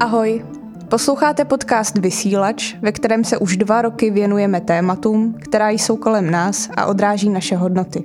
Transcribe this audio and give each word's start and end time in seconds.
Ahoj, 0.00 0.44
posloucháte 0.88 1.44
podcast 1.44 1.98
Vysílač, 1.98 2.76
ve 2.82 2.92
kterém 2.92 3.24
se 3.24 3.38
už 3.38 3.56
dva 3.56 3.82
roky 3.82 4.10
věnujeme 4.10 4.60
tématům, 4.60 5.34
která 5.40 5.70
jsou 5.70 5.96
kolem 5.96 6.30
nás 6.30 6.70
a 6.76 6.86
odráží 6.86 7.28
naše 7.28 7.56
hodnoty. 7.56 8.04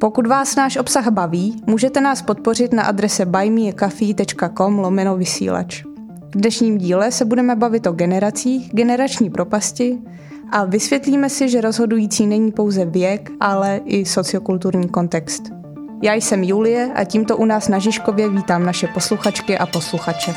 Pokud 0.00 0.26
vás 0.26 0.56
náš 0.56 0.76
obsah 0.76 1.08
baví, 1.08 1.62
můžete 1.66 2.00
nás 2.00 2.22
podpořit 2.22 2.72
na 2.72 2.82
adrese 2.82 3.26
buymeacoffee.com 3.26 4.78
lomeno 4.78 5.16
vysílač. 5.16 5.84
V 6.34 6.40
dnešním 6.40 6.78
díle 6.78 7.12
se 7.12 7.24
budeme 7.24 7.56
bavit 7.56 7.86
o 7.86 7.92
generacích, 7.92 8.70
generační 8.72 9.30
propasti 9.30 9.98
a 10.50 10.64
vysvětlíme 10.64 11.30
si, 11.30 11.48
že 11.48 11.60
rozhodující 11.60 12.26
není 12.26 12.52
pouze 12.52 12.84
věk, 12.84 13.30
ale 13.40 13.80
i 13.84 14.04
sociokulturní 14.04 14.88
kontext. 14.88 15.42
Já 16.02 16.14
jsem 16.14 16.44
Julie 16.44 16.92
a 16.94 17.04
tímto 17.04 17.36
u 17.36 17.44
nás 17.44 17.68
na 17.68 17.78
Žižkově 17.78 18.28
vítám 18.28 18.66
naše 18.66 18.86
posluchačky 18.86 19.58
a 19.58 19.66
posluchače. 19.66 20.34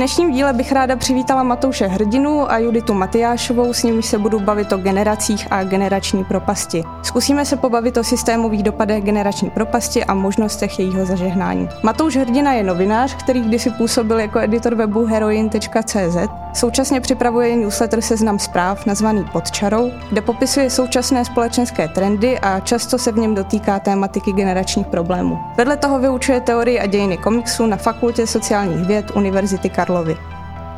Dnešním 0.00 0.32
díle 0.32 0.52
bych 0.52 0.72
ráda 0.72 0.96
přivítala 0.96 1.42
Matouše 1.42 1.86
Hrdinu 1.86 2.50
a 2.52 2.58
Juditu 2.58 2.94
Matyášovou, 2.94 3.72
s 3.72 3.82
nimi 3.82 4.02
se 4.02 4.18
budu 4.18 4.40
bavit 4.40 4.72
o 4.72 4.76
generacích 4.76 5.46
a 5.50 5.64
generační 5.64 6.24
propasti. 6.24 6.84
Zkusíme 7.02 7.44
se 7.44 7.56
pobavit 7.56 7.96
o 7.96 8.04
systémových 8.04 8.62
dopadech 8.62 9.04
generační 9.04 9.50
propasti 9.50 10.04
a 10.04 10.14
možnostech 10.14 10.78
jejího 10.78 11.06
zažehnání. 11.06 11.68
Matouš 11.82 12.16
Hrdina 12.16 12.52
je 12.52 12.62
novinář, 12.62 13.14
který 13.14 13.40
kdysi 13.40 13.70
působil 13.70 14.20
jako 14.20 14.38
editor 14.38 14.74
webu 14.74 15.06
heroin.cz. 15.06 16.16
Současně 16.52 17.00
připravuje 17.00 17.56
newsletter 17.56 18.00
Seznam 18.00 18.38
zpráv 18.38 18.86
nazvaný 18.86 19.24
Pod 19.32 19.50
čarou, 19.50 19.90
kde 20.10 20.20
popisuje 20.20 20.70
současné 20.70 21.24
společenské 21.24 21.88
trendy 21.88 22.38
a 22.38 22.60
často 22.60 22.98
se 22.98 23.12
v 23.12 23.18
něm 23.18 23.34
dotýká 23.34 23.78
tématiky 23.78 24.32
generačních 24.32 24.86
problémů. 24.86 25.38
Vedle 25.56 25.76
toho 25.76 25.98
vyučuje 25.98 26.40
teorii 26.40 26.80
a 26.80 26.86
dějiny 26.86 27.16
komiksu 27.16 27.66
na 27.66 27.76
Fakultě 27.76 28.26
sociálních 28.26 28.86
věd 28.86 29.10
Univerzity 29.16 29.68
Karlovy. 29.68 29.89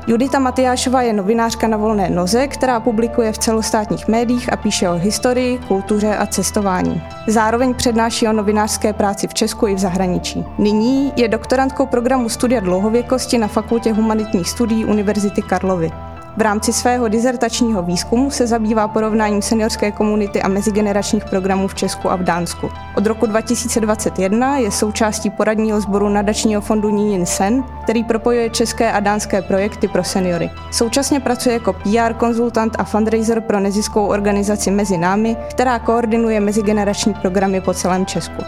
Judita 0.07 0.39
Matyášová 0.39 1.03
je 1.03 1.13
novinářka 1.13 1.69
na 1.69 1.77
volné 1.77 2.11
noze, 2.11 2.49
která 2.49 2.81
publikuje 2.81 3.33
v 3.33 3.39
celostátních 3.39 4.09
médiích 4.09 4.53
a 4.53 4.57
píše 4.57 4.89
o 4.89 4.95
historii, 4.95 5.59
kultuře 5.59 6.17
a 6.17 6.27
cestování. 6.27 7.03
Zároveň 7.27 7.75
přednáší 7.75 8.29
o 8.29 8.33
novinářské 8.33 8.93
práci 8.93 9.29
v 9.29 9.35
Česku 9.35 9.67
i 9.67 9.75
v 9.75 9.79
zahraničí. 9.79 10.45
Nyní 10.59 11.13
je 11.17 11.29
doktorantkou 11.29 11.87
programu 11.87 12.29
Studia 12.29 12.61
dlouhověkosti 12.61 13.39
na 13.39 13.49
Fakultě 13.49 13.93
humanitních 13.93 14.49
studií 14.49 14.85
Univerzity 14.85 15.43
Karlovy. 15.43 15.91
V 16.37 16.41
rámci 16.41 16.73
svého 16.73 17.09
dizertačního 17.09 17.83
výzkumu 17.83 18.31
se 18.31 18.47
zabývá 18.47 18.89
porovnáním 18.89 19.43
seniorské 19.43 19.93
komunity 19.93 20.43
a 20.43 20.49
mezigeneračních 20.49 21.25
programů 21.25 21.69
v 21.69 21.75
Česku 21.75 22.11
a 22.11 22.17
v 22.17 22.23
Dánsku. 22.23 22.71
Od 22.97 23.07
roku 23.07 23.27
2021 23.27 24.57
je 24.57 24.71
součástí 24.71 25.31
poradního 25.31 25.81
sboru 25.81 26.09
nadačního 26.09 26.61
fondu 26.61 26.91
Nínin 26.91 27.27
Sen, 27.27 27.65
který 27.83 28.05
propojuje 28.05 28.51
české 28.51 28.93
a 28.93 29.01
dánské 29.01 29.43
projekty 29.43 29.89
pro 29.89 30.05
seniory. 30.05 30.51
Současně 30.71 31.21
pracuje 31.21 31.53
jako 31.53 31.73
PR 31.73 32.15
konzultant 32.19 32.77
a 32.79 32.85
fundraiser 32.85 33.41
pro 33.41 33.61
neziskovou 33.61 34.07
organizaci 34.07 34.71
Mezi 34.71 34.99
námi, 34.99 35.37
která 35.51 35.79
koordinuje 35.79 36.41
mezigenerační 36.41 37.15
programy 37.15 37.61
po 37.61 37.75
celém 37.75 38.07
Česku. 38.07 38.43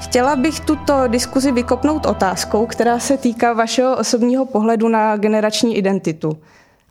Chtěla 0.00 0.36
bych 0.36 0.60
tuto 0.60 1.08
diskuzi 1.08 1.52
vykopnout 1.52 2.06
otázkou, 2.06 2.66
která 2.66 2.98
se 2.98 3.16
týká 3.16 3.52
vašeho 3.52 3.96
osobního 3.96 4.46
pohledu 4.46 4.88
na 4.88 5.16
generační 5.16 5.76
identitu 5.76 6.38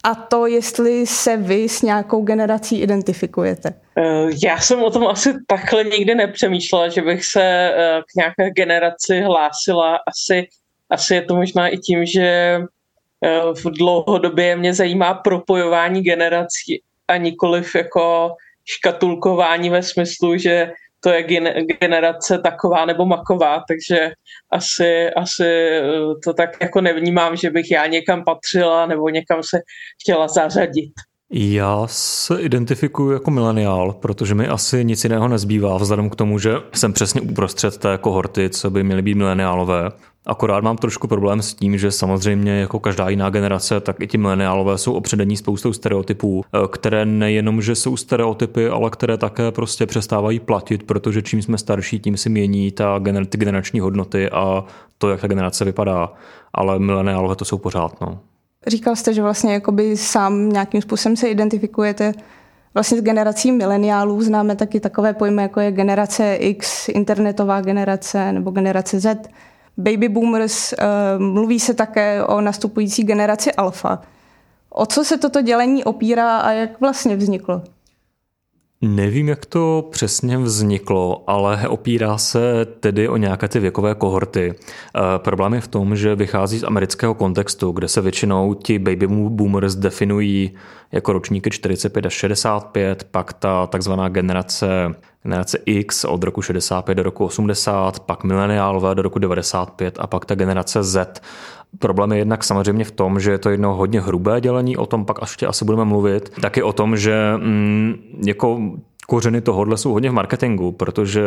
a 0.08 0.16
to, 0.16 0.48
jestli 0.48 1.08
se 1.08 1.38
vy 1.38 1.70
s 1.70 1.82
nějakou 1.82 2.22
generací 2.22 2.82
identifikujete. 2.82 3.74
Eh, 3.98 4.30
já 4.44 4.60
jsem 4.60 4.84
o 4.84 4.90
tom 4.90 5.08
asi 5.08 5.34
takhle 5.48 5.84
nikdy 5.84 6.16
nepřemýšlela, 6.16 6.90
že 6.90 7.02
bych 7.02 7.26
se 7.26 7.44
eh, 7.44 8.02
k 8.02 8.16
nějaké 8.16 8.52
generaci 8.52 9.22
hlásila. 9.22 10.00
Asi, 10.08 10.48
asi 10.90 11.16
je 11.16 11.22
to 11.22 11.36
možná 11.36 11.68
i 11.68 11.78
tím, 11.78 12.06
že 12.06 12.22
eh, 12.24 13.42
v 13.54 13.64
dlouhodobě 13.64 14.56
mě 14.56 14.74
zajímá 14.74 15.14
propojování 15.14 16.02
generací 16.02 16.82
a 17.08 17.18
nikoliv 17.18 17.76
jako 17.76 18.32
škatulkování 18.66 19.70
ve 19.70 19.84
smyslu, 19.84 20.38
že 20.38 20.72
to 21.08 21.14
je 21.14 21.24
generace 21.80 22.38
taková 22.38 22.86
nebo 22.86 23.06
maková, 23.06 23.64
takže 23.68 24.12
asi, 24.52 25.10
asi 25.10 25.44
eh, 25.44 25.82
to 26.24 26.34
tak 26.34 26.50
jako 26.62 26.82
nevnímám, 26.82 27.36
že 27.36 27.50
bych 27.50 27.72
já 27.72 27.88
někam 27.88 28.24
patřila 28.24 28.86
nebo 28.86 29.10
někam 29.10 29.44
se 29.44 29.60
chtěla 30.02 30.28
zařadit. 30.28 30.92
Já 31.32 31.84
se 31.88 32.42
identifikuji 32.42 33.12
jako 33.12 33.32
mileniál, 33.32 33.94
protože 33.94 34.36
mi 34.36 34.48
asi 34.48 34.86
nic 34.86 35.04
jiného 35.04 35.28
nezbývá, 35.28 35.78
vzhledem 35.78 36.10
k 36.10 36.16
tomu, 36.16 36.40
že 36.40 36.56
jsem 36.74 36.94
přesně 36.94 37.22
uprostřed 37.22 37.78
té 37.78 37.98
kohorty, 37.98 38.50
co 38.50 38.70
by 38.70 38.84
měly 38.84 39.02
být 39.02 39.16
mileniálové. 39.16 39.92
Akorát 40.26 40.64
mám 40.64 40.78
trošku 40.78 41.08
problém 41.08 41.42
s 41.42 41.54
tím, 41.54 41.78
že 41.78 41.92
samozřejmě 41.92 42.52
jako 42.52 42.80
každá 42.80 43.10
jiná 43.10 43.30
generace, 43.30 43.80
tak 43.80 44.02
i 44.02 44.08
ti 44.08 44.18
mileniálové 44.18 44.78
jsou 44.78 44.94
opředení 44.94 45.38
spoustou 45.38 45.74
stereotypů, 45.74 46.44
eh, 46.46 46.68
které 46.68 47.06
nejenom, 47.06 47.62
že 47.62 47.76
jsou 47.76 47.98
stereotypy, 47.98 48.70
ale 48.70 48.90
které 48.90 49.18
také 49.18 49.52
prostě 49.52 49.86
přestávají 49.86 50.40
platit, 50.40 50.84
protože 50.84 51.22
čím 51.22 51.42
jsme 51.42 51.58
starší, 51.58 52.00
tím 52.00 52.18
si 52.18 52.30
mění 52.30 52.72
ta 52.72 53.00
gener- 53.00 53.26
ty 53.26 53.38
generační 53.38 53.80
hodnoty 53.80 54.30
a 54.30 54.64
to, 54.98 55.10
jak 55.10 55.22
ta 55.22 55.28
generace 55.28 55.66
vypadá. 55.66 56.14
Ale 56.54 56.80
mileniálové 56.80 57.36
to 57.36 57.46
jsou 57.46 57.58
pořád. 57.58 58.02
No. 58.02 58.20
Říkal 58.68 58.96
jste, 58.96 59.14
že 59.14 59.22
vlastně 59.22 59.54
jakoby 59.54 59.98
sám 59.98 60.50
nějakým 60.50 60.82
způsobem 60.82 61.16
se 61.16 61.28
identifikujete 61.28 62.14
vlastně 62.74 62.98
s 62.98 63.02
generací 63.02 63.52
mileniálů. 63.52 64.22
Známe 64.22 64.56
taky 64.56 64.80
takové 64.80 65.14
pojmy, 65.14 65.42
jako 65.42 65.60
je 65.60 65.72
generace 65.72 66.36
X, 66.36 66.90
internetová 66.90 67.62
generace 67.62 68.32
nebo 68.32 68.52
generace 68.52 69.00
Z 69.00 69.30
baby 69.78 70.10
boomers, 70.10 70.74
eh, 70.74 70.86
mluví 71.18 71.60
se 71.60 71.74
také 71.74 72.24
o 72.24 72.42
nastupující 72.42 73.04
generaci 73.04 73.54
alfa. 73.54 74.02
O 74.70 74.86
co 74.86 75.04
se 75.04 75.18
toto 75.18 75.42
dělení 75.42 75.84
opírá 75.84 76.38
a 76.38 76.52
jak 76.52 76.80
vlastně 76.82 77.16
vzniklo? 77.16 77.62
Nevím, 78.82 79.30
jak 79.30 79.46
to 79.46 79.88
přesně 79.92 80.38
vzniklo, 80.38 81.24
ale 81.28 81.68
opírá 81.68 82.18
se 82.18 82.66
tedy 82.66 83.10
o 83.10 83.18
nějaké 83.18 83.48
ty 83.48 83.60
věkové 83.60 83.96
kohorty. 83.96 84.54
E, 84.56 85.20
problém 85.20 85.54
je 85.54 85.62
v 85.62 85.68
tom, 85.68 85.96
že 85.96 86.16
vychází 86.16 86.60
z 86.60 86.64
amerického 86.64 87.14
kontextu, 87.14 87.72
kde 87.72 87.88
se 87.88 88.02
většinou 88.02 88.54
ti 88.54 88.80
baby 88.80 89.08
boomers 89.08 89.76
definují 89.76 90.52
jako 90.92 91.14
ročníky 91.14 91.50
45 91.50 92.06
až 92.06 92.14
65, 92.14 93.04
pak 93.12 93.34
ta 93.34 93.68
takzvaná 93.68 94.10
generace, 94.10 94.96
generace 95.24 95.58
X 95.66 96.06
od 96.06 96.24
roku 96.24 96.42
65 96.42 96.96
do 96.96 97.04
roku 97.04 97.26
80, 97.26 98.00
pak 98.00 98.24
mileniálové 98.24 98.96
do 98.96 99.02
roku 99.02 99.20
95 99.20 99.98
a 100.00 100.08
pak 100.08 100.26
ta 100.26 100.36
generace 100.36 100.84
Z. 100.84 101.22
Problém 101.80 102.12
je 102.12 102.18
jednak 102.18 102.44
samozřejmě 102.44 102.84
v 102.84 102.92
tom, 102.92 103.20
že 103.20 103.32
je 103.32 103.38
to 103.38 103.50
jedno 103.50 103.76
hodně 103.76 104.02
hrubé 104.02 104.42
dělení, 104.42 104.78
o 104.78 104.86
tom 104.86 105.06
pak 105.06 105.18
ještě 105.22 105.48
asi 105.48 105.66
budeme 105.66 105.86
mluvit. 105.86 106.30
Taky 106.42 106.64
o 106.64 106.74
tom, 106.74 106.98
že 106.98 107.34
mm, 107.38 107.96
jako 108.26 108.60
kořeny 109.08 109.42
tohohle 109.42 109.78
jsou 109.78 109.94
hodně 109.94 110.10
v 110.10 110.14
marketingu, 110.14 110.72
protože 110.72 111.24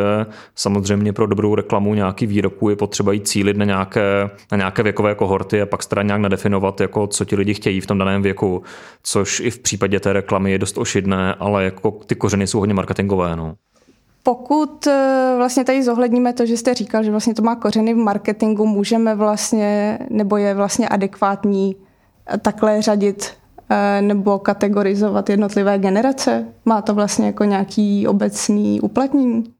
samozřejmě 0.54 1.12
pro 1.12 1.26
dobrou 1.26 1.54
reklamu 1.54 1.94
nějaký 1.94 2.26
výroků 2.26 2.70
je 2.70 2.76
potřeba 2.76 3.12
jít 3.12 3.28
cílit 3.28 3.56
na 3.56 3.64
nějaké, 3.64 4.30
na 4.52 4.56
nějaké 4.58 4.82
věkové 4.82 5.14
kohorty 5.14 5.62
a 5.62 5.66
pak 5.66 5.82
stará 5.82 6.02
nějak 6.02 6.20
nadefinovat, 6.20 6.80
jako 6.80 7.06
co 7.06 7.24
ti 7.24 7.36
lidi 7.36 7.54
chtějí 7.54 7.80
v 7.80 7.86
tom 7.86 7.98
daném 7.98 8.22
věku, 8.22 8.62
což 9.02 9.40
i 9.40 9.50
v 9.50 9.58
případě 9.58 10.00
té 10.00 10.12
reklamy 10.12 10.52
je 10.52 10.58
dost 10.58 10.78
ošidné, 10.78 11.34
ale 11.34 11.64
jako 11.64 11.90
ty 11.90 12.14
kořeny 12.14 12.46
jsou 12.46 12.58
hodně 12.58 12.74
marketingové. 12.74 13.36
No. 13.36 13.54
Pokud 14.22 14.86
eh, 14.86 15.34
vlastně 15.36 15.64
tady 15.64 15.82
zohledníme 15.82 16.32
to, 16.32 16.46
že 16.46 16.56
jste 16.56 16.74
říkal, 16.74 17.02
že 17.02 17.10
vlastně 17.10 17.34
to 17.34 17.42
má 17.42 17.56
kořeny 17.56 17.94
v 17.94 17.96
marketingu, 17.96 18.66
můžeme 18.66 19.14
vlastně, 19.14 19.98
nebo 20.10 20.36
je 20.36 20.54
vlastně 20.54 20.88
adekvátní 20.88 21.76
eh, 22.26 22.38
takhle 22.38 22.82
řadit 22.82 23.30
eh, 23.70 24.02
nebo 24.02 24.38
kategorizovat 24.38 25.30
jednotlivé 25.30 25.78
generace? 25.78 26.46
Má 26.64 26.82
to 26.82 26.94
vlastně 26.94 27.26
jako 27.26 27.44
nějaký 27.44 28.08
obecný 28.08 28.80
uplatnění? 28.80 29.59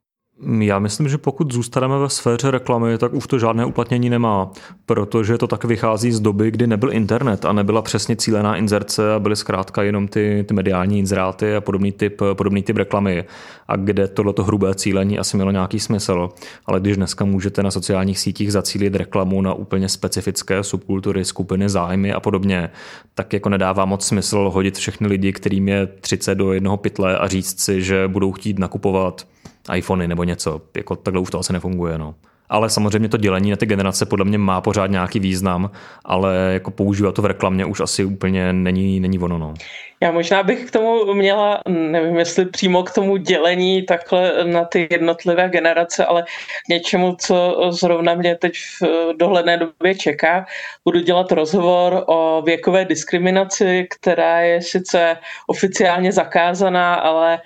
Já 0.61 0.79
myslím, 0.79 1.09
že 1.09 1.19
pokud 1.19 1.53
zůstaneme 1.53 1.99
ve 1.99 2.09
sféře 2.09 2.51
reklamy, 2.51 2.99
tak 2.99 3.15
už 3.15 3.27
to 3.27 3.39
žádné 3.39 3.65
uplatnění 3.65 4.11
nemá, 4.11 4.51
protože 4.87 5.39
to 5.39 5.47
tak 5.47 5.65
vychází 5.65 6.13
z 6.13 6.21
doby, 6.21 6.51
kdy 6.51 6.67
nebyl 6.67 6.93
internet 6.93 7.45
a 7.45 7.53
nebyla 7.53 7.83
přesně 7.83 8.17
cílená 8.17 8.57
inzerce 8.57 9.15
a 9.15 9.19
byly 9.19 9.37
zkrátka 9.37 9.83
jenom 9.83 10.09
ty, 10.09 10.45
ty 10.49 10.55
mediální 10.55 10.99
inzeráty 10.99 11.57
a 11.57 11.61
podobný 11.61 11.93
typ, 11.93 12.23
podobný 12.33 12.63
typ 12.63 12.77
reklamy 12.77 13.25
a 13.69 13.77
kde 13.77 14.09
tohleto 14.09 14.45
hrubé 14.45 14.75
cílení 14.75 15.19
asi 15.19 15.37
mělo 15.37 15.51
nějaký 15.51 15.81
smysl. 15.81 16.29
Ale 16.67 16.81
když 16.81 16.97
dneska 16.97 17.25
můžete 17.25 17.63
na 17.63 17.71
sociálních 17.71 18.19
sítích 18.19 18.53
zacílit 18.53 18.95
reklamu 18.95 19.43
na 19.43 19.55
úplně 19.55 19.89
specifické 19.89 20.63
subkultury, 20.63 21.25
skupiny, 21.25 21.69
zájmy 21.69 22.13
a 22.13 22.21
podobně, 22.21 22.71
tak 23.15 23.33
jako 23.33 23.49
nedává 23.49 23.85
moc 23.85 24.07
smysl 24.07 24.51
hodit 24.55 24.79
všechny 24.79 25.09
lidi, 25.09 25.33
kterým 25.33 25.69
je 25.69 25.87
30 25.87 26.35
do 26.35 26.53
jednoho 26.53 26.77
pytle 26.77 27.19
a 27.19 27.29
říct 27.29 27.61
si, 27.61 27.83
že 27.83 28.09
budou 28.09 28.33
chtít 28.33 28.59
nakupovat 28.59 29.27
iPhony 29.75 30.09
nebo 30.09 30.25
něco. 30.25 30.61
Jako 30.77 30.97
takhle 30.97 31.23
už 31.23 31.31
to 31.31 31.39
asi 31.39 31.53
nefunguje. 31.53 31.99
No 31.99 32.15
ale 32.51 32.71
samozřejmě 32.71 33.09
to 33.09 33.17
dělení 33.17 33.51
na 33.51 33.57
ty 33.57 33.67
generace 33.67 34.07
podle 34.07 34.25
mě 34.25 34.39
má 34.39 34.61
pořád 34.61 34.87
nějaký 34.87 35.21
význam, 35.21 35.71
ale 36.05 36.51
jako 36.53 36.71
používat 36.71 37.15
to 37.15 37.23
v 37.23 37.27
reklamě 37.27 37.65
už 37.65 37.81
asi 37.81 38.05
úplně 38.05 38.53
není, 38.53 39.01
není 39.01 39.19
ono. 39.19 39.39
No. 39.39 39.55
Já 40.03 40.13
možná 40.13 40.43
bych 40.43 40.65
k 40.65 40.71
tomu 40.71 41.15
měla, 41.15 41.61
nevím 41.69 42.17
jestli 42.17 42.45
přímo 42.45 42.83
k 42.83 42.95
tomu 42.95 43.17
dělení 43.17 43.83
takhle 43.83 44.45
na 44.45 44.65
ty 44.65 44.89
jednotlivé 44.91 45.49
generace, 45.49 46.05
ale 46.05 46.23
k 46.67 46.69
něčemu, 46.69 47.17
co 47.21 47.57
zrovna 47.71 48.15
mě 48.15 48.37
teď 48.37 48.53
v 48.81 49.17
dohledné 49.17 49.57
době 49.57 49.95
čeká. 49.95 50.47
Budu 50.85 51.01
dělat 51.01 51.33
rozhovor 51.33 52.05
o 52.07 52.43
věkové 52.47 52.85
diskriminaci, 52.85 53.87
která 53.91 54.41
je 54.41 54.63
sice 54.63 55.17
oficiálně 55.47 56.13
zakázaná, 56.13 56.95
ale 56.95 57.39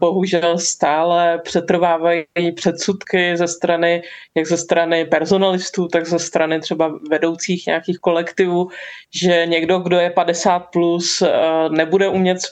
bohužel 0.00 0.58
stále 0.58 1.38
přetrvávají 1.44 2.24
předsudky 2.56 3.36
ze 3.36 3.48
strany, 3.48 4.02
jak 4.34 4.46
ze 4.46 4.56
strany 4.56 5.04
personalistů, 5.04 5.88
tak 5.88 6.06
ze 6.06 6.18
strany 6.18 6.60
třeba 6.60 6.98
vedoucích 7.10 7.66
nějakých 7.66 7.98
kolektivů, 7.98 8.68
že 9.14 9.46
někdo, 9.46 9.78
kdo 9.78 9.96
je 9.98 10.10
50 10.10 10.58
plus, 10.58 11.22
eh, 11.22 11.68
nebude 11.68 12.08
umět 12.08 12.40
s 12.40 12.50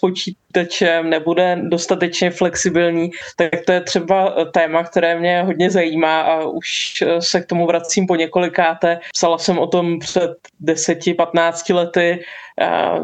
počítačem, 0.52 1.10
nebude 1.10 1.58
dostatečně 1.62 2.30
flexibilní, 2.30 3.10
tak 3.36 3.50
to 3.66 3.72
je 3.72 3.80
třeba 3.80 4.34
téma, 4.52 4.84
které 4.84 5.18
mě 5.18 5.42
hodně 5.42 5.70
zajímá 5.70 6.20
a 6.20 6.44
už 6.44 7.04
se 7.18 7.40
k 7.40 7.46
tomu 7.46 7.66
vracím 7.66 8.06
po 8.06 8.16
několikáté. 8.16 9.00
Psala 9.12 9.38
jsem 9.38 9.58
o 9.58 9.66
tom 9.66 9.98
před 9.98 10.30
10-15 10.64 11.74
lety 11.74 12.24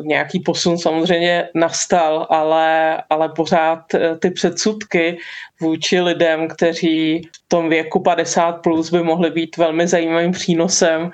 nějaký 0.02 0.40
posun 0.40 0.78
samozřejmě 0.78 1.48
nastal, 1.54 2.26
ale, 2.31 3.02
ale 3.10 3.28
pořád 3.28 3.78
ty 4.20 4.31
předsudky 4.31 5.19
vůči 5.60 6.00
lidem, 6.00 6.48
kteří 6.48 7.28
v 7.32 7.48
tom 7.48 7.69
věku 7.69 8.00
50 8.00 8.52
plus 8.52 8.90
by 8.90 9.02
mohli 9.02 9.31
být 9.31 9.56
velmi 9.56 9.87
zajímavým 9.87 10.32
přínosem 10.32 11.10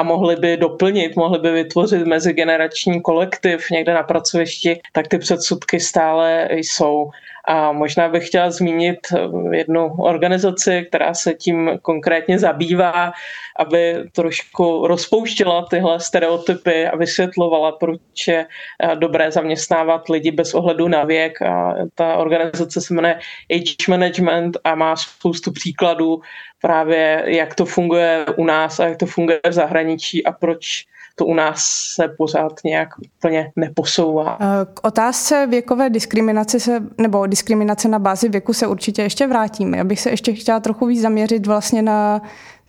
a 0.00 0.02
mohli 0.02 0.36
by 0.36 0.56
doplnit, 0.56 1.16
mohli 1.16 1.38
by 1.38 1.50
vytvořit 1.50 2.06
mezigenerační 2.06 3.02
kolektiv 3.02 3.70
někde 3.70 3.94
na 3.94 4.02
pracovišti, 4.02 4.80
tak 4.92 5.08
ty 5.08 5.18
předsudky 5.18 5.80
stále 5.80 6.48
jsou. 6.50 7.10
A 7.50 7.72
možná 7.72 8.08
bych 8.08 8.26
chtěla 8.26 8.50
zmínit 8.50 8.98
eh, 9.14 9.56
jednu 9.56 9.92
organizaci, 9.98 10.86
která 10.88 11.14
se 11.14 11.34
tím 11.34 11.70
konkrétně 11.82 12.38
zabývá, 12.38 13.12
aby 13.58 13.96
trošku 14.12 14.86
rozpouštěla 14.86 15.66
tyhle 15.70 16.00
stereotypy 16.00 16.86
a 16.86 16.96
vysvětlovala, 16.96 17.72
proč 17.72 18.28
je 18.28 18.46
eh, 18.46 18.96
dobré 18.96 19.32
zaměstnávat 19.32 20.08
lidi 20.08 20.30
bez 20.30 20.54
ohledu 20.54 20.88
na 20.88 21.04
věk. 21.04 21.42
A 21.42 21.74
ta 21.94 22.16
organizace 22.16 22.80
se 22.80 22.94
jmenuje 22.94 23.18
Age 23.50 23.84
Management 23.88 24.56
a 24.64 24.74
má 24.74 24.96
spoustu 24.96 25.52
příkladů 25.52 26.20
právě, 26.62 27.22
jak 27.26 27.54
to 27.54 27.64
funguje 27.64 28.26
u 28.36 28.44
nás 28.44 28.80
a 28.80 28.86
jak 28.86 28.98
to 28.98 29.06
funguje 29.06 29.40
v 29.48 29.52
zahraničí 29.52 30.24
a 30.26 30.32
proč 30.32 30.84
to 31.14 31.26
u 31.26 31.34
nás 31.34 31.64
se 31.94 32.08
pořád 32.08 32.52
nějak 32.64 32.88
úplně 33.16 33.52
neposouvá. 33.56 34.38
Eh, 34.40 34.46
k 34.74 34.86
otázce 34.86 35.46
věkové 35.50 35.90
diskriminace 35.90 36.60
se, 36.60 36.82
nebo 36.98 37.26
diskriminace 37.26 37.88
na 37.88 37.98
bázi 37.98 38.28
věku 38.28 38.52
se 38.52 38.66
určitě 38.66 39.02
ještě 39.02 39.26
vrátíme. 39.26 39.78
Já 39.78 39.84
bych 39.84 40.00
se 40.00 40.10
ještě 40.10 40.32
chtěla 40.32 40.60
trochu 40.60 40.86
víc 40.86 41.00
zaměřit 41.00 41.46
vlastně 41.46 41.82
na 41.82 42.22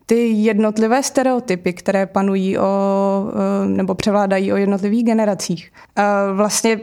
ty 0.05 0.27
jednotlivé 0.27 1.03
stereotypy, 1.03 1.73
které 1.73 2.05
panují 2.05 2.57
o, 2.57 2.63
eh, 3.29 3.65
nebo 3.65 3.95
převládají 3.95 4.53
o 4.53 4.55
jednotlivých 4.57 5.03
generacích. 5.03 5.71
Eh, 5.95 6.03
vlastně 6.33 6.79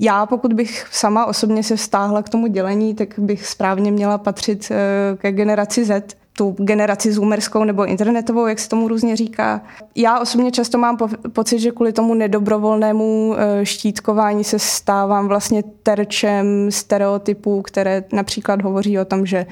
já, 0.00 0.26
pokud 0.26 0.52
bych 0.52 0.86
sama 0.90 1.26
osobně 1.26 1.62
se 1.62 1.76
vztáhla 1.76 2.22
k 2.22 2.28
tomu 2.28 2.46
dělení, 2.46 2.94
tak 2.94 3.18
bych 3.18 3.46
správně 3.46 3.92
měla 3.92 4.18
patřit 4.18 4.72
ke 5.16 5.32
generaci 5.32 5.84
Z, 5.84 6.21
tu 6.36 6.56
generaci 6.58 7.12
zoomerskou 7.12 7.64
nebo 7.64 7.86
internetovou, 7.86 8.46
jak 8.46 8.58
se 8.58 8.68
tomu 8.68 8.88
různě 8.88 9.16
říká. 9.16 9.62
Já 9.94 10.20
osobně 10.20 10.50
často 10.50 10.78
mám 10.78 10.96
po, 10.96 11.08
pocit, 11.32 11.58
že 11.58 11.70
kvůli 11.70 11.92
tomu 11.92 12.14
nedobrovolnému 12.14 13.34
e, 13.36 13.66
štítkování 13.66 14.44
se 14.44 14.58
stávám 14.58 15.28
vlastně 15.28 15.62
terčem 15.82 16.70
stereotypů, 16.70 17.62
které 17.62 18.04
například 18.12 18.62
hovoří 18.62 18.98
o 18.98 19.04
tom, 19.04 19.26
že 19.26 19.46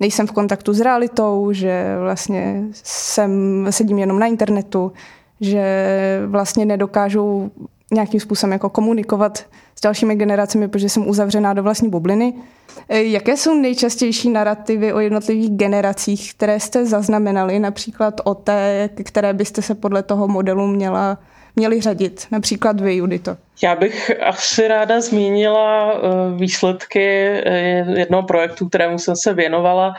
nejsem 0.00 0.26
v 0.26 0.32
kontaktu 0.32 0.72
s 0.72 0.80
realitou, 0.80 1.52
že 1.52 1.96
vlastně 2.00 2.64
jsem, 2.82 3.66
sedím 3.70 3.98
jenom 3.98 4.18
na 4.18 4.26
internetu, 4.26 4.92
že 5.40 6.22
vlastně 6.26 6.64
nedokážu 6.64 7.50
nějakým 7.92 8.20
způsobem 8.20 8.52
jako 8.52 8.68
komunikovat 8.70 9.44
s 9.78 9.80
dalšími 9.80 10.14
generacemi, 10.16 10.68
protože 10.68 10.88
jsem 10.88 11.08
uzavřená 11.08 11.54
do 11.54 11.62
vlastní 11.62 11.90
bubliny. 11.90 12.34
E, 12.88 13.02
jaké 13.02 13.36
jsou 13.36 13.54
nejčastější 13.54 14.30
narrativy 14.30 14.92
o 14.92 15.00
jednotlivých 15.00 15.50
generacích, 15.50 16.34
které 16.34 16.60
jste 16.60 16.86
zaznamenali, 16.86 17.58
například 17.58 18.20
o 18.24 18.34
té, 18.34 18.90
které 19.04 19.32
byste 19.32 19.62
se 19.62 19.74
podle 19.74 20.02
toho 20.02 20.28
modelu 20.28 20.66
měla 20.66 21.18
měli 21.56 21.80
řadit? 21.80 22.26
Například 22.30 22.80
vy, 22.80 22.94
Judito. 22.94 23.36
Já 23.62 23.76
bych 23.76 24.10
asi 24.22 24.68
ráda 24.68 25.00
zmínila 25.00 25.92
e, 25.92 25.98
výsledky 26.36 27.26
e, 27.26 27.50
jednoho 27.98 28.22
projektu, 28.22 28.68
kterému 28.68 28.98
jsem 28.98 29.16
se 29.16 29.34
věnovala. 29.34 29.94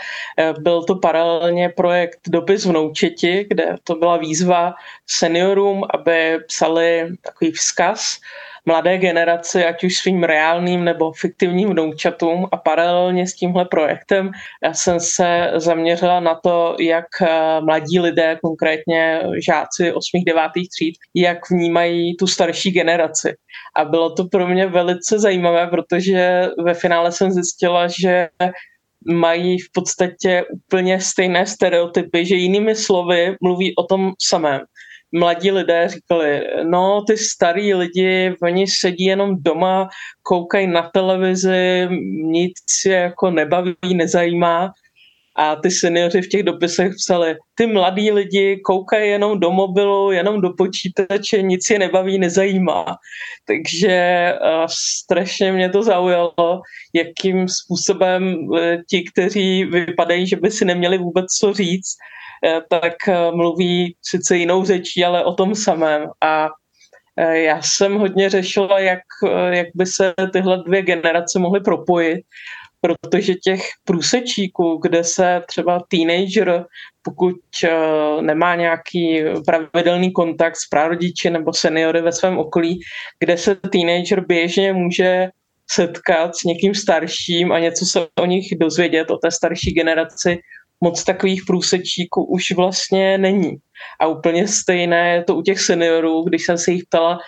Byl 0.60 0.84
to 0.84 0.96
paralelně 0.96 1.70
projekt 1.70 2.20
Dopis 2.28 2.66
vnoučeti, 2.66 3.46
kde 3.50 3.76
to 3.84 3.96
byla 3.96 4.18
výzva 4.18 4.74
seniorům, 5.08 5.84
aby 5.94 6.40
psali 6.48 7.10
takový 7.22 7.52
vzkaz 7.52 8.18
mladé 8.66 8.98
generaci, 8.98 9.66
ať 9.66 9.84
už 9.84 9.98
svým 9.98 10.24
reálným 10.24 10.84
nebo 10.84 11.12
fiktivním 11.12 11.70
vnoučatům 11.70 12.48
a 12.52 12.58
paralelně 12.58 13.28
s 13.28 13.34
tímhle 13.34 13.66
projektem 13.66 14.32
já 14.64 14.74
jsem 14.74 15.00
se 15.00 15.52
zaměřila 15.56 16.20
na 16.20 16.36
to, 16.36 16.76
jak 16.80 17.06
eh, 17.22 17.62
mladí 17.62 18.00
lidé, 18.00 18.38
konkrétně 18.44 19.22
žáci 19.46 19.94
8. 19.94 20.24
9. 20.26 20.44
tříd, 20.52 20.96
jak 21.16 21.50
vnímají 21.50 22.18
tu 22.18 22.28
starší 22.28 22.72
generaci. 22.72 23.36
A 23.76 23.86
bylo 23.86 24.16
to 24.16 24.26
pro 24.26 24.48
mě 24.48 24.68
velice 24.68 25.20
zajímavé, 25.20 25.68
protože 25.68 26.50
ve 26.64 26.74
finále 26.74 27.12
jsem 27.12 27.32
zjistila, 27.32 27.88
že 27.88 28.28
mají 29.06 29.60
v 29.60 29.72
podstatě 29.74 30.44
úplně 30.54 31.02
stejné 31.02 31.46
stereotypy, 31.46 32.26
že 32.26 32.36
jinými 32.36 32.76
slovy 32.76 33.36
mluví 33.42 33.76
o 33.76 33.84
tom 33.84 34.12
samém 34.22 34.62
mladí 35.14 35.52
lidé 35.52 35.88
říkali, 35.90 36.48
no 36.64 37.04
ty 37.08 37.18
starý 37.18 37.74
lidi, 37.74 38.36
oni 38.44 38.68
sedí 38.68 39.04
jenom 39.04 39.36
doma, 39.40 39.90
koukají 40.22 40.68
na 40.68 40.90
televizi, 40.94 41.88
nic 42.12 42.58
je 42.86 42.96
jako 42.96 43.32
nebaví, 43.32 43.76
nezajímá. 43.94 44.72
A 45.36 45.56
ty 45.56 45.72
seniori 45.72 46.22
v 46.22 46.30
těch 46.30 46.44
dopisech 46.44 46.94
psali, 46.96 47.36
ty 47.56 47.68
mladí 47.68 48.12
lidi 48.12 48.60
koukají 48.66 49.10
jenom 49.10 49.40
do 49.40 49.52
mobilu, 49.52 50.12
jenom 50.12 50.42
do 50.42 50.50
počítače, 50.58 51.42
nic 51.42 51.70
je 51.70 51.80
nebaví, 51.80 52.20
nezajímá. 52.20 52.86
Takže 53.46 54.34
uh, 54.34 54.66
strašně 55.02 55.52
mě 55.52 55.70
to 55.70 55.84
zaujalo, 55.84 56.62
jakým 56.94 57.48
způsobem 57.48 58.36
uh, 58.38 58.60
ti, 58.90 59.04
kteří 59.04 59.66
vypadají, 59.66 60.28
že 60.28 60.36
by 60.36 60.52
si 60.52 60.66
neměli 60.66 60.98
vůbec 60.98 61.26
co 61.26 61.54
říct, 61.54 61.94
tak 62.70 63.08
eh, 63.08 63.32
mluví 63.32 63.96
sice 64.02 64.38
jinou 64.38 64.66
řečí, 64.66 65.06
ale 65.06 65.26
o 65.26 65.34
tom 65.34 65.56
samém. 65.56 66.10
A 66.22 66.50
eh, 67.18 67.40
já 67.40 67.62
jsem 67.62 67.96
hodně 67.96 68.30
řešila, 68.30 68.80
jak, 68.80 69.00
jak 69.50 69.68
by 69.76 69.86
se 69.86 70.14
tyhle 70.34 70.64
dvě 70.66 70.82
generace 70.82 71.40
mohly 71.40 71.60
propojit, 71.60 72.20
protože 72.82 73.34
těch 73.34 73.62
průsečíků, 73.84 74.80
kde 74.82 75.04
se 75.04 75.42
třeba 75.48 75.82
teenager, 75.88 76.66
pokud 77.02 77.36
nemá 78.22 78.56
nějaký 78.56 79.24
pravidelný 79.46 80.12
kontakt 80.12 80.56
s 80.56 80.70
prarodiči 80.70 81.30
nebo 81.30 81.54
seniory 81.54 82.02
ve 82.02 82.12
svém 82.12 82.38
okolí, 82.38 82.80
kde 83.20 83.38
se 83.38 83.56
teenager 83.56 84.26
běžně 84.26 84.74
může 84.74 85.30
setkat 85.72 86.36
s 86.36 86.44
někým 86.44 86.76
starším 86.76 87.52
a 87.52 87.60
něco 87.60 87.86
se 87.86 88.08
o 88.20 88.26
nich 88.26 88.48
dozvědět, 88.58 89.12
o 89.12 89.18
té 89.18 89.32
starší 89.32 89.74
generaci, 89.74 90.40
moc 90.84 91.04
takových 91.04 91.44
průsečíků 91.48 92.24
už 92.24 92.52
vlastně 92.52 93.18
není. 93.18 93.56
A 94.02 94.08
úplně 94.08 94.48
stejné 94.48 95.14
je 95.14 95.24
to 95.24 95.36
u 95.36 95.42
těch 95.42 95.60
seniorů, 95.60 96.24
když 96.24 96.46
jsem 96.46 96.58
se 96.58 96.72
jich 96.72 96.84
ptala, 96.84 97.20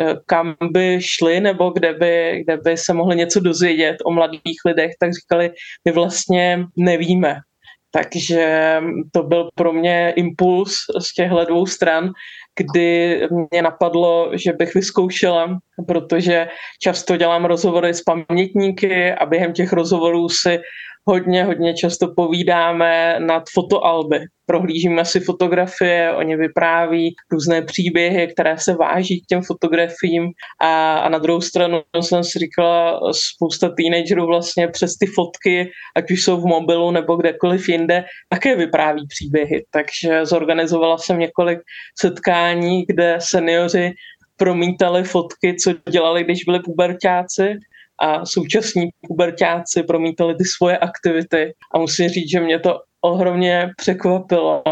eh, 0.00 0.14
kam 0.26 0.54
by 0.70 0.98
šli 1.02 1.40
nebo 1.40 1.70
kde 1.70 1.92
by, 1.92 2.42
kde 2.44 2.56
by 2.56 2.76
se 2.76 2.92
mohli 2.94 3.16
něco 3.16 3.40
dozvědět 3.40 3.96
o 4.04 4.10
mladých 4.10 4.60
lidech, 4.66 4.90
tak 5.00 5.10
říkali, 5.14 5.50
my 5.84 5.92
vlastně 5.92 6.64
nevíme. 6.76 7.42
Takže 7.90 8.78
to 9.12 9.22
byl 9.22 9.50
pro 9.54 9.72
mě 9.72 10.14
impuls 10.16 10.74
z 10.98 11.14
těchto 11.14 11.44
dvou 11.44 11.66
stran, 11.66 12.14
kdy 12.56 13.20
mě 13.50 13.62
napadlo, 13.62 14.30
že 14.34 14.52
bych 14.52 14.74
vyzkoušela, 14.74 15.58
protože 15.86 16.48
často 16.82 17.16
dělám 17.16 17.44
rozhovory 17.44 17.94
s 17.94 18.02
pamětníky 18.02 19.12
a 19.12 19.26
během 19.26 19.52
těch 19.52 19.72
rozhovorů 19.72 20.28
si 20.28 20.62
hodně, 21.06 21.44
hodně 21.44 21.74
často 21.74 22.14
povídáme 22.16 23.16
nad 23.18 23.42
fotoalby. 23.54 24.20
Prohlížíme 24.46 25.04
si 25.04 25.20
fotografie, 25.20 26.12
oni 26.12 26.36
vypráví 26.36 27.14
různé 27.32 27.62
příběhy, 27.62 28.28
které 28.28 28.58
se 28.58 28.74
váží 28.74 29.20
k 29.20 29.26
těm 29.26 29.42
fotografiím 29.42 30.30
a, 30.60 30.98
a 30.98 31.08
na 31.08 31.18
druhou 31.18 31.40
stranu 31.40 31.82
jsem 32.00 32.24
si 32.24 32.38
říkala, 32.38 33.00
spousta 33.12 33.68
teenagerů 33.68 34.26
vlastně 34.26 34.68
přes 34.68 34.96
ty 34.96 35.06
fotky, 35.06 35.70
ať 35.96 36.10
už 36.10 36.24
jsou 36.24 36.40
v 36.40 36.46
mobilu 36.46 36.90
nebo 36.90 37.16
kdekoliv 37.16 37.68
jinde, 37.68 38.04
také 38.28 38.56
vypráví 38.56 39.06
příběhy. 39.08 39.64
Takže 39.70 40.26
zorganizovala 40.26 40.98
jsem 40.98 41.18
několik 41.18 41.58
setkání, 42.00 42.84
kde 42.86 43.16
seniori 43.18 43.92
promítali 44.36 45.04
fotky, 45.04 45.56
co 45.64 45.74
dělali, 45.90 46.24
když 46.24 46.44
byli 46.44 46.60
pubertáci 46.60 47.54
a 48.00 48.26
současní 48.26 48.88
pubertáci 49.08 49.82
promítali 49.82 50.34
ty 50.34 50.44
svoje 50.44 50.78
aktivity. 50.78 51.52
A 51.74 51.78
musím 51.78 52.08
říct, 52.08 52.30
že 52.30 52.40
mě 52.40 52.58
to 52.58 52.80
ohromně 53.00 53.70
překvapilo, 53.76 54.62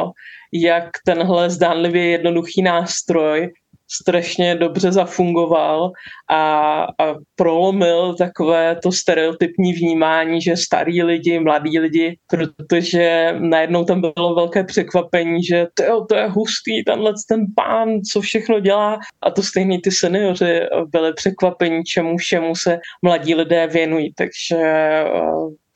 jak 0.52 0.88
tenhle 1.06 1.50
zdánlivě 1.50 2.06
jednoduchý 2.06 2.62
nástroj 2.62 3.52
strašně 3.90 4.54
dobře 4.54 4.92
zafungoval 4.92 5.92
a, 6.30 6.83
a 6.83 7.14
prolomil 7.37 8.14
takové 8.14 8.76
to 8.83 8.92
stereotypní 8.92 9.73
vnímání, 9.73 10.40
že 10.40 10.57
starý 10.57 11.02
lidi, 11.02 11.40
mladí 11.40 11.78
lidi, 11.78 12.18
protože 12.30 13.35
najednou 13.38 13.85
tam 13.85 14.00
bylo 14.00 14.35
velké 14.35 14.64
překvapení, 14.64 15.42
že 15.42 15.66
to, 15.75 16.04
to 16.04 16.14
je 16.16 16.26
hustý, 16.28 16.85
tenhle 16.85 17.12
ten 17.28 17.47
pán, 17.57 17.88
co 18.12 18.21
všechno 18.21 18.61
dělá. 18.61 18.99
A 19.23 19.30
to 19.30 19.42
stejně 19.42 19.80
ty 19.80 19.90
seniori 19.90 20.61
byli 20.92 21.12
překvapení, 21.12 21.85
čemu 21.85 22.16
všemu 22.16 22.57
se 22.57 22.78
mladí 23.02 23.35
lidé 23.35 23.66
věnují, 23.66 24.12
takže 24.16 24.57
eh, 24.57 25.11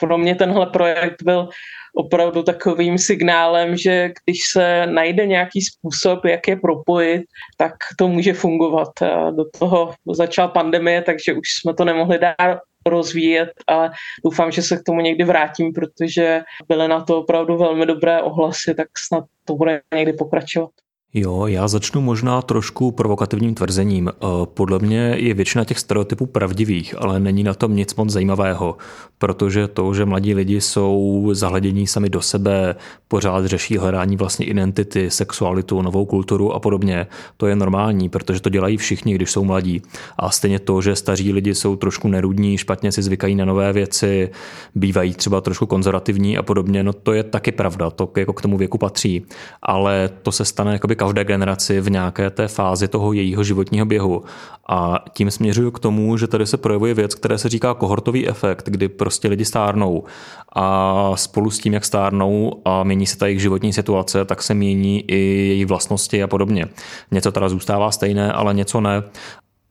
pro 0.02 0.18
mě 0.18 0.34
tenhle 0.34 0.66
projekt 0.66 1.22
byl 1.22 1.48
opravdu 1.94 2.42
takovým 2.42 2.98
signálem, 2.98 3.76
že 3.76 4.10
když 4.24 4.38
se 4.52 4.86
najde 4.86 5.26
nějaký 5.26 5.60
způsob, 5.62 6.24
jak 6.24 6.48
je 6.48 6.56
propojit, 6.56 7.22
tak 7.56 7.72
to 7.98 8.08
může 8.08 8.32
fungovat. 8.34 8.88
Do 9.30 9.44
toho 9.58 9.94
začala 10.12 10.48
pandemie, 10.48 11.02
takže 11.02 11.32
už 11.32 11.48
jsme 11.60 11.74
to 11.74 11.84
nemohli 11.84 12.18
dál 12.18 12.60
rozvíjet, 12.86 13.50
ale 13.66 13.90
doufám, 14.24 14.50
že 14.50 14.62
se 14.62 14.76
k 14.76 14.82
tomu 14.82 15.00
někdy 15.00 15.24
vrátím, 15.24 15.72
protože 15.72 16.42
byly 16.68 16.88
na 16.88 17.00
to 17.00 17.18
opravdu 17.18 17.56
velmi 17.56 17.86
dobré 17.86 18.22
ohlasy, 18.22 18.74
tak 18.74 18.88
snad 19.06 19.24
to 19.44 19.54
bude 19.54 19.80
někdy 19.94 20.12
pokračovat. 20.12 20.70
Jo, 21.14 21.46
já 21.46 21.68
začnu 21.68 22.00
možná 22.00 22.42
trošku 22.42 22.90
provokativním 22.90 23.54
tvrzením. 23.54 24.08
Eh, 24.08 24.26
podle 24.44 24.78
mě 24.78 25.14
je 25.18 25.34
většina 25.34 25.64
těch 25.64 25.78
stereotypů 25.78 26.26
pravdivých, 26.26 26.94
ale 26.98 27.20
není 27.20 27.42
na 27.42 27.54
tom 27.54 27.76
nic 27.76 27.94
moc 27.94 28.10
zajímavého, 28.10 28.76
protože 29.18 29.68
to, 29.68 29.94
že 29.94 30.04
mladí 30.04 30.34
lidi 30.34 30.60
jsou 30.60 31.28
zahledění 31.32 31.86
sami 31.86 32.08
do 32.08 32.22
sebe, 32.22 32.76
pořád 33.08 33.46
řeší 33.46 33.78
hledání 33.78 34.16
vlastní 34.16 34.46
identity, 34.46 35.10
sexualitu, 35.10 35.82
novou 35.82 36.04
kulturu 36.04 36.52
a 36.52 36.60
podobně, 36.60 37.06
to 37.36 37.46
je 37.46 37.56
normální, 37.56 38.08
protože 38.08 38.40
to 38.40 38.48
dělají 38.48 38.76
všichni, 38.76 39.14
když 39.14 39.30
jsou 39.30 39.44
mladí. 39.44 39.82
A 40.18 40.30
stejně 40.30 40.58
to, 40.58 40.82
že 40.82 40.96
staří 40.96 41.32
lidi 41.32 41.54
jsou 41.54 41.76
trošku 41.76 42.08
nerudní, 42.08 42.58
špatně 42.58 42.92
si 42.92 43.02
zvykají 43.02 43.34
na 43.34 43.44
nové 43.44 43.72
věci, 43.72 44.30
bývají 44.74 45.14
třeba 45.14 45.40
trošku 45.40 45.66
konzervativní 45.66 46.38
a 46.38 46.42
podobně, 46.42 46.82
no 46.82 46.92
to 46.92 47.12
je 47.12 47.22
taky 47.22 47.52
pravda, 47.52 47.90
to 47.90 48.10
jako 48.16 48.32
k 48.32 48.42
tomu 48.42 48.58
věku 48.58 48.78
patří. 48.78 49.26
Ale 49.62 50.10
to 50.22 50.32
se 50.32 50.44
stane 50.44 50.72
jakoby 50.72 51.01
každé 51.02 51.24
generaci 51.24 51.80
v 51.80 51.90
nějaké 51.90 52.30
té 52.30 52.48
fázi 52.48 52.88
toho 52.88 53.12
jejího 53.12 53.44
životního 53.44 53.86
běhu. 53.86 54.24
A 54.68 55.04
tím 55.12 55.30
směřuju 55.30 55.70
k 55.70 55.78
tomu, 55.78 56.16
že 56.16 56.26
tady 56.26 56.46
se 56.46 56.56
projevuje 56.56 56.94
věc, 56.94 57.14
které 57.14 57.38
se 57.38 57.48
říká 57.48 57.74
kohortový 57.74 58.28
efekt, 58.28 58.68
kdy 58.68 58.88
prostě 58.88 59.28
lidi 59.28 59.44
stárnou 59.44 60.04
a 60.52 61.12
spolu 61.16 61.50
s 61.50 61.58
tím, 61.58 61.72
jak 61.72 61.84
stárnou 61.84 62.62
a 62.64 62.82
mění 62.82 63.06
se 63.06 63.18
ta 63.18 63.26
jejich 63.26 63.40
životní 63.40 63.72
situace, 63.72 64.24
tak 64.24 64.42
se 64.42 64.54
mění 64.54 65.04
i 65.10 65.16
její 65.48 65.64
vlastnosti 65.64 66.22
a 66.22 66.26
podobně. 66.26 66.66
Něco 67.10 67.32
teda 67.32 67.48
zůstává 67.48 67.90
stejné, 67.90 68.32
ale 68.32 68.54
něco 68.54 68.80
ne. 68.80 69.02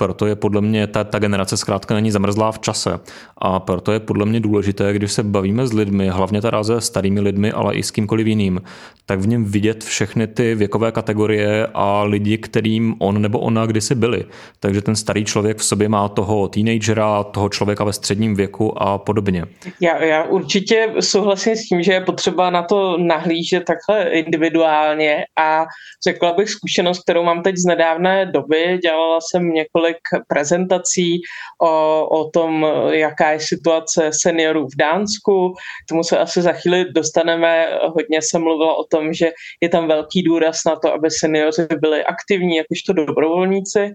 Proto 0.02 0.26
je 0.26 0.36
podle 0.36 0.62
mě 0.62 0.88
ta, 0.88 1.04
ta 1.04 1.20
generace 1.20 1.58
zkrátka 1.58 1.94
není 1.94 2.12
zamrzlá 2.12 2.52
v 2.52 2.60
čase. 2.60 3.00
A 3.38 3.60
proto 3.60 3.92
je 3.92 4.00
podle 4.00 4.26
mě 4.26 4.40
důležité, 4.40 4.94
když 4.94 5.12
se 5.12 5.24
bavíme 5.24 5.68
s 5.68 5.74
lidmi, 5.74 6.10
hlavně 6.10 6.42
teda 6.42 6.64
se 6.64 6.82
starými 6.82 7.20
lidmi, 7.20 7.52
ale 7.52 7.76
i 7.76 7.84
s 7.84 7.92
kýmkoliv 7.92 8.28
jiným, 8.28 8.62
tak 9.06 9.20
v 9.20 9.28
něm 9.28 9.46
vidět 9.46 9.84
všechny 9.84 10.28
ty 10.28 10.56
věkové 10.56 10.92
kategorie 10.92 11.68
a 11.74 12.04
lidi, 12.04 12.38
kterým 12.38 12.96
on 13.00 13.22
nebo 13.22 13.40
ona 13.40 13.66
kdysi 13.66 13.96
byli. 13.96 14.26
Takže 14.60 14.82
ten 14.82 14.96
starý 14.96 15.26
člověk 15.26 15.58
v 15.58 15.64
sobě 15.64 15.90
má 15.90 16.08
toho 16.08 16.48
teenagera, 16.48 17.24
toho 17.24 17.50
člověka 17.50 17.84
ve 17.84 17.94
středním 17.94 18.36
věku 18.36 18.84
a 18.84 18.98
podobně. 18.98 19.46
Já, 19.82 20.04
já 20.04 20.24
určitě 20.24 20.94
souhlasím 21.00 21.56
s 21.56 21.62
tím, 21.62 21.84
že 21.84 21.94
je 21.94 22.02
potřeba 22.02 22.50
na 22.50 22.64
to 22.64 22.98
nahlížet 22.98 23.64
takhle 23.66 24.10
individuálně 24.10 25.24
a 25.40 25.66
řekla 26.08 26.34
bych 26.34 26.50
zkušenost, 26.50 27.00
kterou 27.00 27.24
mám 27.24 27.44
teď 27.44 27.58
z 27.58 27.66
nedávné 27.66 28.26
doby. 28.26 28.80
Dělala 28.84 29.20
jsem 29.22 29.50
několik 29.50 29.91
několik 29.92 30.28
prezentací 30.28 31.22
o, 31.62 32.08
o 32.08 32.30
tom, 32.30 32.66
jaká 32.92 33.32
je 33.32 33.40
situace 33.40 34.10
seniorů 34.14 34.68
v 34.68 34.78
Dánsku. 34.78 35.54
K 35.86 35.90
tomu 35.90 36.04
se 36.04 36.18
asi 36.18 36.42
za 36.42 36.52
chvíli 36.52 36.92
dostaneme. 36.92 37.68
Hodně 37.96 38.20
se 38.22 38.40
mluvilo 38.40 38.78
o 38.78 38.84
tom, 38.84 39.14
že 39.14 39.32
je 39.62 39.70
tam 39.70 39.88
velký 39.88 40.24
důraz 40.24 40.62
na 40.66 40.76
to, 40.76 40.94
aby 40.94 41.12
seniori 41.12 41.68
byli 41.80 42.04
aktivní 42.04 42.56
jakožto 42.56 42.94
dobrovolníci. 42.94 43.94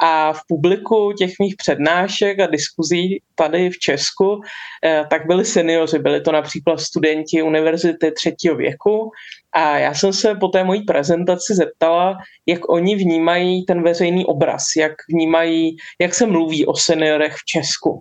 A 0.00 0.32
v 0.32 0.40
publiku 0.48 1.12
těch 1.12 1.30
mých 1.40 1.54
přednášek 1.56 2.40
a 2.40 2.46
diskuzí 2.46 3.22
tady 3.34 3.70
v 3.70 3.78
Česku, 3.78 4.40
eh, 4.84 5.04
tak 5.10 5.26
byli 5.26 5.44
seniori, 5.44 5.98
byli 5.98 6.20
to 6.20 6.32
například 6.32 6.80
studenti 6.80 7.42
univerzity 7.42 8.12
třetího 8.12 8.56
věku. 8.56 9.10
A 9.54 9.78
já 9.78 9.94
jsem 9.94 10.12
se 10.12 10.34
po 10.34 10.48
té 10.48 10.64
mojí 10.64 10.82
prezentaci 10.82 11.54
zeptala, 11.54 12.16
jak 12.46 12.68
oni 12.68 12.96
vnímají 12.96 13.64
ten 13.64 13.82
veřejný 13.82 14.26
obraz, 14.26 14.64
jak 14.76 14.92
vnímají, 15.08 15.76
jak 16.00 16.14
se 16.14 16.26
mluví 16.26 16.66
o 16.66 16.76
seniorech 16.76 17.34
v 17.34 17.44
Česku. 17.44 18.00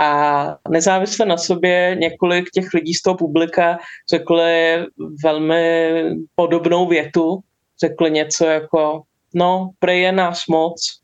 A 0.00 0.56
nezávisle 0.68 1.26
na 1.26 1.36
sobě 1.36 1.96
několik 1.98 2.50
těch 2.50 2.74
lidí 2.74 2.94
z 2.94 3.02
toho 3.02 3.16
publika 3.16 3.78
řekli 4.10 4.78
velmi 5.24 6.02
podobnou 6.34 6.88
větu. 6.88 7.40
Řekli 7.80 8.10
něco 8.10 8.46
jako, 8.46 9.02
no, 9.34 9.70
prej 9.78 10.00
je 10.02 10.12
nás 10.12 10.42
moc, 10.48 10.98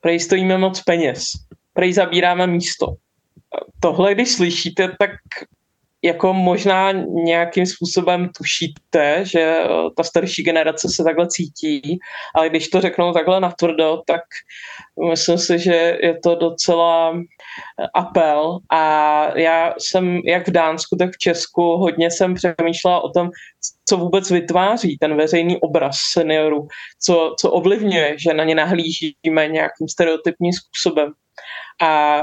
prej 0.00 0.20
stojíme 0.20 0.58
moc 0.58 0.82
peněz, 0.82 1.24
prej 1.72 1.92
zabíráme 1.92 2.46
místo. 2.46 2.86
Tohle, 3.80 4.14
když 4.14 4.32
slyšíte, 4.32 4.88
tak 4.98 5.10
jako 6.04 6.32
možná 6.32 6.92
nějakým 7.08 7.66
způsobem 7.66 8.28
tušíte, 8.36 9.20
že 9.22 9.40
eh, 9.40 9.66
ta 9.96 10.02
starší 10.02 10.42
generace 10.42 10.88
se 10.88 11.04
takhle 11.04 11.26
cítí, 11.28 11.98
ale 12.34 12.48
když 12.48 12.68
to 12.68 12.80
řeknou 12.80 13.12
takhle 13.12 13.40
natvrdo, 13.40 14.02
tak 14.06 14.20
myslím 15.10 15.38
si, 15.38 15.58
že 15.58 15.98
je 16.02 16.18
to 16.22 16.34
docela 16.34 17.12
eh, 17.16 17.86
apel. 17.94 18.58
A 18.70 19.38
já 19.38 19.74
jsem 19.78 20.20
jak 20.26 20.48
v 20.48 20.50
Dánsku, 20.50 20.96
tak 20.96 21.10
v 21.12 21.18
Česku 21.18 21.62
hodně 21.62 22.10
jsem 22.10 22.34
přemýšlela 22.34 23.00
o 23.00 23.08
tom, 23.08 23.30
co 23.88 23.96
vůbec 23.96 24.30
vytváří 24.30 24.98
ten 24.98 25.16
veřejný 25.16 25.60
obraz 25.60 25.96
seniorů, 26.12 26.68
co, 27.02 27.34
co 27.40 27.50
ovlivňuje, 27.50 28.14
že 28.18 28.34
na 28.34 28.44
ně 28.44 28.54
nahlížíme 28.54 29.48
nějakým 29.48 29.88
stereotypním 29.88 30.52
způsobem. 30.52 31.12
A 31.82 32.22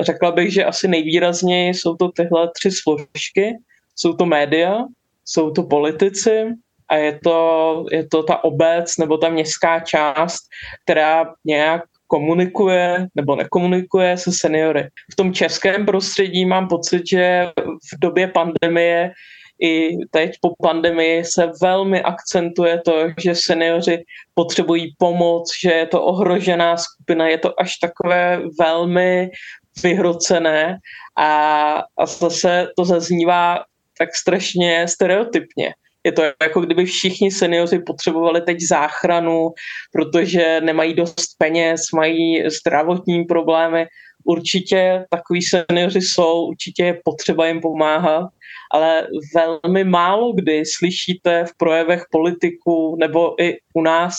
řekla 0.00 0.32
bych, 0.32 0.52
že 0.52 0.64
asi 0.64 0.88
nejvýrazněji 0.88 1.74
jsou 1.74 1.96
to 1.96 2.08
tyhle 2.08 2.50
tři 2.54 2.70
složky. 2.70 3.52
Jsou 3.96 4.12
to 4.12 4.26
média, 4.26 4.78
jsou 5.24 5.50
to 5.50 5.62
politici 5.62 6.44
a 6.88 6.96
je 6.96 7.20
to, 7.24 7.86
je 7.90 8.08
to 8.08 8.22
ta 8.22 8.44
obec 8.44 8.96
nebo 8.98 9.18
ta 9.18 9.28
městská 9.28 9.80
část, 9.80 10.40
která 10.84 11.34
nějak 11.44 11.82
komunikuje 12.06 13.06
nebo 13.14 13.36
nekomunikuje 13.36 14.16
se 14.16 14.30
seniory. 14.32 14.88
V 15.12 15.16
tom 15.16 15.32
českém 15.32 15.86
prostředí 15.86 16.44
mám 16.44 16.68
pocit, 16.68 17.02
že 17.10 17.50
v 17.94 17.98
době 18.00 18.28
pandemie 18.28 19.10
i 19.62 19.96
teď 20.10 20.30
po 20.40 20.54
pandemii 20.62 21.24
se 21.24 21.50
velmi 21.62 22.02
akcentuje 22.02 22.80
to, 22.84 23.06
že 23.18 23.34
seniori 23.34 24.04
potřebují 24.34 24.94
pomoc, 24.98 25.50
že 25.62 25.70
je 25.72 25.86
to 25.86 26.02
ohrožená 26.02 26.76
skupina, 26.76 27.28
je 27.28 27.38
to 27.38 27.60
až 27.60 27.76
takové 27.76 28.42
velmi 28.60 29.30
vyhrocené 29.82 30.78
a, 31.16 31.28
a 31.98 32.06
zase 32.06 32.68
to 32.76 32.84
zaznívá 32.84 33.64
tak 33.98 34.16
strašně 34.16 34.88
stereotypně. 34.88 35.74
Je 36.04 36.12
to 36.12 36.22
jako 36.42 36.60
kdyby 36.60 36.84
všichni 36.84 37.30
seniori 37.30 37.78
potřebovali 37.78 38.40
teď 38.40 38.60
záchranu, 38.60 39.50
protože 39.92 40.60
nemají 40.60 40.94
dost 40.94 41.26
peněz, 41.38 41.80
mají 41.94 42.50
zdravotní 42.50 43.24
problémy. 43.24 43.86
Určitě 44.24 45.04
takový 45.10 45.42
seniori 45.42 46.02
jsou, 46.02 46.46
určitě 46.46 46.84
je 46.84 47.00
potřeba 47.04 47.46
jim 47.46 47.60
pomáhat, 47.60 48.28
ale 48.74 49.06
velmi 49.34 49.84
málo 49.84 50.32
kdy 50.32 50.62
slyšíte 50.66 51.44
v 51.44 51.56
projevech 51.56 52.02
politiků 52.10 52.96
nebo 53.00 53.42
i 53.42 53.56
u 53.74 53.82
nás 53.82 54.14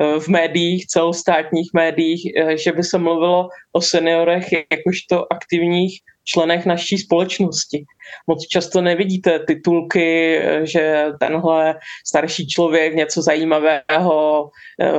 eh, 0.00 0.20
v 0.20 0.28
médiích, 0.28 0.86
celostátních 0.86 1.70
médiích, 1.74 2.32
eh, 2.36 2.56
že 2.56 2.72
by 2.72 2.82
se 2.82 2.98
mluvilo 2.98 3.48
o 3.72 3.80
seniorech 3.80 4.44
jakožto 4.52 5.32
aktivních 5.32 6.00
členech 6.24 6.66
naší 6.66 6.98
společnosti. 6.98 7.84
Moc 8.26 8.46
často 8.46 8.80
nevidíte 8.80 9.38
titulky, 9.38 10.36
eh, 10.36 10.66
že 10.66 11.06
tenhle 11.20 11.74
starší 12.06 12.46
člověk 12.46 12.94
něco 12.94 13.22
zajímavého 13.22 14.50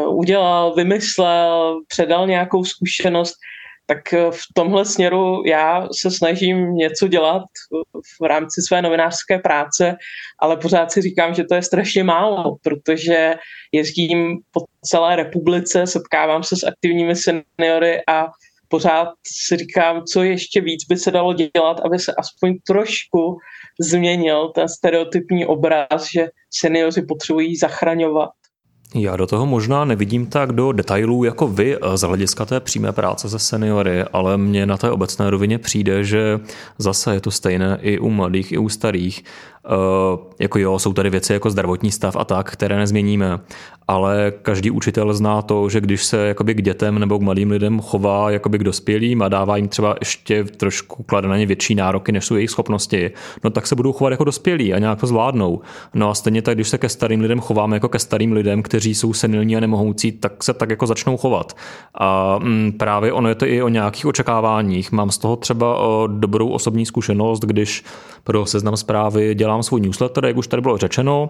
udělal, 0.08 0.74
vymyslel, 0.74 1.82
předal 1.88 2.28
nějakou 2.28 2.64
zkušenost 2.64 3.36
tak 3.86 4.14
eh, 4.14 4.32
v 4.32 4.42
tomhle 4.56 4.86
směru 4.86 5.44
já 5.46 5.88
se 6.02 6.12
snažím 6.12 6.76
něco 6.76 7.08
dělat 7.08 7.44
v 8.22 8.26
rámci 8.26 8.62
své 8.62 8.82
novinářské 8.82 9.40
práce, 9.40 9.96
ale 10.40 10.58
pořád 10.58 10.92
si 10.92 11.02
říkám, 11.02 11.34
že 11.34 11.44
to 11.44 11.56
je 11.56 11.64
strašně 11.64 12.04
málo, 12.04 12.56
protože 12.64 13.36
jezdím 13.72 14.38
po 14.52 14.62
celé 14.86 15.16
republice, 15.16 15.88
setkávám 15.88 16.44
se 16.44 16.56
s 16.56 16.64
aktivními 16.64 17.14
seniory 17.16 18.02
a 18.08 18.28
pořád 18.72 19.08
si 19.28 19.58
říkám, 19.58 20.04
co 20.06 20.24
ještě 20.24 20.62
víc 20.62 20.86
by 20.90 20.98
se 20.98 21.12
dalo 21.12 21.34
dělat, 21.34 21.80
aby 21.86 22.00
se 22.00 22.14
aspoň 22.18 22.58
trošku 22.68 23.38
změnil 23.80 24.50
ten 24.56 24.70
stereotypní 24.70 25.46
obraz, 25.46 26.08
že 26.14 26.28
seniori 26.50 27.02
potřebují 27.02 27.56
zachraňovat. 27.56 28.30
Já 28.96 29.16
do 29.16 29.28
toho 29.28 29.46
možná 29.46 29.86
nevidím 29.86 30.26
tak 30.26 30.52
do 30.52 30.72
detailů 30.72 31.24
jako 31.24 31.48
vy 31.48 31.78
eh, 31.78 31.98
z 31.98 32.02
hlediska 32.02 32.46
té 32.46 32.60
přímé 32.60 32.92
práce 32.92 33.30
se 33.30 33.40
seniory, 33.40 34.04
ale 34.04 34.38
mně 34.38 34.66
na 34.66 34.78
té 34.78 34.92
obecné 34.92 35.30
rovině 35.30 35.58
přijde, 35.58 36.04
že 36.04 36.40
zase 36.78 37.14
je 37.14 37.22
to 37.22 37.32
stejné 37.32 37.80
i 37.82 38.00
u 38.00 38.10
mladých, 38.10 38.52
i 38.52 38.58
u 38.58 38.70
starých. 38.70 39.24
Uh, 39.70 40.20
jako 40.40 40.60
jo, 40.60 40.80
jsou 40.80 40.94
tady 40.94 41.10
věci 41.10 41.34
jako 41.34 41.50
zdravotní 41.50 41.92
stav 41.92 42.16
a 42.16 42.26
tak, 42.26 42.52
které 42.52 42.78
nezměníme, 42.78 43.40
ale 43.88 44.34
každý 44.42 44.72
učitel 44.72 45.14
zná 45.14 45.42
to, 45.42 45.70
že 45.70 45.82
když 45.82 46.04
se 46.04 46.28
jakoby 46.28 46.54
k 46.54 46.62
dětem 46.62 47.00
nebo 47.00 47.20
k 47.20 47.22
mladým 47.22 47.52
lidem 47.52 47.80
chová 47.80 48.32
jakoby 48.32 48.58
k 48.58 48.64
dospělým 48.64 49.22
a 49.22 49.30
dává 49.30 49.58
jim 49.58 49.68
třeba 49.68 49.96
ještě 50.00 50.44
trošku 50.44 51.04
klade 51.04 51.28
na 51.28 51.38
ně 51.38 51.46
větší 51.46 51.76
nároky, 51.76 52.12
než 52.12 52.26
jsou 52.26 52.36
jejich 52.36 52.50
schopnosti, 52.50 53.12
no 53.44 53.50
tak 53.50 53.68
se 53.68 53.76
budou 53.76 53.94
chovat 53.94 54.12
jako 54.12 54.24
dospělí 54.24 54.74
a 54.74 54.80
nějak 54.80 55.00
to 55.00 55.08
zvládnou. 55.08 55.62
No 55.94 56.10
a 56.10 56.14
stejně 56.14 56.42
tak, 56.42 56.56
když 56.56 56.70
se 56.70 56.78
ke 56.78 56.90
starým 56.90 57.22
lidem 57.22 57.40
chováme 57.40 57.76
jako 57.76 57.90
ke 57.90 58.00
starým 58.00 58.32
lidem, 58.32 58.64
kteří 58.64 58.96
jsou 58.96 59.14
senilní 59.14 59.58
a 59.58 59.60
nemohoucí, 59.60 60.12
tak 60.12 60.44
se 60.44 60.54
tak 60.54 60.70
jako 60.70 60.88
začnou 60.88 61.18
chovat. 61.18 61.54
A 62.00 62.40
mm, 62.44 62.74
právě 62.78 63.14
ono 63.14 63.30
je 63.30 63.36
to 63.36 63.46
i 63.46 63.62
o 63.62 63.68
nějakých 63.68 64.06
očekáváních. 64.06 64.92
Mám 64.92 65.12
z 65.12 65.18
toho 65.18 65.36
třeba 65.36 65.78
o 65.78 66.08
dobrou 66.08 66.50
osobní 66.50 66.86
zkušenost, 66.86 67.40
když 67.40 67.84
pro 68.24 68.46
seznam 68.46 68.78
zprávy 68.78 69.36
dělám 69.36 69.51
svůj 69.60 69.82
newsletter, 69.82 70.26
jak 70.26 70.38
už 70.38 70.48
tady 70.48 70.62
bylo 70.62 70.78
řečeno, 70.78 71.30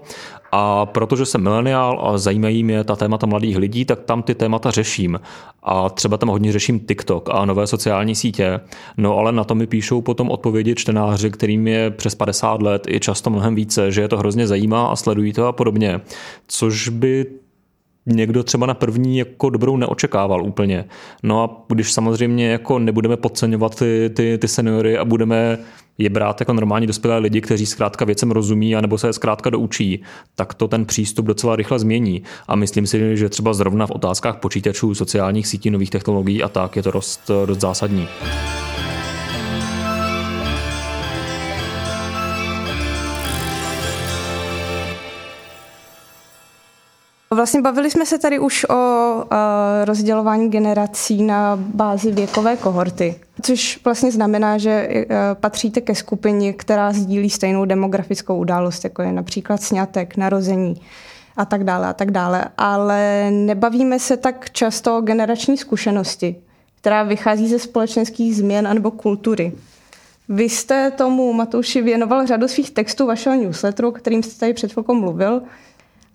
a 0.52 0.86
protože 0.86 1.26
jsem 1.26 1.44
mileniál 1.44 2.02
a 2.04 2.18
zajímají 2.18 2.64
mě 2.64 2.84
ta 2.84 2.96
témata 2.96 3.28
mladých 3.28 3.58
lidí, 3.58 3.86
tak 3.86 4.00
tam 4.00 4.24
ty 4.24 4.36
témata 4.36 4.72
řeším. 4.72 5.20
A 5.64 5.90
třeba 5.90 6.18
tam 6.18 6.30
hodně 6.30 6.52
řeším 6.52 6.80
TikTok 6.80 7.30
a 7.32 7.46
nové 7.46 7.68
sociální 7.68 8.16
sítě. 8.16 8.60
No 8.98 9.18
ale 9.18 9.32
na 9.32 9.44
to 9.44 9.56
mi 9.56 9.68
píšou 9.68 10.02
potom 10.02 10.30
odpovědi 10.30 10.76
čtenáři, 10.76 11.32
kterým 11.32 11.68
je 11.68 11.92
přes 11.92 12.16
50 12.16 12.62
let 12.62 12.88
i 12.88 13.00
často 13.00 13.30
mnohem 13.30 13.56
více, 13.56 13.92
že 13.92 14.02
je 14.02 14.08
to 14.08 14.18
hrozně 14.18 14.48
zajímá 14.48 14.88
a 14.88 14.96
sledují 14.96 15.34
to 15.34 15.48
a 15.48 15.52
podobně. 15.52 16.02
Což 16.48 16.90
by 16.90 17.26
někdo 18.06 18.44
třeba 18.44 18.66
na 18.66 18.74
první 18.74 19.18
jako 19.18 19.50
dobrou 19.50 19.78
neočekával 19.78 20.44
úplně. 20.44 20.86
No 21.24 21.44
a 21.44 21.66
když 21.74 21.94
samozřejmě 21.94 22.48
jako 22.48 22.80
nebudeme 22.80 23.18
podceňovat 23.18 23.76
ty, 23.76 24.10
ty, 24.14 24.38
ty 24.38 24.48
seniory 24.48 24.98
a 24.98 25.06
budeme 25.06 25.58
je 26.02 26.10
brát 26.10 26.42
jako 26.42 26.54
normální 26.54 26.88
dospělé 26.88 27.18
lidi, 27.18 27.42
kteří 27.42 27.66
zkrátka 27.66 28.06
věcem 28.06 28.32
rozumí 28.32 28.76
a 28.76 28.82
nebo 28.82 28.98
se 28.98 29.08
je 29.08 29.14
zkrátka 29.14 29.50
doučí, 29.50 30.04
tak 30.36 30.54
to 30.54 30.68
ten 30.68 30.86
přístup 30.86 31.26
docela 31.26 31.56
rychle 31.56 31.80
změní. 31.80 32.22
A 32.48 32.56
myslím 32.56 32.88
si, 32.88 33.18
že 33.18 33.30
třeba 33.30 33.54
zrovna 33.54 33.88
v 33.88 33.92
otázkách 33.92 34.38
počítačů, 34.38 34.96
sociálních 34.96 35.48
sítí, 35.48 35.70
nových 35.70 35.90
technologií 35.90 36.44
a 36.44 36.48
tak 36.48 36.76
je 36.76 36.84
to 36.84 36.92
dost, 36.92 37.32
dost 37.46 37.62
zásadní. 37.62 38.08
Vlastně 47.36 47.62
bavili 47.62 47.92
jsme 47.92 48.06
se 48.06 48.20
tady 48.20 48.40
už 48.40 48.66
o 48.70 49.14
uh, 49.16 49.30
rozdělování 49.86 50.50
generací 50.50 51.24
na 51.24 51.56
bázi 51.56 52.12
věkové 52.12 52.58
kohorty, 52.58 53.16
což 53.42 53.80
vlastně 53.86 54.12
znamená, 54.12 54.58
že 54.58 54.88
uh, 54.90 55.16
patříte 55.40 55.82
ke 55.82 55.96
skupině, 55.96 56.54
která 56.54 56.94
sdílí 56.94 57.30
stejnou 57.30 57.66
demografickou 57.66 58.38
událost, 58.38 58.84
jako 58.84 59.02
je 59.02 59.12
například 59.12 59.62
sňatek, 59.62 60.18
narození 60.18 60.82
a 61.38 61.46
tak 61.46 61.64
dále 61.64 61.88
a 61.88 61.94
tak 61.94 62.12
dále. 62.12 62.46
Ale 62.58 63.32
nebavíme 63.32 64.00
se 64.00 64.18
tak 64.18 64.52
často 64.52 64.98
o 64.98 65.02
generační 65.02 65.58
zkušenosti, 65.58 66.36
která 66.82 67.04
vychází 67.04 67.48
ze 67.48 67.60
společenských 67.60 68.36
změn 68.36 68.68
anebo 68.68 68.92
kultury. 68.92 69.54
Vy 70.30 70.44
jste 70.44 70.92
tomu, 70.92 71.34
Matouši, 71.34 71.82
věnoval 71.82 72.28
řadu 72.28 72.48
svých 72.48 72.72
textů 72.72 73.08
vašeho 73.08 73.36
newsletteru, 73.36 73.92
kterým 73.92 74.24
jste 74.24 74.40
tady 74.40 74.54
před 74.54 74.74
chvilkou 74.74 74.94
mluvil. 74.94 75.42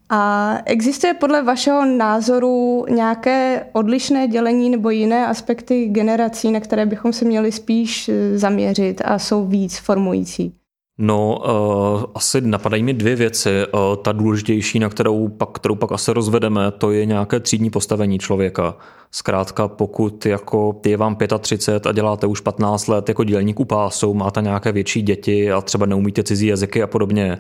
A 0.09 0.55
existuje 0.65 1.15
podle 1.15 1.43
vašeho 1.43 1.85
názoru 1.85 2.85
nějaké 2.91 3.67
odlišné 3.73 4.29
dělení 4.29 4.71
nebo 4.71 4.91
jiné 4.91 5.27
aspekty 5.27 5.89
generací, 5.89 6.53
na 6.53 6.61
které 6.61 6.87
bychom 6.87 7.13
se 7.13 7.25
měli 7.25 7.53
spíš 7.53 8.09
eh, 8.09 8.39
zaměřit 8.39 9.03
a 9.05 9.19
jsou 9.19 9.47
víc 9.47 9.79
formující? 9.79 10.55
No, 10.99 11.39
uh, 11.39 12.05
asi 12.15 12.41
napadají 12.41 12.83
mi 12.83 12.95
dvě 12.95 13.17
věci. 13.17 13.51
Uh, 13.51 14.03
ta 14.03 14.13
důležitější, 14.13 14.79
na 14.79 14.89
kterou 14.89 15.29
pak, 15.29 15.49
kterou 15.51 15.75
pak 15.75 15.93
asi 15.93 16.13
rozvedeme, 16.13 16.71
to 16.71 16.91
je 16.93 17.07
nějaké 17.07 17.41
třídní 17.41 17.71
postavení 17.71 18.19
člověka. 18.19 18.77
Zkrátka, 19.11 19.69
pokud 19.69 20.27
jako 20.27 20.81
je 20.87 20.97
vám 20.97 21.17
35 21.41 21.87
a 21.87 21.93
děláte 21.93 22.27
už 22.27 22.41
15 22.41 22.87
let 22.87 23.09
jako 23.09 23.25
dělník 23.25 23.61
u 23.61 23.65
pásu, 23.65 24.15
máte 24.15 24.43
nějaké 24.43 24.73
větší 24.73 25.03
děti 25.03 25.53
a 25.53 25.61
třeba 25.61 25.87
neumíte 25.87 26.23
cizí 26.23 26.47
jazyky 26.47 26.83
a 26.83 26.87
podobně, 26.87 27.39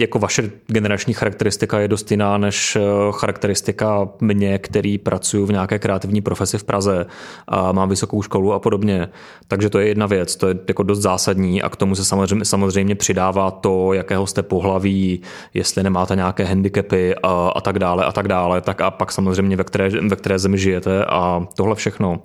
jako 0.00 0.18
vaše 0.18 0.50
generační 0.66 1.14
charakteristika 1.14 1.80
je 1.80 1.88
dost 1.88 2.10
jiná 2.10 2.38
než 2.38 2.76
eh, 2.76 2.80
charakteristika 3.10 4.08
mě, 4.20 4.58
který 4.58 4.98
pracuji 4.98 5.46
v 5.46 5.52
nějaké 5.52 5.78
kreativní 5.78 6.20
profesi 6.20 6.58
v 6.58 6.64
Praze 6.64 7.06
a 7.48 7.72
mám 7.72 7.88
vysokou 7.88 8.22
školu 8.22 8.52
a 8.52 8.58
podobně. 8.58 9.08
Takže 9.48 9.70
to 9.70 9.78
je 9.78 9.88
jedna 9.88 10.06
věc, 10.06 10.36
to 10.36 10.48
je 10.48 10.54
jako 10.68 10.82
dost 10.82 10.98
zásadní 10.98 11.62
a 11.62 11.68
k 11.68 11.76
tomu 11.76 11.94
se 11.94 12.04
samozřejmě, 12.04 12.44
samozřejmě 12.44 12.94
přidává 12.94 13.50
to, 13.50 13.92
jakého 13.92 14.26
jste 14.26 14.42
pohlaví, 14.42 15.20
jestli 15.54 15.82
nemáte 15.82 16.16
nějaké 16.16 16.44
handicapy 16.44 17.14
a, 17.22 17.48
a 17.48 17.60
tak 17.60 17.78
dále 17.78 18.04
a 18.04 18.12
tak 18.12 18.28
dále, 18.28 18.60
tak 18.60 18.80
a 18.80 18.90
pak 18.90 19.12
samozřejmě 19.12 19.56
ve 19.56 19.64
které, 19.64 19.90
ve 20.08 20.16
které 20.16 20.38
zemi 20.38 20.58
žijete 20.58 21.04
a 21.04 21.46
tohle 21.56 21.74
všechno. 21.74 22.22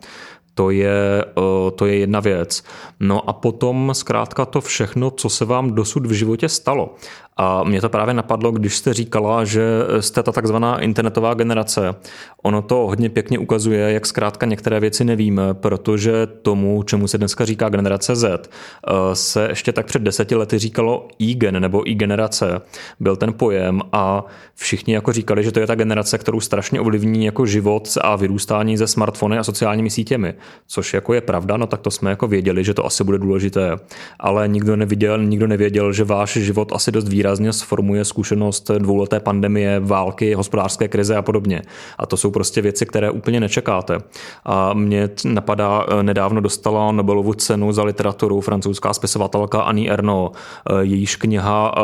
To 0.55 0.69
je, 0.69 1.25
eh, 1.25 1.71
to 1.75 1.85
je 1.85 1.97
jedna 1.97 2.19
věc. 2.19 2.63
No 2.99 3.29
a 3.29 3.33
potom 3.33 3.91
zkrátka 3.93 4.45
to 4.45 4.61
všechno, 4.61 5.11
co 5.11 5.29
se 5.29 5.45
vám 5.45 5.75
dosud 5.75 6.05
v 6.05 6.11
životě 6.11 6.49
stalo. 6.49 6.95
A 7.37 7.63
mě 7.63 7.81
to 7.81 7.89
právě 7.89 8.13
napadlo, 8.13 8.51
když 8.51 8.77
jste 8.77 8.93
říkala, 8.93 9.45
že 9.45 9.63
jste 9.99 10.23
ta 10.23 10.31
takzvaná 10.31 10.79
internetová 10.79 11.33
generace. 11.33 11.95
Ono 12.43 12.61
to 12.61 12.75
hodně 12.75 13.09
pěkně 13.09 13.39
ukazuje, 13.39 13.91
jak 13.91 14.05
zkrátka 14.05 14.45
některé 14.45 14.79
věci 14.79 15.03
nevíme, 15.03 15.53
protože 15.53 16.27
tomu, 16.27 16.83
čemu 16.83 17.07
se 17.07 17.17
dneska 17.17 17.45
říká 17.45 17.69
generace 17.69 18.15
Z, 18.15 18.49
eh, 18.87 18.91
se 19.13 19.47
ještě 19.49 19.71
tak 19.71 19.85
před 19.85 20.01
deseti 20.01 20.35
lety 20.35 20.59
říkalo 20.59 21.07
i-gen 21.19 21.61
nebo 21.61 21.89
i-generace. 21.89 22.61
Byl 22.99 23.15
ten 23.15 23.33
pojem 23.33 23.81
a 23.91 24.25
všichni 24.55 24.93
jako 24.93 25.13
říkali, 25.13 25.43
že 25.43 25.51
to 25.51 25.59
je 25.59 25.67
ta 25.67 25.75
generace, 25.75 26.17
kterou 26.17 26.39
strašně 26.39 26.81
ovlivní 26.81 27.25
jako 27.25 27.45
život 27.45 27.89
a 28.01 28.15
vyrůstání 28.15 28.77
ze 28.77 28.87
smartfony 28.87 29.37
a 29.37 29.43
sociálními 29.43 29.89
sítěmi. 29.89 30.33
Což 30.67 30.93
jako 30.93 31.13
je 31.13 31.21
pravda, 31.21 31.57
no 31.57 31.67
tak 31.67 31.81
to 31.81 31.91
jsme 31.91 32.09
jako 32.09 32.27
věděli, 32.27 32.63
že 32.63 32.73
to 32.73 32.85
asi 32.85 33.03
bude 33.03 33.17
důležité. 33.17 33.77
Ale 34.19 34.47
nikdo 34.47 34.75
neviděl, 34.75 35.23
nikdo 35.23 35.47
nevěděl, 35.47 35.93
že 35.93 36.03
váš 36.03 36.33
život 36.33 36.71
asi 36.73 36.91
dost 36.91 37.07
výrazně 37.07 37.53
sformuje 37.53 38.05
zkušenost 38.05 38.71
dvouleté 38.77 39.19
pandemie, 39.19 39.79
války, 39.79 40.33
hospodářské 40.33 40.87
krize 40.87 41.15
a 41.15 41.21
podobně. 41.21 41.61
A 41.97 42.05
to 42.05 42.17
jsou 42.17 42.31
prostě 42.31 42.61
věci, 42.61 42.85
které 42.85 43.11
úplně 43.11 43.39
nečekáte. 43.39 43.97
A 44.45 44.73
mě 44.73 45.09
napadá, 45.25 45.85
eh, 45.87 46.03
nedávno 46.03 46.41
dostala 46.41 46.91
Nobelovu 46.91 47.33
cenu 47.33 47.71
za 47.71 47.83
literaturu 47.83 48.41
francouzská 48.41 48.93
spisovatelka 48.93 49.61
Annie 49.61 49.91
Ernaux. 49.91 50.37
Eh, 50.37 50.73
jejíž 50.81 51.15
kniha 51.15 51.73
eh, 51.77 51.81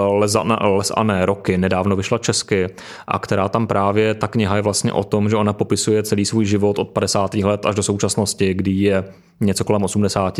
Les 0.78 0.92
Ané 0.96 1.26
roky 1.26 1.58
nedávno 1.58 1.96
vyšla 1.96 2.18
česky 2.18 2.70
a 3.08 3.20
která 3.20 3.50
tam 3.50 3.68
právě, 3.68 4.14
ta 4.14 4.28
kniha 4.28 4.56
je 4.56 4.62
vlastně 4.62 4.94
o 4.94 5.04
tom, 5.04 5.30
že 5.30 5.36
ona 5.36 5.54
popisuje 5.54 6.04
celý 6.04 6.26
svůj 6.26 6.46
život 6.46 6.80
od 6.80 6.90
50. 6.90 7.44
let 7.44 7.66
až 7.66 7.76
do 7.76 7.84
současnosti, 7.84 8.51
kdy 8.54 8.72
je 8.72 9.04
něco 9.42 9.64
kolem 9.64 9.84
80 9.84 10.40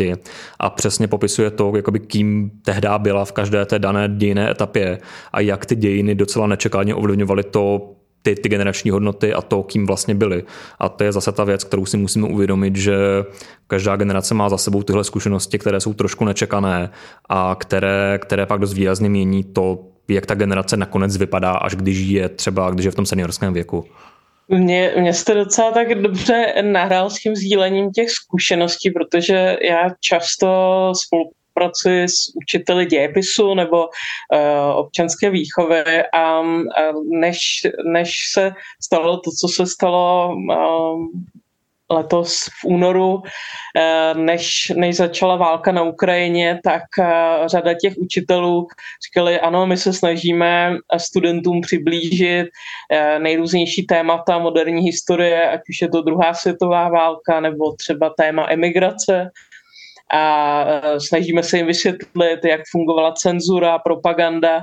a 0.58 0.70
přesně 0.70 1.08
popisuje 1.08 1.50
to, 1.50 1.72
jakoby 1.76 2.00
kým 2.00 2.50
tehdy 2.64 2.88
byla 2.98 3.24
v 3.24 3.32
každé 3.32 3.64
té 3.64 3.78
dané 3.78 4.08
dějné 4.08 4.50
etapě 4.50 4.98
a 5.32 5.40
jak 5.40 5.66
ty 5.66 5.76
dějiny 5.76 6.14
docela 6.14 6.46
nečekaně 6.46 6.94
ovlivňovaly 6.94 7.42
to, 7.42 7.92
ty, 8.22 8.34
ty 8.34 8.48
generační 8.48 8.90
hodnoty 8.90 9.34
a 9.34 9.42
to, 9.42 9.62
kým 9.62 9.86
vlastně 9.86 10.14
byli. 10.14 10.44
A 10.78 10.88
to 10.88 11.04
je 11.04 11.12
zase 11.12 11.32
ta 11.32 11.44
věc, 11.44 11.64
kterou 11.64 11.86
si 11.86 11.96
musíme 11.96 12.28
uvědomit, 12.28 12.76
že 12.76 12.96
každá 13.66 13.96
generace 13.96 14.34
má 14.34 14.48
za 14.48 14.58
sebou 14.58 14.82
tyhle 14.82 15.04
zkušenosti, 15.04 15.58
které 15.58 15.80
jsou 15.80 15.94
trošku 15.94 16.24
nečekané 16.24 16.90
a 17.28 17.56
které, 17.58 18.18
které 18.22 18.46
pak 18.46 18.60
dost 18.60 18.72
výrazně 18.72 19.08
mění 19.08 19.44
to, 19.44 19.78
jak 20.08 20.26
ta 20.26 20.34
generace 20.34 20.76
nakonec 20.76 21.16
vypadá, 21.16 21.52
až 21.52 21.76
když 21.76 21.98
je 21.98 22.28
třeba, 22.28 22.70
když 22.70 22.84
je 22.84 22.90
v 22.90 22.94
tom 22.94 23.06
seniorském 23.06 23.52
věku. 23.52 23.84
Mě, 24.52 24.94
mě 24.98 25.14
jste 25.14 25.34
docela 25.34 25.70
tak 25.70 25.94
dobře 25.94 26.54
nahrál 26.62 27.10
s 27.10 27.18
tím 27.18 27.36
sdílením 27.36 27.90
těch 27.90 28.10
zkušeností, 28.10 28.90
protože 28.90 29.56
já 29.62 29.90
často 30.00 30.46
spolupracuji 31.04 32.08
s 32.08 32.36
učiteli 32.44 32.86
dějepisu 32.86 33.54
nebo 33.54 33.84
uh, 33.84 34.76
občanské 34.76 35.30
výchovy 35.30 36.02
a 36.14 36.40
uh, 36.40 36.56
než, 37.20 37.38
než 37.92 38.12
se 38.34 38.52
stalo 38.82 39.20
to, 39.20 39.30
co 39.40 39.48
se 39.48 39.66
stalo 39.66 40.34
uh, 40.34 41.06
letos 41.92 42.44
v 42.60 42.64
únoru, 42.64 43.22
eh, 43.76 44.14
než, 44.14 44.72
než 44.76 44.96
začala 44.96 45.36
válka 45.36 45.72
na 45.72 45.82
Ukrajině, 45.82 46.60
tak 46.64 46.82
eh, 46.98 47.08
řada 47.46 47.74
těch 47.74 47.94
učitelů 47.98 48.66
říkali, 49.06 49.40
ano, 49.40 49.66
my 49.66 49.76
se 49.76 49.92
snažíme 49.92 50.76
studentům 50.96 51.60
přiblížit 51.60 52.46
eh, 52.92 53.18
nejrůznější 53.18 53.86
témata 53.86 54.38
moderní 54.38 54.82
historie, 54.82 55.50
ať 55.50 55.60
už 55.68 55.82
je 55.82 55.88
to 55.88 56.02
druhá 56.02 56.34
světová 56.34 56.88
válka 56.88 57.40
nebo 57.40 57.72
třeba 57.72 58.10
téma 58.18 58.46
emigrace. 58.50 59.30
A 60.14 60.64
snažíme 61.08 61.42
se 61.42 61.56
jim 61.56 61.66
vysvětlit, 61.66 62.44
jak 62.44 62.60
fungovala 62.70 63.12
cenzura, 63.12 63.78
propaganda. 63.78 64.60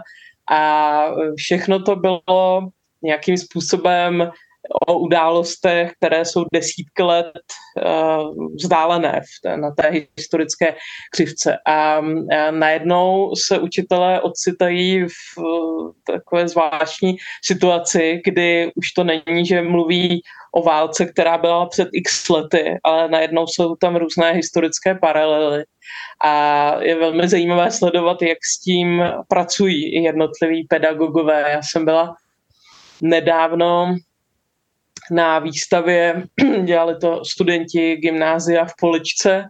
A 0.52 1.04
všechno 1.38 1.84
to 1.84 1.96
bylo 1.96 2.22
nějakým 3.02 3.38
způsobem 3.38 4.32
o 4.88 5.00
událostech, 5.00 5.92
které 5.98 6.26
jsou 6.26 6.46
desítky 6.54 7.04
let 7.04 7.32
uh, 7.86 8.54
vzdálené 8.56 9.22
v 9.22 9.42
té, 9.42 9.58
na 9.58 9.72
té 9.72 9.92
historické 10.18 10.76
křivce. 11.12 11.58
A 11.66 12.00
uh, 12.00 12.26
najednou 12.52 13.36
se 13.36 13.60
učitelé 13.60 14.22
ocitají 14.22 15.04
v 15.04 15.38
uh, 15.38 15.92
takové 16.08 16.48
zvláštní 16.48 17.18
situaci, 17.44 18.22
kdy 18.26 18.72
už 18.76 18.92
to 18.92 19.04
není, 19.04 19.46
že 19.46 19.62
mluví 19.62 20.22
o 20.52 20.64
válce, 20.64 21.06
která 21.06 21.38
byla 21.38 21.66
před 21.66 21.88
x 21.94 22.30
lety, 22.30 22.78
ale 22.84 23.10
najednou 23.10 23.48
jsou 23.48 23.76
tam 23.76 23.96
různé 23.96 24.32
historické 24.32 24.96
paralely. 24.96 25.64
A 26.24 26.76
je 26.82 26.96
velmi 26.96 27.28
zajímavé 27.28 27.72
sledovat, 27.72 28.22
jak 28.22 28.38
s 28.44 28.60
tím 28.60 29.04
pracují 29.28 30.04
jednotliví 30.04 30.68
pedagogové. 30.70 31.52
Já 31.52 31.62
jsem 31.64 31.86
byla 31.86 32.16
nedávno 33.02 33.96
na 35.12 35.39
výstavě, 35.39 36.24
dělali 36.63 36.95
to 37.02 37.26
studenti 37.26 37.95
gymnázia 37.95 38.65
v 38.65 38.74
Poličce 38.80 39.43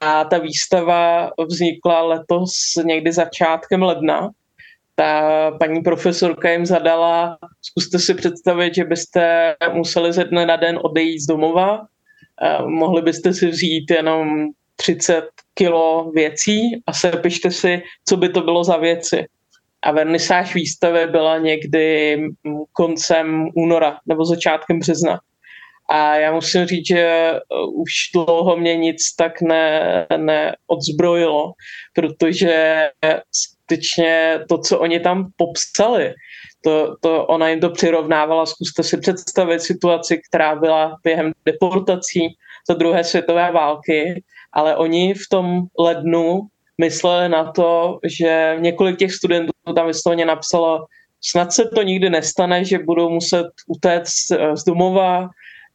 a, 0.00 0.24
ta 0.24 0.38
výstava 0.38 1.30
vznikla 1.48 2.02
letos 2.02 2.52
někdy 2.84 3.12
začátkem 3.12 3.82
ledna. 3.82 4.30
Ta 4.94 5.50
paní 5.50 5.80
profesorka 5.80 6.50
jim 6.50 6.66
zadala, 6.66 7.38
zkuste 7.62 7.98
si 7.98 8.14
představit, 8.14 8.74
že 8.74 8.84
byste 8.84 9.54
museli 9.72 10.12
ze 10.12 10.24
dne 10.24 10.46
na 10.46 10.56
den 10.56 10.78
odejít 10.82 11.20
z 11.20 11.26
domova, 11.26 11.80
mohli 12.66 13.02
byste 13.02 13.34
si 13.34 13.46
vzít 13.46 13.90
jenom 13.90 14.48
30 14.76 15.24
kilo 15.54 16.10
věcí 16.14 16.82
a 16.86 16.92
sepište 16.92 17.50
si, 17.50 17.82
co 18.08 18.16
by 18.16 18.28
to 18.28 18.40
bylo 18.40 18.64
za 18.64 18.76
věci 18.76 19.26
a 19.82 19.92
vernisáž 19.92 20.54
výstavy 20.54 21.06
byla 21.06 21.38
někdy 21.38 22.18
koncem 22.72 23.48
února 23.54 23.98
nebo 24.06 24.24
začátkem 24.24 24.78
března. 24.78 25.20
A 25.90 26.14
já 26.14 26.32
musím 26.32 26.66
říct, 26.66 26.86
že 26.86 27.32
už 27.74 27.92
dlouho 28.14 28.56
mě 28.56 28.76
nic 28.76 29.14
tak 29.14 29.42
ne, 29.42 30.06
neodzbrojilo, 30.16 31.52
protože 31.94 32.88
skutečně 33.32 34.40
to, 34.48 34.58
co 34.58 34.80
oni 34.80 35.00
tam 35.00 35.30
popsali, 35.36 36.14
to, 36.64 36.96
to 37.00 37.26
ona 37.26 37.48
jim 37.48 37.60
to 37.60 37.70
přirovnávala, 37.70 38.46
zkuste 38.46 38.82
si 38.82 38.98
představit 38.98 39.60
situaci, 39.60 40.20
která 40.28 40.54
byla 40.54 40.96
během 41.04 41.32
deportací 41.44 42.20
za 42.68 42.74
druhé 42.74 43.04
světové 43.04 43.52
války, 43.52 44.22
ale 44.52 44.76
oni 44.76 45.14
v 45.14 45.28
tom 45.30 45.60
lednu 45.78 46.40
mysleli 46.82 47.28
na 47.28 47.52
to, 47.52 47.98
že 48.04 48.56
několik 48.58 48.98
těch 48.98 49.12
studentů 49.12 49.52
tam 49.76 49.86
vysloveně 49.86 50.24
napsalo, 50.24 50.86
snad 51.20 51.52
se 51.52 51.64
to 51.74 51.82
nikdy 51.82 52.10
nestane, 52.10 52.64
že 52.64 52.78
budou 52.78 53.10
muset 53.10 53.46
utéct 53.66 54.30
eh, 54.30 54.56
z 54.56 54.64
domova 54.64 55.28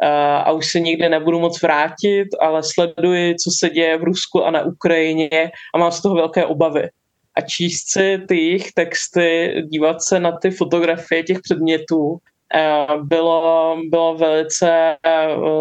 eh, 0.04 0.08
a 0.46 0.52
už 0.52 0.72
se 0.72 0.80
nikdy 0.80 1.10
nebudu 1.10 1.40
moc 1.40 1.62
vrátit, 1.62 2.28
ale 2.42 2.62
sleduji, 2.64 3.36
co 3.36 3.50
se 3.60 3.70
děje 3.70 3.98
v 3.98 4.04
Rusku 4.04 4.44
a 4.44 4.52
na 4.52 4.62
Ukrajině 4.62 5.52
a 5.76 5.78
mám 5.78 5.92
z 5.92 6.02
toho 6.02 6.16
velké 6.16 6.46
obavy. 6.46 6.90
A 7.38 7.42
číst 7.42 7.92
si 7.92 8.20
ty 8.28 8.36
jejich 8.36 8.72
texty, 8.72 9.54
dívat 9.72 10.02
se 10.02 10.20
na 10.20 10.32
ty 10.32 10.52
fotografie 10.52 11.24
těch 11.24 11.40
předmětů, 11.40 12.18
eh, 12.56 12.88
bylo, 13.04 13.78
bylo 13.90 14.16
velice 14.18 14.98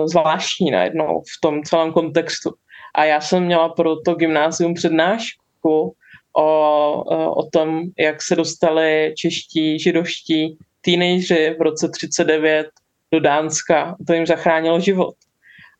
zvláštní 0.05 0.71
najednou 0.71 1.21
v 1.21 1.41
tom 1.43 1.63
celém 1.63 1.93
kontextu. 1.93 2.51
A 2.97 3.05
já 3.05 3.21
jsem 3.21 3.45
měla 3.45 3.69
pro 3.69 3.97
to 3.97 4.15
gymnázium 4.15 4.75
přednášku 4.75 5.95
o, 6.37 7.03
o 7.31 7.51
tom, 7.51 7.83
jak 7.99 8.23
se 8.23 8.37
dostali 8.37 9.15
čeští, 9.19 9.79
židovští 9.79 10.59
teenageři 10.81 11.57
v 11.59 11.63
roce 11.63 11.89
39 11.89 12.67
do 13.13 13.21
Dánska. 13.21 13.97
To 14.07 14.13
jim 14.13 14.27
zachránilo 14.27 14.81
život. 14.81 15.15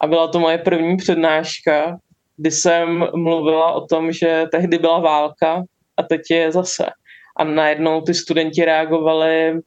A 0.01 0.07
byla 0.07 0.29
to 0.29 0.41
moje 0.41 0.59
první 0.59 0.97
přednáška, 0.97 1.99
kdy 2.37 2.51
jsem 2.51 3.07
mluvila 3.15 3.73
o 3.73 3.87
tom, 3.87 4.13
že 4.13 4.45
tehdy 4.51 4.79
byla 4.79 4.99
válka 5.01 5.63
a 5.97 6.03
teď 6.03 6.21
je 6.31 6.53
zase. 6.53 6.87
A 7.37 7.45
najednou 7.45 8.01
ty 8.01 8.15
studenti 8.15 8.65
reagovali, 8.65 9.61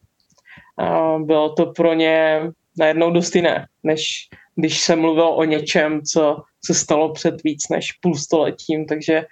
bylo 1.19 1.53
to 1.53 1.65
pro 1.65 1.93
ně 1.93 2.41
najednou 2.77 3.11
dost 3.11 3.35
jiné, 3.35 3.65
než 3.83 4.29
když 4.55 4.81
se 4.81 4.95
mluvilo 4.95 5.35
o 5.35 5.43
něčem, 5.43 6.01
co 6.01 6.37
se 6.65 6.73
stalo 6.73 7.13
před 7.13 7.43
víc 7.43 7.69
než 7.69 7.91
půl 7.91 8.15
stoletím, 8.15 8.85
takže 8.85 9.25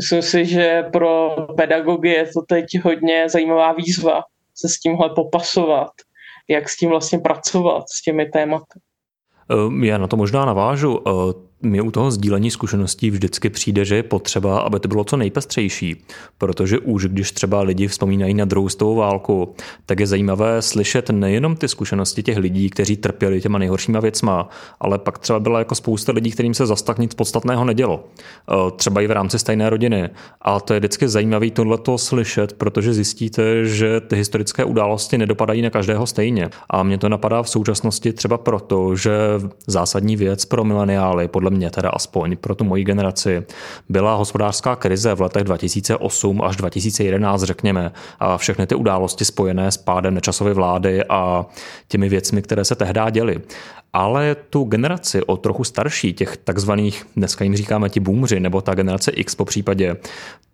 myslím 0.00 0.22
si, 0.22 0.46
že 0.46 0.82
pro 0.92 1.36
pedagogy 1.56 2.08
je 2.08 2.26
to 2.26 2.42
teď 2.48 2.64
hodně 2.84 3.28
zajímavá 3.28 3.72
výzva 3.72 4.22
se 4.54 4.68
s 4.68 4.80
tímhle 4.80 5.10
popasovat, 5.14 5.90
jak 6.48 6.68
s 6.68 6.76
tím 6.76 6.90
vlastně 6.90 7.18
pracovat, 7.18 7.84
s 7.88 8.02
těmi 8.02 8.26
tématy. 8.26 8.80
Ehm, 9.50 9.84
já 9.84 9.98
na 9.98 10.06
to 10.06 10.16
možná 10.16 10.44
navážu. 10.44 11.00
Mě 11.62 11.82
u 11.82 11.90
toho 11.90 12.10
sdílení 12.10 12.50
zkušeností 12.50 13.10
vždycky 13.10 13.50
přijde, 13.50 13.84
že 13.84 13.96
je 13.96 14.02
potřeba, 14.02 14.58
aby 14.60 14.80
to 14.80 14.88
bylo 14.88 15.04
co 15.04 15.16
nejpestřejší, 15.16 16.04
protože 16.38 16.78
už 16.78 17.04
když 17.06 17.32
třeba 17.32 17.60
lidi 17.62 17.88
vzpomínají 17.88 18.34
na 18.34 18.44
druhou 18.44 18.68
světovou 18.68 18.94
válku, 18.94 19.54
tak 19.86 20.00
je 20.00 20.06
zajímavé 20.06 20.62
slyšet 20.62 21.10
nejenom 21.10 21.56
ty 21.56 21.68
zkušenosti 21.68 22.22
těch 22.22 22.36
lidí, 22.36 22.70
kteří 22.70 22.96
trpěli 22.96 23.40
těma 23.40 23.58
nejhoršíma 23.58 24.00
věcma, 24.00 24.48
ale 24.80 24.98
pak 24.98 25.18
třeba 25.18 25.40
byla 25.40 25.58
jako 25.58 25.74
spousta 25.74 26.12
lidí, 26.12 26.30
kterým 26.30 26.54
se 26.54 26.66
zas 26.66 26.82
tak 26.82 26.98
nic 26.98 27.14
podstatného 27.14 27.64
nedělo. 27.64 28.04
E, 28.50 28.70
třeba 28.70 29.00
i 29.00 29.06
v 29.06 29.10
rámci 29.10 29.38
stejné 29.38 29.70
rodiny. 29.70 30.10
A 30.42 30.60
to 30.60 30.74
je 30.74 30.80
vždycky 30.80 31.08
zajímavé 31.08 31.50
tohleto 31.50 31.98
slyšet, 31.98 32.52
protože 32.52 32.94
zjistíte, 32.94 33.64
že 33.64 34.00
ty 34.00 34.16
historické 34.16 34.64
události 34.64 35.18
nedopadají 35.18 35.62
na 35.62 35.70
každého 35.70 36.06
stejně. 36.06 36.50
A 36.70 36.82
mě 36.82 36.98
to 36.98 37.08
napadá 37.08 37.42
v 37.42 37.48
současnosti 37.48 38.12
třeba 38.12 38.38
proto, 38.38 38.96
že 38.96 39.12
zásadní 39.66 40.16
věc 40.16 40.44
pro 40.44 40.64
mileniály 40.64 41.28
podle 41.28 41.47
podle 41.48 41.58
mě 41.58 41.70
teda 41.70 41.90
aspoň 41.90 42.36
pro 42.36 42.54
tu 42.54 42.64
moji 42.64 42.84
generaci, 42.84 43.42
byla 43.88 44.14
hospodářská 44.14 44.76
krize 44.76 45.14
v 45.14 45.20
letech 45.20 45.44
2008 45.44 46.42
až 46.42 46.56
2011, 46.56 47.42
řekněme, 47.42 47.92
a 48.20 48.38
všechny 48.38 48.66
ty 48.66 48.74
události 48.74 49.24
spojené 49.24 49.70
s 49.70 49.76
pádem 49.76 50.14
nečasové 50.14 50.54
vlády 50.54 51.04
a 51.04 51.46
těmi 51.88 52.08
věcmi, 52.08 52.42
které 52.42 52.64
se 52.64 52.74
tehdy 52.74 53.00
děly 53.10 53.40
ale 53.92 54.36
tu 54.50 54.64
generaci 54.64 55.22
o 55.22 55.36
trochu 55.36 55.64
starší, 55.64 56.12
těch 56.12 56.36
takzvaných, 56.36 57.06
dneska 57.16 57.44
jim 57.44 57.56
říkáme 57.56 57.88
ti 57.88 58.00
boomři, 58.00 58.40
nebo 58.40 58.60
ta 58.60 58.74
generace 58.74 59.10
X 59.10 59.34
po 59.34 59.44
případě, 59.44 59.96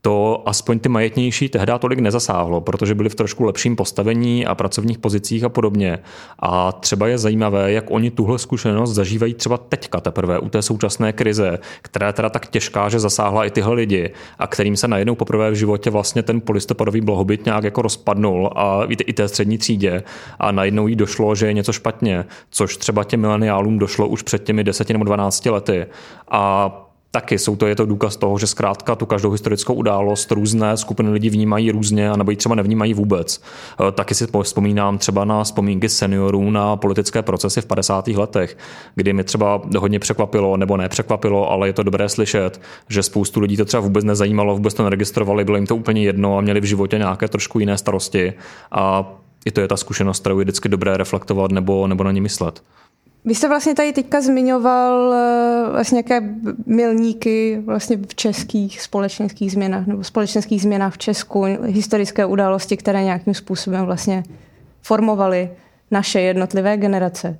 to 0.05 0.43
aspoň 0.47 0.79
ty 0.79 0.89
majetnější 0.89 1.49
tehdy 1.49 1.73
tolik 1.79 1.99
nezasáhlo, 1.99 2.61
protože 2.61 2.95
byli 2.95 3.09
v 3.09 3.15
trošku 3.15 3.45
lepším 3.45 3.77
postavení 3.77 4.47
a 4.47 4.55
pracovních 4.55 4.99
pozicích 4.99 5.45
a 5.45 5.49
podobně. 5.49 5.99
A 6.39 6.73
třeba 6.73 7.09
je 7.09 7.19
zajímavé, 7.19 7.73
jak 7.73 7.91
oni 7.91 8.11
tuhle 8.11 8.39
zkušenost 8.39 8.95
zažívají 8.95 9.35
třeba 9.35 9.57
teďka 9.57 10.01
teprve 10.01 10.39
u 10.39 10.49
té 10.49 10.63
současné 10.63 11.13
krize, 11.13 11.59
která 11.83 12.07
je 12.07 12.13
teda 12.13 12.31
tak 12.31 12.47
těžká, 12.47 12.89
že 12.89 13.01
zasáhla 13.01 13.45
i 13.45 13.51
tyhle 13.51 13.75
lidi 13.75 14.11
a 14.39 14.47
kterým 14.47 14.77
se 14.77 14.89
najednou 14.89 15.15
poprvé 15.15 15.51
v 15.51 15.55
životě 15.55 15.91
vlastně 15.91 16.23
ten 16.23 16.41
polistopadový 16.41 17.01
blahobyt 17.01 17.45
nějak 17.45 17.65
jako 17.65 17.83
rozpadnul 17.83 18.51
a 18.57 18.81
i 19.07 19.13
té 19.13 19.29
střední 19.29 19.59
třídě 19.59 20.03
a 20.39 20.53
najednou 20.53 20.87
jí 20.87 20.97
došlo, 20.97 21.35
že 21.35 21.47
je 21.47 21.53
něco 21.53 21.73
špatně, 21.73 22.25
což 22.51 22.77
třeba 22.77 23.05
těm 23.05 23.23
mileniálům 23.35 23.79
došlo 23.79 24.09
už 24.09 24.23
před 24.23 24.45
těmi 24.45 24.65
10 24.65 24.91
nebo 24.91 25.05
12 25.05 25.47
lety. 25.47 25.87
A 26.31 26.71
taky 27.11 27.39
jsou 27.39 27.57
to, 27.57 27.67
je 27.67 27.77
to 27.77 27.87
důkaz 27.87 28.17
toho, 28.17 28.39
že 28.39 28.47
zkrátka 28.47 28.95
tu 28.95 29.07
každou 29.07 29.31
historickou 29.31 29.75
událost 29.75 30.31
různé 30.31 30.77
skupiny 30.77 31.11
lidí 31.11 31.31
vnímají 31.31 31.71
různě, 31.71 32.11
nebo 32.17 32.31
ji 32.31 32.37
třeba 32.37 32.55
nevnímají 32.55 32.95
vůbec. 32.95 33.43
Eh, 33.89 33.93
taky 33.93 34.15
si 34.15 34.27
vzpomínám 34.43 34.99
třeba 34.99 35.25
na 35.25 35.45
vzpomínky 35.45 35.89
seniorů 35.89 36.51
na 36.51 36.77
politické 36.77 37.23
procesy 37.23 37.61
v 37.61 37.67
50. 37.67 38.09
letech, 38.09 38.59
kdy 38.95 39.13
mi 39.13 39.25
třeba 39.25 39.63
hodně 39.79 39.99
překvapilo, 39.99 40.57
nebo 40.57 40.77
nepřekvapilo, 40.77 41.51
ale 41.51 41.69
je 41.69 41.73
to 41.73 41.83
dobré 41.83 42.09
slyšet, 42.09 42.61
že 42.89 43.03
spoustu 43.03 43.41
lidí 43.41 43.57
to 43.57 43.65
třeba 43.65 43.81
vůbec 43.81 44.05
nezajímalo, 44.05 44.55
vůbec 44.55 44.75
to 44.75 44.85
neregistrovali, 44.85 45.45
bylo 45.45 45.57
jim 45.57 45.67
to 45.67 45.77
úplně 45.77 46.03
jedno 46.03 46.39
a 46.39 46.41
měli 46.41 46.61
v 46.61 46.65
životě 46.65 46.99
nějaké 46.99 47.29
trošku 47.29 47.61
jiné 47.61 47.79
starosti. 47.79 48.33
A 48.73 49.13
i 49.45 49.51
to 49.51 49.61
je 49.61 49.69
ta 49.69 49.77
zkušenost, 49.77 50.21
kterou 50.21 50.39
je 50.39 50.45
vždycky 50.45 50.69
dobré 50.69 50.97
reflektovat 50.97 51.51
nebo, 51.51 51.87
nebo 51.87 52.05
na 52.05 52.13
ní 52.13 52.21
myslet. 52.21 52.63
Vy 53.25 53.35
jste 53.35 53.49
vlastně 53.49 53.75
tady 53.75 53.93
teďka 53.93 54.21
zmiňoval 54.21 55.15
eh, 55.15 55.71
vlastně 55.71 55.97
nějaké 55.97 56.35
milníky 56.67 57.63
vlastně 57.65 57.97
v 57.97 58.15
českých 58.15 58.81
společenských 58.81 59.53
změnách 59.53 59.87
nebo 59.87 60.05
společenských 60.05 60.63
změnách 60.63 60.95
v 60.95 60.99
Česku, 60.99 61.45
historické 61.65 62.27
události, 62.27 62.77
které 62.77 63.05
nějakým 63.05 63.35
způsobem 63.35 63.85
vlastně 63.85 64.23
formovaly 64.83 65.51
naše 65.91 66.21
jednotlivé 66.21 66.77
generace. 66.77 67.39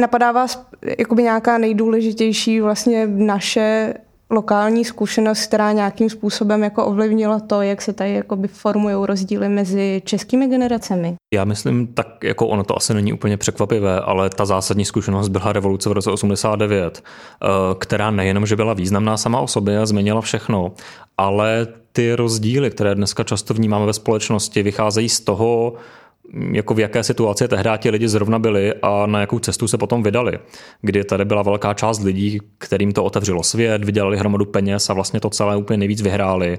Napadá 0.00 0.32
vás 0.32 0.66
jakoby 0.98 1.22
nějaká 1.22 1.58
nejdůležitější 1.58 2.60
vlastně 2.60 3.06
naše 3.06 3.94
lokální 4.30 4.84
zkušenost, 4.84 5.46
která 5.46 5.72
nějakým 5.72 6.10
způsobem 6.10 6.62
jako 6.62 6.86
ovlivnila 6.86 7.40
to, 7.40 7.62
jak 7.62 7.82
se 7.82 7.92
tady 7.92 8.14
jakoby 8.14 8.48
formují 8.48 8.96
rozdíly 9.06 9.48
mezi 9.48 10.02
českými 10.04 10.46
generacemi? 10.46 11.16
Já 11.34 11.44
myslím, 11.44 11.86
tak 11.86 12.24
jako 12.24 12.46
ono 12.46 12.64
to 12.64 12.76
asi 12.76 12.94
není 12.94 13.12
úplně 13.12 13.36
překvapivé, 13.36 14.00
ale 14.00 14.30
ta 14.30 14.46
zásadní 14.46 14.84
zkušenost 14.84 15.28
byla 15.28 15.52
revoluce 15.52 15.88
v 15.88 15.92
roce 15.92 16.10
89, 16.10 17.02
eh, 17.02 17.46
která 17.78 18.10
nejenom, 18.10 18.46
že 18.46 18.56
byla 18.56 18.74
významná 18.74 19.16
sama 19.16 19.40
o 19.40 19.46
sobě 19.46 19.78
a 19.78 19.86
změnila 19.86 20.20
všechno, 20.20 20.72
ale 21.18 21.66
ty 21.92 22.14
rozdíly, 22.14 22.70
které 22.70 22.94
dneska 22.94 23.24
často 23.24 23.54
vnímáme 23.54 23.86
ve 23.86 23.92
společnosti, 23.92 24.62
vycházejí 24.62 25.08
z 25.08 25.20
toho, 25.20 25.74
jako 26.52 26.74
v 26.74 26.78
jaké 26.78 27.02
situaci 27.02 27.48
tehdy 27.48 27.70
ti 27.78 27.90
lidi 27.90 28.08
zrovna 28.08 28.38
byli 28.38 28.74
a 28.82 29.06
na 29.06 29.20
jakou 29.20 29.38
cestu 29.38 29.68
se 29.68 29.78
potom 29.78 30.02
vydali. 30.02 30.38
Kdy 30.82 31.04
tady 31.04 31.24
byla 31.24 31.42
velká 31.42 31.74
část 31.74 32.02
lidí, 32.02 32.40
kterým 32.58 32.92
to 32.92 33.04
otevřelo 33.04 33.42
svět, 33.42 33.84
vydělali 33.84 34.18
hromadu 34.18 34.44
peněz 34.44 34.90
a 34.90 34.92
vlastně 34.92 35.20
to 35.20 35.30
celé 35.30 35.56
úplně 35.56 35.76
nejvíc 35.76 36.02
vyhráli 36.02 36.58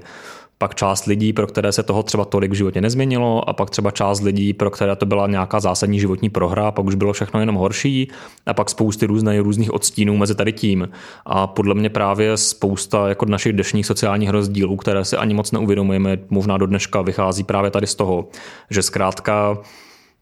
pak 0.62 0.74
část 0.74 1.06
lidí, 1.06 1.32
pro 1.32 1.46
které 1.46 1.72
se 1.72 1.82
toho 1.82 2.02
třeba 2.02 2.24
tolik 2.24 2.50
v 2.50 2.54
životě 2.54 2.80
nezměnilo 2.80 3.48
a 3.48 3.52
pak 3.52 3.70
třeba 3.70 3.90
část 3.90 4.20
lidí, 4.20 4.52
pro 4.52 4.70
které 4.70 4.96
to 4.96 5.06
byla 5.06 5.26
nějaká 5.26 5.60
zásadní 5.60 6.00
životní 6.00 6.30
prohra 6.30 6.70
pak 6.70 6.84
už 6.84 6.94
bylo 6.94 7.12
všechno 7.12 7.40
jenom 7.40 7.54
horší 7.54 8.08
a 8.46 8.54
pak 8.54 8.70
spousty 8.70 9.06
různých, 9.06 9.40
různých 9.40 9.74
odstínů 9.74 10.16
mezi 10.16 10.34
tady 10.34 10.52
tím. 10.52 10.88
A 11.26 11.46
podle 11.46 11.74
mě 11.74 11.90
právě 11.90 12.36
spousta 12.36 13.08
jako 13.08 13.26
našich 13.26 13.52
dnešních 13.52 13.86
sociálních 13.86 14.30
rozdílů, 14.30 14.76
které 14.76 15.04
si 15.04 15.16
ani 15.16 15.34
moc 15.34 15.52
neuvědomujeme, 15.52 16.18
možná 16.30 16.58
do 16.58 16.66
dneška 16.66 17.02
vychází 17.02 17.44
právě 17.44 17.70
tady 17.70 17.86
z 17.86 17.94
toho, 17.94 18.28
že 18.70 18.82
zkrátka 18.82 19.58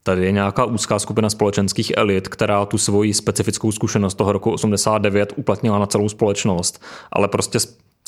Tady 0.03 0.25
je 0.25 0.33
nějaká 0.33 0.65
úzká 0.65 0.99
skupina 0.99 1.31
společenských 1.31 1.93
elit, 1.97 2.29
která 2.29 2.65
tu 2.65 2.79
svoji 2.79 3.15
specifickou 3.15 3.73
zkušenost 3.73 4.15
toho 4.15 4.33
roku 4.33 4.51
89 4.51 5.33
uplatnila 5.37 5.79
na 5.79 5.87
celou 5.87 6.09
společnost, 6.09 6.83
ale 7.13 7.29
prostě 7.29 7.59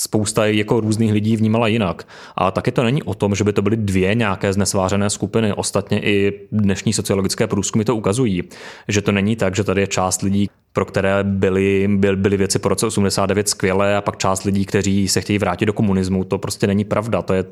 spousta 0.00 0.46
jako 0.46 0.80
různých 0.80 1.12
lidí 1.12 1.36
vnímala 1.36 1.68
jinak. 1.68 2.08
A 2.36 2.50
taky 2.50 2.72
to 2.72 2.82
není 2.82 3.02
o 3.02 3.14
tom, 3.14 3.34
že 3.34 3.44
by 3.44 3.52
to 3.52 3.62
byly 3.62 3.76
dvě 3.76 4.14
nějaké 4.14 4.52
znesvářené 4.52 5.10
skupiny. 5.10 5.52
Ostatně 5.52 6.00
i 6.00 6.32
dnešní 6.52 6.92
sociologické 6.92 7.46
průzkumy 7.46 7.84
to 7.84 7.96
ukazují, 7.96 8.42
že 8.88 9.02
to 9.02 9.12
není 9.12 9.36
tak, 9.36 9.56
že 9.56 9.64
tady 9.64 9.80
je 9.80 9.86
část 9.86 10.22
lidí, 10.22 10.50
pro 10.72 10.84
které 10.84 11.24
byly, 11.24 11.88
byly, 11.88 12.16
byly 12.16 12.36
věci 12.36 12.58
po 12.58 12.68
roce 12.68 12.86
89 12.86 13.48
skvělé 13.48 13.96
a 13.96 14.00
pak 14.00 14.16
část 14.16 14.44
lidí, 14.44 14.66
kteří 14.66 15.08
se 15.08 15.20
chtějí 15.20 15.38
vrátit 15.38 15.66
do 15.66 15.72
komunismu. 15.72 16.24
To 16.24 16.38
prostě 16.38 16.66
není 16.66 16.84
pravda. 16.84 17.22
To 17.22 17.34
je, 17.34 17.44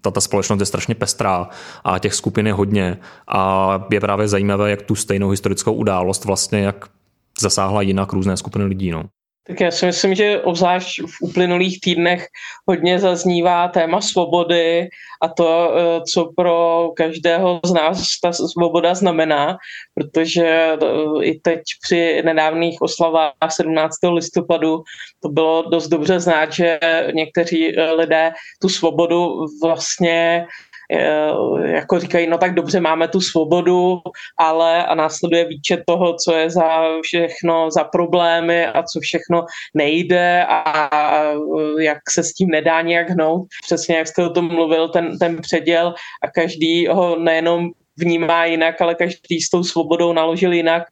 ta, 0.00 0.10
ta 0.10 0.20
společnost 0.20 0.60
je 0.60 0.66
strašně 0.66 0.94
pestrá 0.94 1.48
a 1.84 1.98
těch 1.98 2.14
skupin 2.14 2.46
je 2.46 2.52
hodně. 2.52 2.98
A 3.28 3.84
je 3.92 4.00
právě 4.00 4.28
zajímavé, 4.28 4.70
jak 4.70 4.82
tu 4.82 4.94
stejnou 4.94 5.30
historickou 5.30 5.72
událost 5.72 6.24
vlastně, 6.24 6.58
jak 6.58 6.88
zasáhla 7.40 7.82
jinak 7.82 8.12
různé 8.12 8.36
skupiny 8.36 8.64
lidí. 8.64 8.90
No. 8.90 9.04
Tak 9.46 9.60
já 9.60 9.70
si 9.70 9.86
myslím, 9.86 10.14
že 10.14 10.40
obzvlášť 10.40 11.00
v 11.00 11.16
uplynulých 11.22 11.80
týdnech 11.80 12.26
hodně 12.68 12.98
zaznívá 12.98 13.68
téma 13.68 14.00
svobody 14.00 14.88
a 15.22 15.28
to, 15.28 15.74
eh, 15.74 16.00
co 16.12 16.32
pro 16.36 16.90
každého 16.96 17.60
z 17.64 17.72
nás 17.72 18.20
ta 18.22 18.32
svoboda 18.32 18.94
znamená, 18.94 19.56
protože 19.94 20.46
eh, 20.46 21.24
i 21.24 21.40
teď 21.40 21.60
při 21.82 22.22
nedávných 22.24 22.82
oslavách 22.82 23.34
17. 23.50 23.94
listopadu 24.14 24.82
to 25.22 25.28
bylo 25.28 25.62
dost 25.70 25.88
dobře 25.88 26.20
znát, 26.20 26.52
že 26.52 26.78
někteří 27.14 27.78
eh, 27.78 27.92
lidé 27.92 28.32
tu 28.60 28.68
svobodu 28.68 29.46
vlastně 29.62 30.46
jako 31.64 31.98
říkají, 31.98 32.26
no 32.26 32.38
tak 32.38 32.54
dobře, 32.54 32.80
máme 32.80 33.08
tu 33.08 33.20
svobodu, 33.20 33.98
ale 34.38 34.86
a 34.86 34.94
následuje 34.94 35.44
výčet 35.44 35.82
toho, 35.86 36.14
co 36.24 36.34
je 36.34 36.50
za 36.50 36.82
všechno, 37.02 37.70
za 37.70 37.84
problémy 37.84 38.66
a 38.66 38.82
co 38.82 39.00
všechno 39.00 39.44
nejde 39.74 40.44
a 40.48 40.90
jak 41.78 41.98
se 42.10 42.22
s 42.22 42.32
tím 42.34 42.48
nedá 42.48 42.80
nějak 42.82 43.10
hnout. 43.10 43.46
Přesně 43.66 43.96
jak 43.96 44.06
jste 44.06 44.26
o 44.26 44.30
tom 44.30 44.54
mluvil, 44.54 44.88
ten, 44.88 45.18
ten 45.18 45.40
předěl 45.40 45.94
a 46.22 46.30
každý 46.30 46.86
ho 46.86 47.18
nejenom 47.18 47.70
vnímá 47.96 48.44
jinak, 48.44 48.80
ale 48.80 48.94
každý 48.94 49.40
s 49.40 49.50
tou 49.50 49.64
svobodou 49.64 50.12
naložil 50.12 50.52
jinak. 50.52 50.82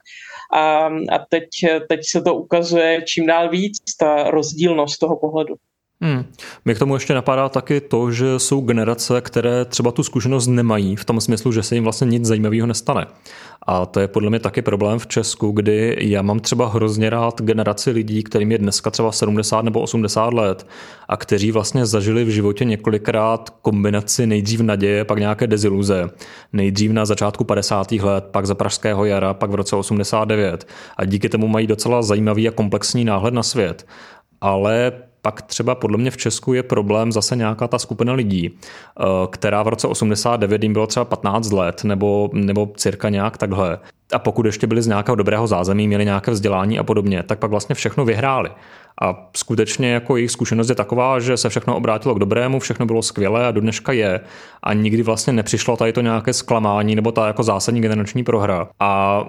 A, 0.53 0.87
a 0.87 1.19
teď, 1.29 1.49
teď 1.89 2.01
se 2.11 2.23
to 2.23 2.35
ukazuje 2.35 3.03
čím 3.03 3.27
dál 3.27 3.49
víc, 3.49 3.77
ta 4.01 4.31
rozdílnost 4.31 4.99
toho 4.99 5.17
pohledu. 5.17 5.55
Hmm. 6.03 6.25
Mě 6.65 6.75
k 6.75 6.79
tomu 6.79 6.95
ještě 6.95 7.15
napadá 7.15 7.49
taky 7.49 7.81
to, 7.81 8.11
že 8.13 8.39
jsou 8.39 8.61
generace, 8.61 9.21
které 9.21 9.65
třeba 9.65 9.93
tu 9.93 10.03
zkušenost 10.03 10.47
nemají, 10.47 10.97
v 10.97 11.05
tom 11.05 11.21
smyslu, 11.21 11.53
že 11.53 11.63
se 11.63 11.75
jim 11.75 11.85
vlastně 11.85 12.05
nic 12.05 12.25
zajímavého 12.25 12.67
nestane. 12.67 13.07
A 13.67 13.87
to 13.87 14.01
je 14.01 14.09
podle 14.09 14.31
mě 14.31 14.39
taky 14.39 14.63
problém 14.63 14.99
v 14.99 15.07
Česku, 15.07 15.51
kdy 15.51 15.97
já 16.01 16.23
mám 16.23 16.41
třeba 16.41 16.69
hrozně 16.69 17.11
rád 17.11 17.43
generaci 17.43 17.91
lidí, 17.91 18.23
kterým 18.23 18.53
je 18.53 18.59
dneska 18.59 18.91
třeba 18.91 19.13
70 19.13 19.63
nebo 19.63 19.81
80 19.81 20.35
let 20.35 20.67
a 21.09 21.17
kteří 21.17 21.53
vlastně 21.53 21.87
zažili 21.87 22.25
v 22.25 22.29
životě 22.29 22.65
několikrát 22.65 23.51
kombinaci 23.51 24.27
nejdřív 24.27 24.61
naděje, 24.61 25.05
pak 25.05 25.19
nějaké 25.19 25.47
deziluze. 25.47 26.11
Nejdřív 26.53 26.91
na 26.91 27.05
začátku 27.05 27.45
50. 27.45 27.93
let, 27.93 28.25
pak 28.31 28.47
za 28.47 28.55
Pražského 28.55 29.05
jara, 29.05 29.35
pak 29.35 29.51
v 29.51 29.55
roce 29.55 29.77
89. 29.77 30.67
A 30.97 31.05
díky 31.05 31.29
tomu 31.29 31.49
mají 31.49 31.67
docela 31.67 32.03
zajímavý 32.03 32.49
a 32.49 32.53
komplexní 32.53 33.05
náhled 33.05 33.35
na 33.35 33.43
svět. 33.43 33.87
Ale 34.41 34.93
pak 35.23 35.43
třeba 35.43 35.75
podle 35.75 35.99
mě 35.99 36.11
v 36.11 36.17
Česku 36.17 36.53
je 36.53 36.63
problém 36.63 37.13
zase 37.13 37.37
nějaká 37.37 37.69
ta 37.69 37.79
skupina 37.79 38.13
lidí, 38.13 38.51
eh, 38.51 39.05
která 39.31 39.63
v 39.63 39.69
roce 39.69 39.87
89 39.87 40.63
jim 40.63 40.73
bylo 40.73 40.87
třeba 40.87 41.05
15 41.05 41.53
let 41.53 41.85
nebo, 41.85 42.31
nebo 42.33 42.69
cirka 42.77 43.09
nějak 43.09 43.39
takhle. 43.39 43.79
A 44.13 44.19
pokud 44.19 44.47
ještě 44.47 44.67
byli 44.67 44.83
z 44.83 44.87
nějakého 44.87 45.17
dobrého 45.17 45.47
zázemí, 45.47 45.87
měli 45.87 46.05
nějaké 46.05 46.31
vzdělání 46.31 46.79
a 46.79 46.83
podobně, 46.83 47.23
tak 47.23 47.39
pak 47.39 47.51
vlastně 47.51 47.75
všechno 47.75 48.05
vyhráli. 48.05 48.51
A 49.03 49.31
skutečně 49.37 49.93
jako 49.93 50.17
jejich 50.17 50.31
zkušenost 50.31 50.69
je 50.69 50.75
taková, 50.75 51.21
že 51.21 51.37
se 51.37 51.49
všechno 51.49 51.77
obrátilo 51.77 52.15
k 52.15 52.19
dobrému, 52.19 52.61
všechno 52.61 52.87
bylo 52.87 53.03
skvělé 53.03 53.47
a 53.47 53.51
do 53.51 53.61
dneška 53.61 53.93
je. 53.93 54.21
A 54.63 54.75
nikdy 54.75 55.03
vlastně 55.03 55.33
nepřišlo 55.33 55.77
tady 55.77 55.93
to 55.93 56.01
nějaké 56.01 56.33
zklamání 56.33 56.95
nebo 56.95 57.13
ta 57.13 57.27
jako 57.27 57.43
zásadní 57.43 57.81
generační 57.81 58.25
prohra. 58.25 58.69
A 58.81 59.23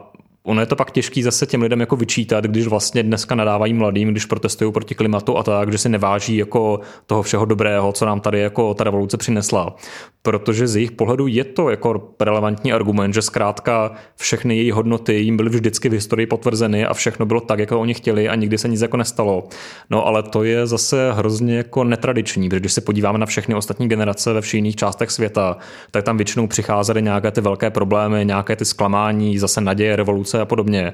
Ono 0.44 0.62
je 0.62 0.66
to 0.66 0.76
pak 0.76 0.92
těžký 0.92 1.24
zase 1.24 1.46
těm 1.46 1.62
lidem 1.62 1.80
jako 1.80 1.96
vyčítat, 1.96 2.44
když 2.46 2.68
vlastně 2.68 3.04
dneska 3.04 3.36
nadávají 3.36 3.74
mladým, 3.74 4.10
když 4.10 4.26
protestují 4.26 4.72
proti 4.72 4.96
klimatu 4.96 5.38
a 5.38 5.44
tak, 5.44 5.72
že 5.72 5.78
si 5.78 5.90
neváží 5.90 6.38
jako 6.38 6.80
toho 7.06 7.24
všeho 7.24 7.46
dobrého, 7.46 7.92
co 7.92 8.06
nám 8.06 8.20
tady 8.20 8.40
jako 8.40 8.74
ta 8.74 8.84
revoluce 8.84 9.18
přinesla. 9.18 9.76
Protože 10.22 10.68
z 10.68 10.76
jejich 10.76 10.92
pohledu 10.92 11.28
je 11.28 11.44
to 11.44 11.70
jako 11.70 12.14
relevantní 12.20 12.74
argument, 12.74 13.14
že 13.14 13.22
zkrátka 13.22 13.92
všechny 14.16 14.58
její 14.58 14.72
hodnoty 14.72 15.14
jim 15.14 15.38
byly 15.38 15.50
vždycky 15.50 15.90
v 15.90 15.94
historii 15.94 16.28
potvrzeny 16.28 16.86
a 16.86 16.94
všechno 16.94 17.26
bylo 17.26 17.40
tak, 17.40 17.60
jako 17.60 17.80
oni 17.80 17.94
chtěli 17.94 18.30
a 18.30 18.36
nikdy 18.36 18.58
se 18.58 18.68
nic 18.68 18.82
jako 18.82 18.98
nestalo. 18.98 19.48
No 19.90 20.06
ale 20.06 20.24
to 20.24 20.44
je 20.44 20.68
zase 20.68 21.14
hrozně 21.14 21.58
jako 21.58 21.84
netradiční, 21.84 22.50
protože 22.50 22.60
když 22.60 22.74
se 22.74 22.82
podíváme 22.82 23.18
na 23.18 23.26
všechny 23.26 23.56
ostatní 23.56 23.88
generace 23.88 24.34
ve 24.34 24.42
všech 24.42 24.54
jiných 24.54 24.76
částech 24.76 25.12
světa, 25.12 25.58
tak 25.92 26.04
tam 26.04 26.18
většinou 26.18 26.48
přicházely 26.48 27.02
nějaké 27.02 27.32
ty 27.32 27.42
velké 27.42 27.70
problémy, 27.70 28.26
nějaké 28.26 28.56
ty 28.56 28.66
zklamání, 28.66 29.38
zase 29.38 29.62
naděje, 29.62 29.96
revoluce 29.96 30.31
ruce 30.32 30.42
a 30.42 30.46
podobně. 30.46 30.94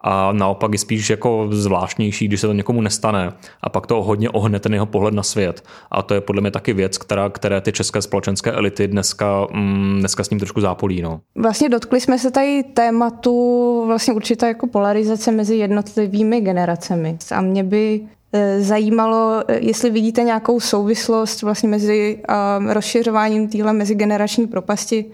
A 0.00 0.32
naopak 0.32 0.72
je 0.72 0.78
spíš 0.78 1.10
jako 1.10 1.48
zvláštnější, 1.50 2.28
když 2.28 2.40
se 2.40 2.46
to 2.46 2.52
někomu 2.52 2.80
nestane 2.80 3.32
a 3.62 3.68
pak 3.68 3.86
to 3.86 4.02
hodně 4.02 4.30
ohne 4.30 4.58
ten 4.58 4.74
jeho 4.74 4.86
pohled 4.86 5.14
na 5.14 5.22
svět. 5.22 5.64
A 5.90 6.02
to 6.02 6.14
je 6.14 6.20
podle 6.20 6.40
mě 6.40 6.50
taky 6.50 6.72
věc, 6.72 6.98
která, 6.98 7.28
které 7.28 7.60
ty 7.60 7.72
české 7.72 8.02
společenské 8.02 8.52
elity 8.52 8.88
dneska, 8.88 9.46
mm, 9.52 9.96
dneska 9.98 10.24
s 10.24 10.30
ním 10.30 10.38
trošku 10.38 10.60
zápolí. 10.60 11.02
No. 11.02 11.20
Vlastně 11.34 11.68
dotkli 11.68 12.00
jsme 12.00 12.18
se 12.18 12.30
tady 12.30 12.62
tématu 12.74 13.84
vlastně 13.86 14.14
určitá 14.14 14.46
jako 14.46 14.66
polarizace 14.66 15.32
mezi 15.32 15.56
jednotlivými 15.56 16.40
generacemi. 16.40 17.18
A 17.34 17.40
mě 17.40 17.64
by 17.64 18.00
e, 18.32 18.60
zajímalo, 18.60 19.42
jestli 19.48 19.90
vidíte 19.90 20.22
nějakou 20.22 20.60
souvislost 20.60 21.42
vlastně 21.42 21.68
mezi 21.68 22.22
rozšiřováním 22.68 23.48
téhle 23.48 23.72
mezigenerační 23.72 24.46
propasti 24.46 25.04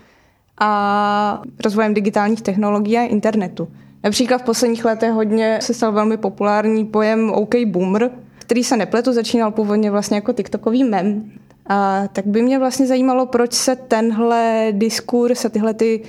a 0.60 1.42
rozvojem 1.64 1.94
digitálních 1.94 2.42
technologií 2.42 2.98
a 2.98 3.02
internetu. 3.02 3.68
Například 4.04 4.38
v 4.38 4.44
posledních 4.44 4.84
letech 4.84 5.12
hodně 5.12 5.58
se 5.62 5.74
stal 5.74 5.92
velmi 5.92 6.16
populární 6.16 6.84
pojem 6.84 7.30
OK 7.30 7.54
Boomer, 7.66 8.10
který 8.38 8.64
se 8.64 8.76
nepletu, 8.76 9.12
začínal 9.12 9.50
původně 9.50 9.90
vlastně 9.90 10.16
jako 10.16 10.32
TikTokový 10.32 10.84
mem. 10.84 11.32
A 11.66 12.08
tak 12.12 12.26
by 12.26 12.42
mě 12.42 12.58
vlastně 12.58 12.86
zajímalo, 12.86 13.26
proč 13.26 13.52
se 13.52 13.76
tenhle 13.76 14.68
diskurs 14.72 15.44
a 15.44 15.48
tyhle 15.48 15.74
ty 15.74 16.02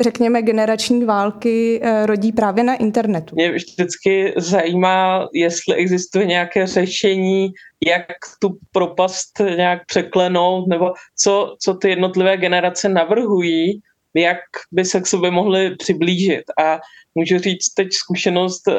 řekněme, 0.00 0.42
generační 0.42 1.04
války 1.04 1.80
eh, 1.82 2.06
rodí 2.06 2.32
právě 2.32 2.64
na 2.64 2.74
internetu. 2.74 3.34
Mě 3.34 3.52
vždycky 3.52 4.34
zajímá, 4.36 5.28
jestli 5.34 5.74
existuje 5.74 6.26
nějaké 6.26 6.66
řešení, 6.66 7.48
jak 7.86 8.06
tu 8.40 8.58
propast 8.72 9.38
nějak 9.56 9.86
překlenout, 9.86 10.68
nebo 10.68 10.92
co, 11.18 11.56
co 11.60 11.74
ty 11.74 11.88
jednotlivé 11.88 12.36
generace 12.36 12.88
navrhují, 12.88 13.80
jak 14.20 14.38
by 14.72 14.84
se 14.84 15.00
k 15.00 15.06
sobě 15.06 15.30
mohli 15.30 15.76
přiblížit. 15.76 16.44
A 16.58 16.80
můžu 17.14 17.38
říct 17.38 17.74
teď 17.74 17.88
zkušenost, 17.92 18.68
eh, 18.68 18.72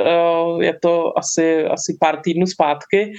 je 0.65 0.79
to 0.81 1.17
asi, 1.17 1.65
asi 1.65 1.97
pár 1.99 2.21
týdnů 2.21 2.47
zpátky. 2.47 3.11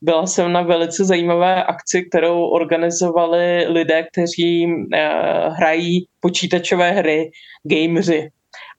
Byla 0.00 0.26
jsem 0.26 0.52
na 0.52 0.62
velice 0.62 1.04
zajímavé 1.04 1.64
akci, 1.64 2.04
kterou 2.04 2.44
organizovali 2.44 3.66
lidé, 3.68 4.06
kteří 4.12 4.66
eh, 4.66 5.48
hrají 5.48 6.06
počítačové 6.20 6.90
hry, 6.90 7.30
gameři. 7.62 8.28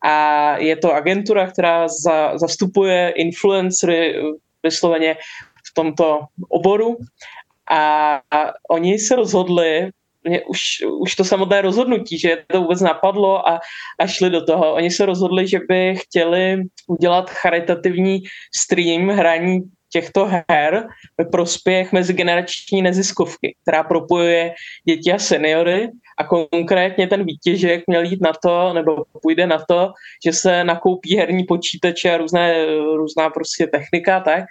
A 0.04 0.58
je 0.58 0.76
to 0.76 0.94
agentura, 0.94 1.52
která 1.52 1.88
za, 1.88 2.38
zastupuje 2.38 3.14
influencery 3.16 4.16
eh, 4.16 4.22
vysloveně 4.64 5.16
v 5.72 5.74
tomto 5.74 6.20
oboru. 6.50 6.98
A, 7.72 8.16
a 8.32 8.54
oni 8.70 9.00
se 9.00 9.16
rozhodli 9.16 9.92
mě 10.30 10.42
už, 10.42 10.60
už 11.00 11.15
to 11.15 11.24
samotné 11.24 11.62
rozhodnutí, 11.62 12.20
že 12.20 12.38
to 12.48 12.62
vůbec 12.62 12.82
napadlo 12.82 13.50
a, 13.50 13.60
a 14.00 14.08
šli 14.08 14.30
do 14.30 14.46
toho. 14.46 14.74
Oni 14.74 14.92
se 14.92 15.06
rozhodli, 15.06 15.48
že 15.48 15.60
by 15.70 15.96
chtěli 15.96 16.63
udělat 16.88 17.30
charitativní 17.30 18.20
stream 18.56 19.10
hraní 19.10 19.62
těchto 19.92 20.30
her 20.50 20.88
ve 21.18 21.26
prospěch 21.26 21.92
mezigenerační 21.94 22.82
neziskovky, 22.82 23.56
která 23.62 23.84
propojuje 23.84 24.54
děti 24.88 25.13
a 25.13 25.20
seniory 25.20 25.89
a 26.18 26.24
konkrétně 26.24 27.08
ten 27.08 27.26
výtěžek 27.26 27.84
měl 27.88 28.04
jít 28.04 28.22
na 28.22 28.32
to, 28.44 28.74
nebo 28.74 29.04
půjde 29.22 29.48
na 29.48 29.58
to, 29.70 29.92
že 30.26 30.34
se 30.34 30.63
nakoupí 30.63 31.18
herní 31.18 31.44
počítače 31.44 32.12
a 32.12 32.18
různé, 32.18 32.65
různá 32.96 33.30
prostě 33.30 33.68
technika, 33.68 34.20
tak, 34.20 34.44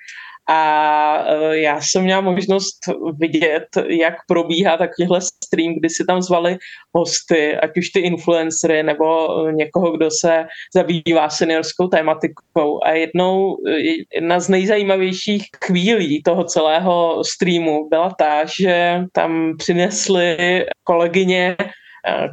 a 0.48 1.24
e, 1.28 1.58
já 1.58 1.80
jsem 1.80 2.02
měla 2.02 2.20
možnost 2.20 2.78
vidět, 3.18 3.66
jak 3.86 4.14
probíhá 4.28 4.76
takovýhle 4.76 5.20
stream, 5.20 5.74
kdy 5.74 5.90
si 5.90 6.04
tam 6.06 6.22
zvali 6.22 6.58
hosty, 6.94 7.56
ať 7.56 7.70
už 7.78 7.88
ty 7.88 8.00
influencery 8.00 8.82
nebo 8.82 9.28
někoho, 9.50 9.96
kdo 9.96 10.10
se 10.10 10.46
zabývá 10.74 11.30
seniorskou 11.30 11.88
tématikou. 11.88 12.84
A 12.84 12.90
jednou, 12.90 13.56
jedna 14.14 14.40
z 14.40 14.48
nejzajímavějších 14.48 15.46
chvílí 15.64 16.22
toho 16.22 16.44
celého 16.44 17.24
streamu 17.24 17.88
byla 17.88 18.10
ta, 18.18 18.44
že 18.44 19.00
tam 19.12 19.54
přinesli 19.58 20.36
kolegyně 20.84 21.56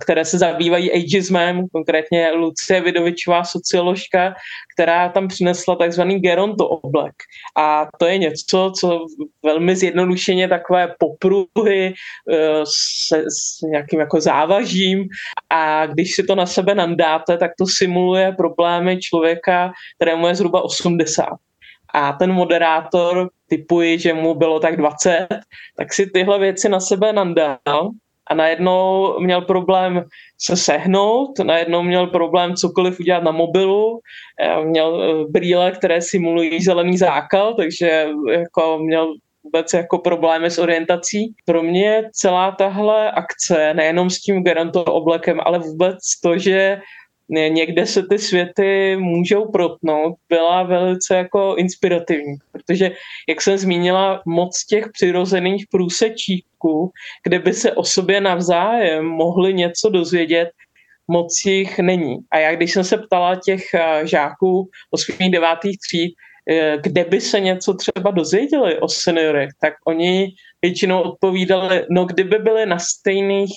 které 0.01 0.25
se 0.25 0.37
zabývají 0.37 0.91
ageismem, 0.91 1.67
konkrétně 1.71 2.31
Lucie 2.31 2.81
Vidovičová, 2.81 3.43
socioložka, 3.43 4.33
která 4.75 5.09
tam 5.09 5.27
přinesla 5.27 5.75
takzvaný 5.75 6.19
Geronto 6.19 6.67
oblek. 6.67 7.13
A 7.57 7.87
to 7.97 8.05
je 8.05 8.17
něco, 8.17 8.71
co 8.79 9.05
velmi 9.43 9.75
zjednodušeně 9.75 10.47
takové 10.47 10.95
popruhy 10.99 11.93
eh, 12.31 12.63
se, 13.07 13.23
s 13.29 13.61
nějakým 13.61 13.99
jako 13.99 14.21
závažím. 14.21 15.07
A 15.49 15.85
když 15.85 16.15
si 16.15 16.23
to 16.23 16.35
na 16.35 16.45
sebe 16.45 16.75
nandáte, 16.75 17.37
tak 17.37 17.51
to 17.57 17.65
simuluje 17.67 18.31
problémy 18.31 18.99
člověka, 18.99 19.71
kterému 19.97 20.27
je 20.27 20.35
zhruba 20.35 20.61
80 20.61 21.25
a 21.95 22.13
ten 22.13 22.31
moderátor 22.31 23.29
typuji, 23.47 23.99
že 23.99 24.13
mu 24.13 24.33
bylo 24.33 24.59
tak 24.59 24.77
20, 24.77 25.27
tak 25.77 25.93
si 25.93 26.05
tyhle 26.05 26.39
věci 26.39 26.69
na 26.69 26.79
sebe 26.79 27.13
nandal 27.13 27.89
a 28.27 28.35
najednou 28.35 29.15
měl 29.19 29.41
problém 29.41 30.03
se 30.37 30.55
sehnout, 30.55 31.39
najednou 31.39 31.83
měl 31.83 32.07
problém 32.07 32.55
cokoliv 32.55 32.99
udělat 32.99 33.23
na 33.23 33.31
mobilu, 33.31 33.99
eh, 34.39 34.65
měl 34.65 35.03
eh, 35.03 35.31
brýle, 35.31 35.71
které 35.71 36.01
simulují 36.01 36.61
zelený 36.61 36.97
zákal, 36.97 37.53
takže 37.53 38.07
jako 38.31 38.79
měl 38.81 39.13
vůbec 39.43 39.73
jako 39.73 39.97
problémy 39.97 40.51
s 40.51 40.57
orientací. 40.59 41.33
Pro 41.45 41.63
mě 41.63 42.03
celá 42.13 42.51
tahle 42.51 43.11
akce, 43.11 43.73
nejenom 43.73 44.09
s 44.09 44.21
tím 44.21 44.43
Garanto 44.43 44.83
oblekem, 44.83 45.39
ale 45.43 45.59
vůbec 45.59 45.97
to, 46.23 46.37
že 46.37 46.81
někde 47.29 47.85
se 47.85 48.03
ty 48.03 48.19
světy 48.19 48.97
můžou 48.97 49.51
protnout, 49.51 50.15
byla 50.29 50.63
velice 50.63 51.15
jako 51.15 51.55
inspirativní, 51.57 52.35
protože, 52.51 52.91
jak 53.29 53.41
jsem 53.41 53.57
zmínila, 53.57 54.21
moc 54.25 54.65
těch 54.65 54.85
přirozených 54.93 55.65
průsečíků, 55.71 56.91
kde 57.23 57.39
by 57.39 57.53
se 57.53 57.71
o 57.71 57.83
sobě 57.83 58.21
navzájem 58.21 59.05
mohli 59.05 59.53
něco 59.53 59.89
dozvědět, 59.89 60.49
moc 61.07 61.45
jich 61.45 61.79
není. 61.79 62.17
A 62.31 62.37
já 62.37 62.55
když 62.55 62.71
jsem 62.71 62.83
se 62.83 62.97
ptala 62.97 63.35
těch 63.35 63.73
eh, 63.73 64.07
žáků 64.07 64.69
8. 64.91 65.31
9. 65.31 65.47
tříd, 65.87 66.13
eh, 66.49 66.77
kde 66.81 67.03
by 67.03 67.21
se 67.21 67.39
něco 67.39 67.73
třeba 67.73 68.11
dozvěděli 68.11 68.79
o 68.79 68.87
seniorech, 68.87 69.49
tak 69.61 69.73
oni 69.85 70.33
většinou 70.61 71.01
odpovídali, 71.01 71.85
no 71.89 72.05
kdyby 72.05 72.37
byli 72.37 72.65
na 72.65 72.79
stejných 72.79 73.51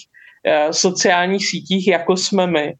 eh, 0.44 0.72
sociálních 0.72 1.46
sítích, 1.46 1.88
jako 1.88 2.16
jsme 2.16 2.46
my, 2.46 2.74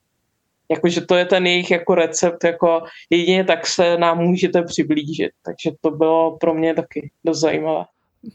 jakože 0.70 1.00
to 1.00 1.14
je 1.14 1.24
ten 1.24 1.46
jejich 1.46 1.70
jako 1.70 1.94
recept, 1.94 2.44
jako 2.44 2.83
jedině 3.11 3.44
tak 3.44 3.66
se 3.66 3.96
nám 3.98 4.18
můžete 4.18 4.62
přiblížit. 4.62 5.31
Takže 5.44 5.76
to 5.81 5.90
bylo 5.90 6.37
pro 6.40 6.54
mě 6.54 6.74
taky 6.74 7.11
dost 7.24 7.40
zajímavé. 7.40 7.85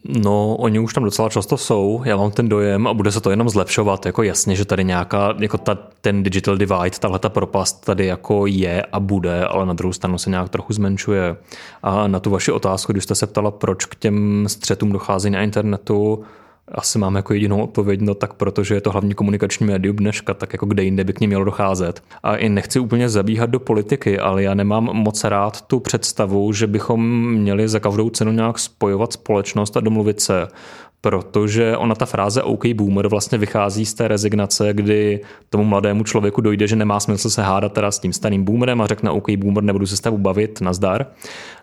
No, 0.05 0.55
oni 0.55 0.79
už 0.79 0.93
tam 0.93 1.03
docela 1.03 1.29
často 1.29 1.57
jsou, 1.57 2.01
já 2.05 2.17
mám 2.17 2.31
ten 2.31 2.49
dojem 2.49 2.87
a 2.87 2.93
bude 2.93 3.11
se 3.11 3.21
to 3.21 3.29
jenom 3.29 3.49
zlepšovat, 3.49 4.05
jako 4.05 4.23
jasně, 4.23 4.55
že 4.55 4.65
tady 4.65 4.83
nějaká, 4.83 5.35
jako 5.39 5.57
ta, 5.57 5.75
ten 6.01 6.23
digital 6.23 6.57
divide, 6.57 6.99
tahle 6.99 7.19
ta 7.19 7.29
propast 7.29 7.85
tady 7.85 8.05
jako 8.05 8.45
je 8.45 8.81
a 8.81 8.99
bude, 8.99 9.45
ale 9.45 9.65
na 9.65 9.73
druhou 9.73 9.93
stranu 9.93 10.17
se 10.17 10.29
nějak 10.29 10.49
trochu 10.49 10.73
zmenšuje. 10.73 11.35
A 11.83 12.07
na 12.07 12.19
tu 12.19 12.29
vaši 12.29 12.51
otázku, 12.51 12.91
když 12.91 13.03
jste 13.03 13.15
se 13.15 13.27
ptala, 13.27 13.51
proč 13.51 13.85
k 13.85 13.95
těm 13.95 14.45
střetům 14.47 14.91
dochází 14.91 15.29
na 15.29 15.43
internetu, 15.43 16.23
asi 16.67 16.99
mám 16.99 17.15
jako 17.15 17.33
jedinou 17.33 17.63
odpověď, 17.63 18.01
no 18.01 18.15
tak 18.15 18.33
protože 18.33 18.75
je 18.75 18.81
to 18.81 18.91
hlavní 18.91 19.13
komunikační 19.13 19.65
médium 19.65 19.95
dneška, 19.95 20.33
tak 20.33 20.53
jako 20.53 20.65
kde 20.65 20.83
jinde 20.83 21.03
by 21.03 21.13
k 21.13 21.19
ní 21.19 21.27
mělo 21.27 21.43
docházet. 21.43 22.03
A 22.23 22.35
i 22.35 22.49
nechci 22.49 22.79
úplně 22.79 23.09
zabíhat 23.09 23.49
do 23.49 23.59
politiky, 23.59 24.19
ale 24.19 24.43
já 24.43 24.53
nemám 24.53 24.83
moc 24.83 25.23
rád 25.23 25.61
tu 25.61 25.79
představu, 25.79 26.53
že 26.53 26.67
bychom 26.67 27.31
měli 27.31 27.69
za 27.69 27.79
každou 27.79 28.09
cenu 28.09 28.31
nějak 28.31 28.59
spojovat 28.59 29.13
společnost 29.13 29.77
a 29.77 29.79
domluvit 29.79 30.21
se 30.21 30.47
protože 31.03 31.77
ona 31.77 31.95
ta 31.95 32.05
fráze 32.05 32.43
OK 32.43 32.67
boomer 32.73 33.07
vlastně 33.07 33.37
vychází 33.37 33.85
z 33.85 33.93
té 33.93 34.07
rezignace, 34.07 34.73
kdy 34.73 35.21
tomu 35.49 35.63
mladému 35.63 36.03
člověku 36.03 36.41
dojde, 36.41 36.67
že 36.67 36.75
nemá 36.75 36.99
smysl 36.99 37.29
se 37.29 37.41
hádat 37.41 37.73
teda 37.73 37.91
s 37.91 37.99
tím 37.99 38.13
starým 38.13 38.43
boomerem 38.43 38.81
a 38.81 38.87
řekne 38.87 39.11
OK 39.11 39.31
boomer, 39.37 39.63
nebudu 39.63 39.85
se 39.85 39.97
s 39.97 40.01
tebou 40.01 40.17
bavit, 40.17 40.61
nazdar. 40.61 41.05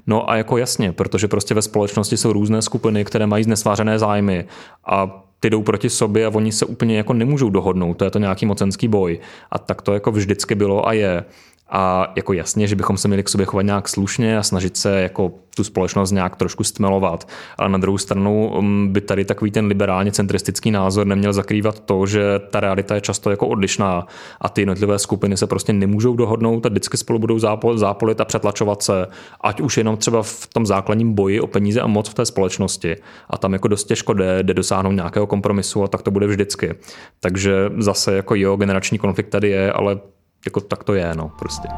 No 0.06 0.30
a 0.30 0.36
jako 0.36 0.58
jasně, 0.58 0.92
protože 0.92 1.28
prostě 1.28 1.54
ve 1.54 1.62
společnosti 1.62 2.16
jsou 2.16 2.32
různé 2.32 2.62
skupiny, 2.62 3.04
které 3.04 3.26
mají 3.26 3.44
znesvářené 3.44 3.98
zájmy 3.98 4.44
a 4.86 5.24
ty 5.40 5.50
jdou 5.50 5.62
proti 5.62 5.90
sobě 5.90 6.26
a 6.26 6.30
oni 6.34 6.52
se 6.52 6.64
úplně 6.64 6.96
jako 6.96 7.12
nemůžou 7.12 7.50
dohodnout, 7.50 7.94
to 7.94 8.04
je 8.04 8.10
to 8.10 8.18
nějaký 8.18 8.46
mocenský 8.46 8.88
boj. 8.88 9.18
A 9.50 9.58
tak 9.58 9.82
to 9.82 9.94
jako 9.94 10.12
vždycky 10.12 10.54
bylo 10.54 10.88
a 10.88 10.92
je. 10.92 11.24
A 11.70 12.12
jako 12.16 12.32
jasně, 12.32 12.66
že 12.66 12.76
bychom 12.76 12.96
se 12.96 13.08
měli 13.08 13.22
k 13.22 13.28
sobě 13.28 13.46
chovat 13.46 13.62
nějak 13.62 13.88
slušně 13.88 14.38
a 14.38 14.42
snažit 14.42 14.76
se 14.76 15.00
jako 15.00 15.32
tu 15.56 15.64
společnost 15.64 16.10
nějak 16.10 16.36
trošku 16.36 16.64
stmelovat. 16.64 17.28
Ale 17.58 17.68
na 17.68 17.78
druhou 17.78 17.98
stranu 17.98 18.60
mm, 18.60 18.88
by 18.92 19.00
tady 19.00 19.24
takový 19.24 19.50
ten 19.50 19.66
liberálně 19.66 20.12
centristický 20.12 20.70
názor 20.70 21.06
neměl 21.06 21.32
zakrývat 21.32 21.80
to, 21.80 22.06
že 22.06 22.22
ta 22.50 22.60
realita 22.60 22.94
je 22.94 23.00
často 23.00 23.30
jako 23.30 23.46
odlišná 23.46 24.06
a 24.40 24.48
ty 24.48 24.60
jednotlivé 24.60 24.98
skupiny 24.98 25.36
se 25.36 25.46
prostě 25.46 25.72
nemůžou 25.72 26.16
dohodnout 26.16 26.66
a 26.66 26.68
vždycky 26.68 26.96
spolu 26.96 27.18
budou 27.18 27.38
zápolit 27.76 28.20
a 28.20 28.24
přetlačovat 28.24 28.82
se, 28.82 29.06
ať 29.40 29.60
už 29.60 29.76
jenom 29.76 29.96
třeba 29.96 30.22
v 30.22 30.46
tom 30.46 30.66
základním 30.66 31.14
boji 31.14 31.40
o 31.40 31.46
peníze 31.46 31.80
a 31.80 31.86
moc 31.86 32.08
v 32.08 32.14
té 32.14 32.26
společnosti. 32.26 32.96
A 33.30 33.38
tam 33.38 33.52
jako 33.52 33.68
dost 33.68 33.84
těžko 33.84 34.12
jde, 34.12 34.42
jde 34.42 34.54
dosáhnout 34.54 34.92
nějakého 34.92 35.26
kompromisu 35.26 35.82
a 35.82 35.88
tak 35.88 36.02
to 36.02 36.10
bude 36.10 36.26
vždycky. 36.26 36.74
Takže 37.20 37.70
zase 37.78 38.16
jako 38.16 38.34
jo, 38.34 38.56
generační 38.56 38.98
konflikt 38.98 39.28
tady 39.28 39.48
je, 39.48 39.72
ale 39.72 40.00
jako 40.44 40.60
tak 40.60 40.84
to 40.84 40.94
je, 40.94 41.14
no, 41.14 41.28
prostě. 41.28 41.68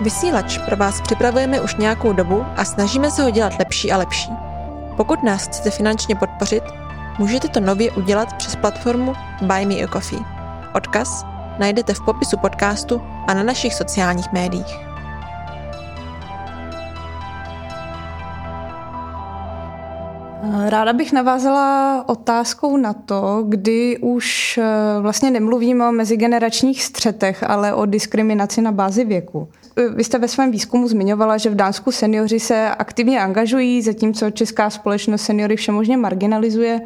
Vysílač 0.00 0.58
pro 0.58 0.76
vás 0.76 1.00
připravujeme 1.00 1.60
už 1.60 1.74
nějakou 1.74 2.12
dobu 2.12 2.44
a 2.56 2.64
snažíme 2.64 3.10
se 3.10 3.22
ho 3.22 3.30
dělat 3.30 3.52
lepší 3.58 3.92
a 3.92 3.96
lepší. 3.96 4.30
Pokud 4.96 5.22
nás 5.22 5.44
chcete 5.46 5.70
finančně 5.70 6.16
podpořit, 6.16 6.62
můžete 7.18 7.48
to 7.48 7.60
nově 7.60 7.92
udělat 7.92 8.36
přes 8.36 8.56
platformu 8.56 9.12
Buy 9.42 9.66
Me 9.66 9.74
a 9.74 9.88
Coffee. 9.88 10.20
Odkaz 10.74 11.24
najdete 11.58 11.94
v 11.94 12.00
popisu 12.04 12.36
podcastu 12.36 13.02
a 13.26 13.34
na 13.34 13.42
našich 13.42 13.74
sociálních 13.74 14.32
médiích. 14.32 14.93
Ráda 20.68 20.92
bych 20.92 21.12
navázala 21.12 22.04
otázkou 22.08 22.76
na 22.76 22.92
to, 22.92 23.44
kdy 23.48 23.98
už 23.98 24.58
eh, 24.58 25.00
vlastně 25.00 25.30
nemluvíme 25.30 25.88
o 25.88 25.92
mezigeneračních 25.92 26.84
střetech, 26.84 27.42
ale 27.42 27.74
o 27.74 27.86
diskriminaci 27.86 28.62
na 28.62 28.72
bázi 28.72 29.04
věku. 29.04 29.48
Vy 29.94 30.04
jste 30.04 30.18
ve 30.18 30.28
svém 30.28 30.50
výzkumu 30.50 30.88
zmiňovala, 30.88 31.38
že 31.38 31.50
v 31.50 31.54
Dánsku 31.54 31.92
seniori 31.92 32.40
se 32.40 32.68
aktivně 32.70 33.20
angažují, 33.20 33.82
zatímco 33.82 34.30
česká 34.30 34.70
společnost 34.70 35.22
seniory 35.22 35.56
všemožně 35.56 35.96
marginalizuje. 35.96 36.80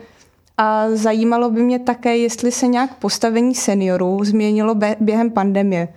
A 0.58 0.86
zajímalo 0.90 1.50
by 1.50 1.62
mě 1.62 1.78
také, 1.78 2.16
jestli 2.16 2.52
se 2.52 2.66
nějak 2.66 2.94
postavení 2.94 3.54
seniorů 3.54 4.24
změnilo 4.24 4.74
během 5.00 5.30
pandemie 5.30 5.88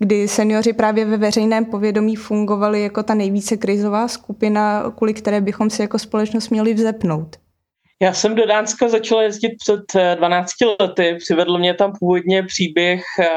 kdy 0.00 0.28
seniori 0.28 0.72
právě 0.72 1.04
ve 1.04 1.16
veřejném 1.16 1.64
povědomí 1.64 2.16
fungovali 2.16 2.82
jako 2.82 3.02
ta 3.02 3.14
nejvíce 3.14 3.56
krizová 3.56 4.08
skupina, 4.08 4.92
kvůli 4.96 5.14
které 5.14 5.40
bychom 5.40 5.70
si 5.70 5.82
jako 5.82 5.98
společnost 5.98 6.48
měli 6.48 6.74
vzepnout. 6.74 7.36
Já 8.02 8.12
jsem 8.12 8.34
do 8.34 8.46
Dánska 8.46 8.88
začala 8.88 9.22
jezdit 9.22 9.52
před 9.58 9.80
12 10.14 10.50
eh, 10.62 10.84
lety. 10.84 11.16
Přivedl 11.24 11.58
mě 11.58 11.74
tam 11.74 11.92
původně 11.98 12.42
příběh 12.42 13.02
eh, 13.20 13.28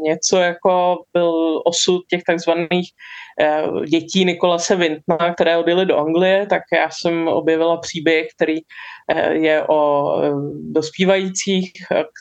něco 0.00 0.36
jako 0.36 0.96
byl 1.12 1.62
osud 1.64 2.02
těch 2.10 2.22
takzvaných 2.26 2.88
eh, 3.40 3.62
dětí 3.88 4.24
Nikolase 4.24 4.76
Vintna, 4.76 5.34
které 5.34 5.56
odjeli 5.56 5.86
do 5.86 5.98
Anglie, 5.98 6.46
tak 6.46 6.62
já 6.72 6.90
jsem 6.90 7.28
objevila 7.28 7.76
příběh, 7.76 8.26
který 8.36 8.58
je 9.30 9.64
o 9.68 10.12
dospívajících, 10.70 11.72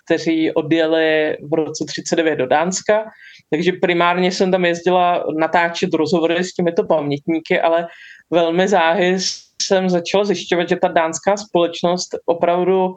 kteří 0.06 0.52
odjeli 0.52 1.38
v 1.41 1.54
roce 1.54 1.86
39 1.88 2.36
do 2.36 2.48
Dánska 2.48 3.04
takže 3.50 3.72
primárně 3.82 4.32
jsem 4.32 4.52
tam 4.52 4.66
jezdila 4.66 5.24
natáčet 5.39 5.93
rozhovory 5.93 6.43
s 6.43 6.54
těmito 6.54 6.84
pamětníky, 6.84 7.62
ale 7.62 7.88
velmi 8.30 8.68
záhy 8.68 9.18
jsem 9.62 9.89
začala 9.89 10.26
zjišťovat, 10.26 10.70
že 10.70 10.76
ta 10.76 10.88
dánská 10.88 11.38
společnost 11.38 12.10
opravdu 12.26 12.95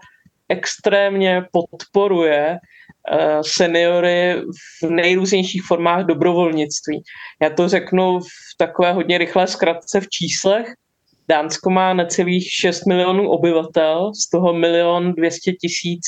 extrémně 0.49 1.43
podporuje 1.53 2.59
eh, 2.59 3.39
seniory 3.47 4.35
v 4.83 4.91
nejrůznějších 4.91 5.63
formách 5.63 6.05
dobrovolnictví. 6.05 7.03
Já 7.43 7.51
to 7.51 7.69
řeknu 7.69 8.21
v 8.21 8.57
takové 8.59 8.93
hodně 8.93 9.19
rychlé 9.19 9.47
zkratce 9.47 10.01
v 10.01 10.09
číslech. 10.09 10.67
Dánsko 11.29 11.71
má 11.71 11.95
necelých 11.95 12.49
6 12.53 12.87
milionů 12.87 13.31
obyvatel, 13.31 14.13
z 14.15 14.31
toho 14.31 14.53
milion 14.53 15.15
200 15.15 15.53
tisíc 15.53 16.01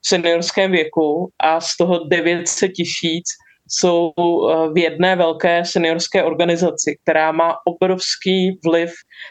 v 0.00 0.08
seniorském 0.08 0.72
věku 0.72 1.30
a 1.38 1.60
z 1.60 1.76
toho 1.76 2.04
900 2.08 2.72
tisíc 2.72 3.24
jsou 3.68 4.12
eh, 4.16 4.72
v 4.72 4.78
jedné 4.78 5.16
velké 5.16 5.64
seniorské 5.64 6.24
organizaci, 6.24 6.98
která 7.02 7.32
má 7.32 7.56
obrovský 7.64 8.58
vliv 8.64 8.90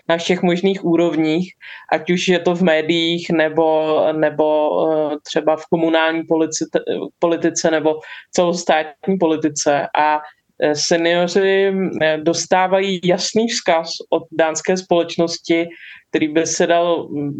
na 0.09 0.17
všech 0.17 0.41
možných 0.41 0.85
úrovních, 0.85 1.51
ať 1.91 2.09
už 2.09 2.27
je 2.27 2.39
to 2.39 2.55
v 2.55 2.61
médiích 2.61 3.29
nebo, 3.29 3.97
nebo 4.11 4.69
eh, 4.83 5.15
třeba 5.23 5.55
v 5.55 5.65
komunální 5.71 6.23
politice, 6.23 6.65
politice 7.19 7.71
nebo 7.71 7.99
celostátní 8.31 9.17
politice. 9.19 9.87
A 9.97 10.19
eh, 10.61 10.75
seniori 10.75 11.73
dostávají 12.23 12.99
jasný 13.03 13.47
vzkaz 13.47 13.89
od 14.09 14.23
dánské 14.31 14.77
společnosti, 14.77 15.67
který 16.09 16.27
by 16.27 16.45
se 16.45 16.67
dal 16.67 17.07
mm, 17.09 17.31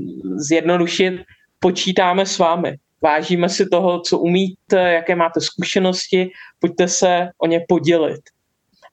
zjednodušit, 0.48 1.14
počítáme 1.60 2.26
s 2.26 2.38
vámi 2.38 2.78
vážíme 3.02 3.50
si 3.50 3.70
toho, 3.70 4.02
co 4.02 4.20
umíte, 4.20 4.94
jaké 4.94 5.16
máte 5.16 5.42
zkušenosti, 5.42 6.30
pojďte 6.60 6.88
se 6.88 7.30
o 7.38 7.48
ně 7.48 7.66
podělit. 7.68 8.22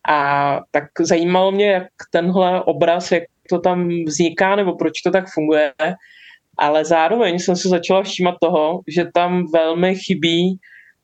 A 0.09 0.61
tak 0.70 0.84
zajímalo 1.00 1.52
mě, 1.52 1.66
jak 1.66 1.88
tenhle 2.11 2.62
obraz, 2.62 3.12
jak 3.12 3.22
to 3.48 3.59
tam 3.59 3.88
vzniká, 4.07 4.57
nebo 4.57 4.76
proč 4.76 5.00
to 5.00 5.11
tak 5.11 5.24
funguje, 5.34 5.72
ale 6.59 6.84
zároveň 6.84 7.38
jsem 7.38 7.57
se 7.57 7.68
začala 7.68 8.02
všímat 8.02 8.34
toho, 8.40 8.80
že 8.88 9.04
tam 9.14 9.52
velmi 9.52 9.96
chybí 9.96 10.59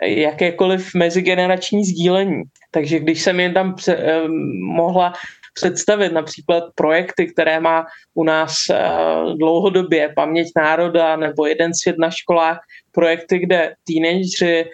jakékoliv 0.07 0.95
mezigenerační 0.95 1.85
sdílení. 1.85 2.43
Takže 2.71 2.99
když 2.99 3.23
jsem 3.23 3.41
jen 3.41 3.55
tam 3.55 3.75
pře- 3.75 3.97
eh, 3.97 4.29
mohla 4.75 5.13
představit 5.55 6.13
například 6.13 6.65
projekty, 6.75 7.27
které 7.27 7.61
má 7.61 7.87
u 8.15 8.25
nás 8.25 8.57
eh, 8.71 8.77
dlouhodobě 9.37 10.13
Paměť 10.17 10.49
národa 10.57 11.17
nebo 11.17 11.47
Jeden 11.47 11.75
svět 11.75 11.97
na 11.99 12.11
školách, 12.11 12.59
projekty, 12.93 13.39
kde 13.39 13.75
teenageři 13.87 14.65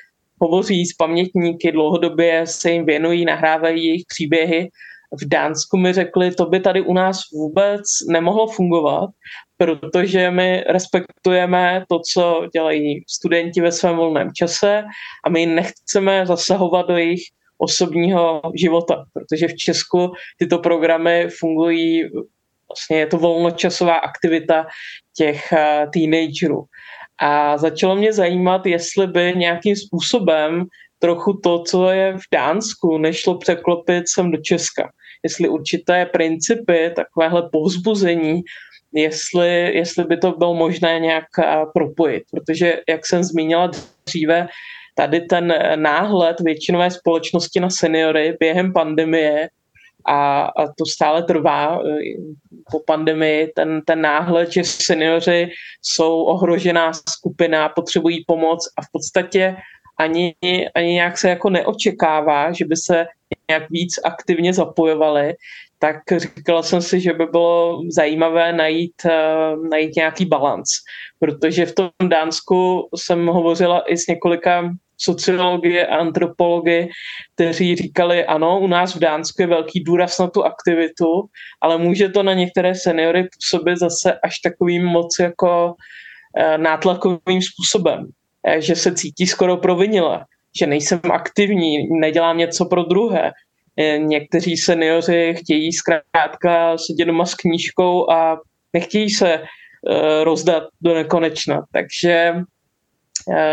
hovoří 0.40 0.86
s 0.86 0.94
pamětníky, 0.94 1.72
dlouhodobě 1.72 2.46
se 2.46 2.70
jim 2.70 2.86
věnují, 2.86 3.24
nahrávají 3.24 3.86
jejich 3.86 4.04
příběhy. 4.08 4.68
V 5.12 5.28
Dánsku 5.28 5.76
mi 5.76 5.92
řekli, 5.92 6.30
to 6.30 6.46
by 6.46 6.60
tady 6.60 6.80
u 6.80 6.92
nás 6.92 7.20
vůbec 7.32 7.82
nemohlo 8.10 8.46
fungovat, 8.46 9.10
protože 9.56 10.30
my 10.30 10.64
respektujeme 10.68 11.84
to, 11.88 12.00
co 12.12 12.46
dělají 12.52 13.04
studenti 13.08 13.60
ve 13.60 13.72
svém 13.72 13.96
volném 13.96 14.28
čase 14.34 14.84
a 15.26 15.30
my 15.30 15.46
nechceme 15.46 16.26
zasahovat 16.26 16.86
do 16.86 16.96
jejich 16.96 17.22
osobního 17.58 18.42
života, 18.54 19.04
protože 19.12 19.48
v 19.48 19.56
Česku 19.56 20.12
tyto 20.38 20.58
programy 20.58 21.28
fungují, 21.38 22.02
vlastně 22.68 22.98
je 22.98 23.06
to 23.06 23.18
volnočasová 23.18 23.94
aktivita 23.94 24.66
těch 25.16 25.52
eh, 25.52 25.86
teenagerů. 25.92 26.64
A 27.20 27.58
začalo 27.58 27.96
mě 27.96 28.12
zajímat, 28.12 28.66
jestli 28.66 29.06
by 29.06 29.32
nějakým 29.36 29.76
způsobem 29.76 30.64
trochu 30.98 31.32
to, 31.32 31.62
co 31.62 31.90
je 31.90 32.16
v 32.16 32.22
Dánsku, 32.32 32.98
nešlo 32.98 33.38
překlopit 33.38 34.08
sem 34.08 34.30
do 34.30 34.38
Česka. 34.38 34.90
Jestli 35.24 35.48
určité 35.48 36.06
principy, 36.06 36.92
takovéhle 36.96 37.48
povzbuzení, 37.52 38.42
jestli, 38.94 39.76
jestli 39.76 40.04
by 40.04 40.16
to 40.16 40.32
bylo 40.32 40.54
možné 40.54 41.00
nějak 41.00 41.24
eh, 41.38 41.56
propojit. 41.74 42.22
Protože, 42.30 42.80
jak 42.88 43.06
jsem 43.06 43.24
zmínila 43.24 43.70
dříve, 44.06 44.48
tady 44.98 45.20
ten 45.20 45.54
náhled 45.76 46.40
většinové 46.40 46.90
společnosti 46.90 47.60
na 47.60 47.70
seniory 47.70 48.36
během 48.40 48.72
pandemie 48.72 49.48
a, 50.06 50.42
a 50.42 50.66
to 50.66 50.86
stále 50.86 51.22
trvá. 51.22 51.78
E, 51.78 51.98
po 52.70 52.80
pandemii, 52.86 53.52
ten, 53.54 53.82
ten 53.86 54.00
náhled, 54.00 54.52
že 54.52 54.64
seniori 54.64 55.50
jsou 55.82 56.22
ohrožená 56.22 56.92
skupina, 56.92 57.68
potřebují 57.68 58.24
pomoc 58.26 58.68
a 58.78 58.82
v 58.82 58.86
podstatě 58.92 59.56
ani, 59.98 60.34
ani 60.74 60.92
nějak 60.92 61.18
se 61.18 61.28
jako 61.28 61.50
neočekává, 61.50 62.52
že 62.52 62.64
by 62.64 62.76
se 62.76 63.06
nějak 63.50 63.70
víc 63.70 63.94
aktivně 64.04 64.52
zapojovali, 64.52 65.34
tak 65.78 65.96
říkala 66.16 66.62
jsem 66.62 66.82
si, 66.82 67.00
že 67.00 67.12
by 67.12 67.26
bylo 67.26 67.82
zajímavé 67.94 68.52
najít, 68.52 68.94
uh, 69.04 69.68
najít 69.68 69.96
nějaký 69.96 70.26
balans, 70.26 70.68
protože 71.18 71.66
v 71.66 71.74
tom 71.74 71.90
Dánsku 72.08 72.88
jsem 72.96 73.26
hovořila 73.26 73.80
i 73.80 73.96
s 73.96 74.06
několika 74.06 74.74
sociologie 74.98 75.86
a 75.86 75.96
antropologie, 75.96 76.88
kteří 77.34 77.76
říkali, 77.76 78.24
ano, 78.24 78.60
u 78.60 78.66
nás 78.66 78.94
v 78.94 78.98
Dánsku 78.98 79.42
je 79.42 79.46
velký 79.46 79.84
důraz 79.84 80.18
na 80.18 80.26
tu 80.30 80.44
aktivitu, 80.44 81.06
ale 81.62 81.78
může 81.78 82.08
to 82.08 82.22
na 82.22 82.34
některé 82.34 82.74
seniory 82.74 83.28
působit 83.34 83.78
zase 83.78 84.18
až 84.24 84.38
takovým 84.44 84.84
moc 84.84 85.16
jako 85.20 85.74
eh, 86.38 86.58
nátlakovým 86.58 87.42
způsobem, 87.42 88.06
eh, 88.46 88.60
že 88.60 88.76
se 88.76 88.94
cítí 88.94 89.26
skoro 89.26 89.56
provinile, 89.56 90.24
že 90.58 90.66
nejsem 90.66 91.00
aktivní, 91.12 91.76
nedělám 92.00 92.38
něco 92.38 92.64
pro 92.64 92.82
druhé. 92.82 93.32
Eh, 93.78 93.98
někteří 93.98 94.56
seniori 94.56 95.34
chtějí 95.34 95.72
zkrátka 95.72 96.78
sedět 96.78 97.04
doma 97.04 97.26
s 97.26 97.34
knížkou 97.34 98.10
a 98.10 98.40
nechtějí 98.72 99.10
se 99.10 99.42
rozdat 100.22 100.62
do 100.80 100.94
nekonečna. 100.94 101.62
Takže 101.72 102.34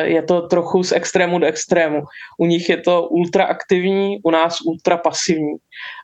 je 0.03 0.21
to 0.21 0.41
trochu 0.41 0.83
z 0.83 0.91
extrému 0.91 1.39
do 1.39 1.45
extrému. 1.47 2.03
U 2.39 2.45
nich 2.45 2.69
je 2.69 2.77
to 2.77 3.07
ultra 3.07 3.45
aktivní, 3.45 4.19
u 4.23 4.31
nás 4.31 4.61
ultra 4.61 4.97
pasivní. 4.97 5.55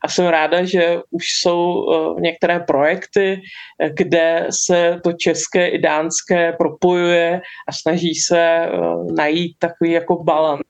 A 0.03 0.07
jsem 0.07 0.25
ráda, 0.25 0.63
že 0.63 0.97
už 1.11 1.25
jsou 1.41 1.85
eh, 1.91 2.21
některé 2.21 2.59
projekty, 2.59 3.41
eh, 3.79 3.89
kde 3.89 4.47
se 4.49 4.99
to 5.03 5.13
české 5.13 5.67
i 5.67 5.77
dánské 5.77 6.53
propojuje 6.53 7.41
a 7.67 7.71
snaží 7.71 8.15
se 8.15 8.69
najít 9.15 9.55
takový 9.59 9.91
jako 9.91 10.23
balans. 10.23 10.61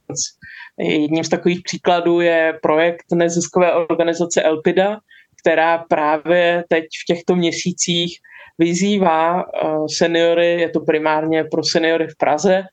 Jedním 0.77 1.23
z 1.23 1.29
takových 1.29 1.61
příkladů 1.63 2.19
je 2.19 2.59
projekt 2.61 3.05
neziskové 3.13 3.73
organizace 3.73 4.41
Elpida, 4.41 4.99
která 5.41 5.77
právě 5.77 6.63
teď 6.69 6.83
v 6.83 7.05
těchto 7.05 7.35
měsících 7.35 8.19
vyzývá 8.61 9.41
eh, 9.41 9.67
seniory, 9.97 10.61
je 10.61 10.69
to 10.69 10.79
primárně 10.79 11.43
pro 11.43 11.63
seniory 11.63 12.07
v 12.07 12.17
Praze, 12.17 12.63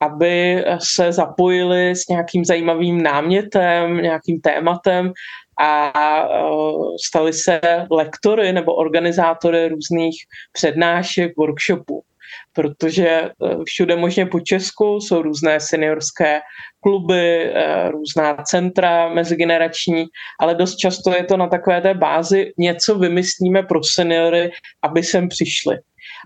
aby 0.00 0.64
se 0.78 1.12
zapojili 1.12 1.90
s 1.90 2.08
nějakým 2.08 2.44
zajímavým 2.44 3.02
námětem, 3.02 3.96
nějakým 3.96 4.40
tématem 4.40 5.12
a 5.60 5.92
eh, 5.92 6.40
stali 7.06 7.32
se 7.32 7.60
lektory 7.90 8.52
nebo 8.52 8.74
organizátory 8.74 9.68
různých 9.68 10.16
přednášek, 10.52 11.36
workshopů 11.36 12.02
protože 12.52 13.08
eh, 13.08 13.30
všude 13.64 13.96
možně 13.96 14.26
po 14.26 14.40
Česku 14.40 15.00
jsou 15.00 15.22
různé 15.22 15.60
seniorské 15.60 16.40
kluby, 16.80 17.52
eh, 17.54 17.90
různá 17.90 18.34
centra 18.34 19.08
mezigenerační, 19.08 20.04
ale 20.40 20.54
dost 20.54 20.76
často 20.76 21.10
je 21.16 21.24
to 21.24 21.36
na 21.36 21.46
takové 21.48 21.80
té 21.80 21.94
bázi 21.94 22.52
něco 22.58 22.98
vymyslíme 22.98 23.62
pro 23.62 23.84
seniory, 23.84 24.50
aby 24.82 25.02
sem 25.02 25.28
přišli. 25.28 25.78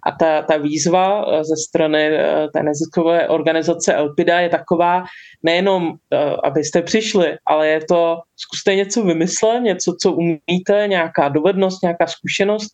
A 0.07 0.11
ta, 0.11 0.43
ta 0.43 0.57
výzva 0.57 1.25
eh, 1.25 1.45
ze 1.45 1.57
strany 1.69 2.09
eh, 2.09 2.49
té 2.53 2.63
neziskové 2.63 3.29
organizace 3.29 3.95
Elpida 3.95 4.41
je 4.41 4.49
taková, 4.49 5.05
nejenom, 5.43 5.95
abyste 6.45 6.83
přišli, 6.83 7.37
ale 7.47 7.69
je 7.69 7.81
to, 7.89 8.19
zkuste 8.37 8.75
něco 8.75 9.05
vymyslet, 9.05 9.61
něco, 9.61 9.97
co 10.03 10.13
umíte, 10.13 10.87
nějaká 10.87 11.29
dovednost, 11.29 11.83
nějaká 11.83 12.07
zkušenost 12.07 12.69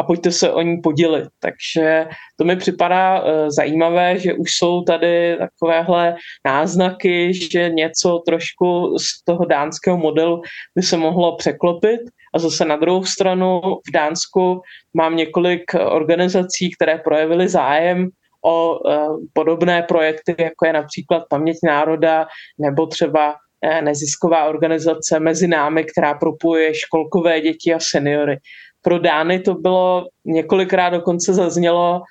a 0.00 0.02
pojďte 0.02 0.30
se 0.30 0.50
o 0.50 0.62
ní 0.62 0.76
podělit. 0.82 1.28
Takže 1.40 2.06
to 2.36 2.44
mi 2.44 2.56
připadá 2.56 3.24
zajímavé, 3.48 4.18
že 4.18 4.34
už 4.34 4.50
jsou 4.52 4.82
tady 4.82 5.36
takovéhle 5.38 6.16
náznaky, 6.46 7.34
že 7.34 7.70
něco 7.70 8.22
trošku 8.26 8.98
z 8.98 9.24
toho 9.24 9.44
dánského 9.44 9.98
modelu 9.98 10.42
by 10.76 10.82
se 10.82 10.96
mohlo 10.96 11.36
překlopit 11.36 12.00
a 12.38 12.40
zase 12.40 12.64
na 12.64 12.76
druhou 12.76 13.04
stranu 13.04 13.60
v 13.88 13.90
Dánsku 13.92 14.60
mám 14.94 15.16
několik 15.16 15.74
organizací, 15.74 16.70
které 16.70 16.98
projevily 16.98 17.48
zájem 17.48 18.08
o 18.44 18.78
uh, 18.78 19.18
podobné 19.32 19.82
projekty, 19.82 20.34
jako 20.38 20.66
je 20.66 20.72
například 20.72 21.22
Paměť 21.28 21.56
národa 21.64 22.26
nebo 22.58 22.86
třeba 22.86 23.34
uh, 23.34 23.82
nezisková 23.82 24.44
organizace 24.44 25.20
Mezi 25.20 25.48
námi, 25.48 25.84
která 25.84 26.14
propojuje 26.14 26.74
školkové 26.74 27.40
děti 27.40 27.74
a 27.74 27.80
seniory. 27.80 28.38
Pro 28.82 28.98
Dány 28.98 29.40
to 29.40 29.54
bylo 29.54 30.06
několikrát 30.24 30.90
dokonce 30.90 31.34
zaznělo, 31.34 32.02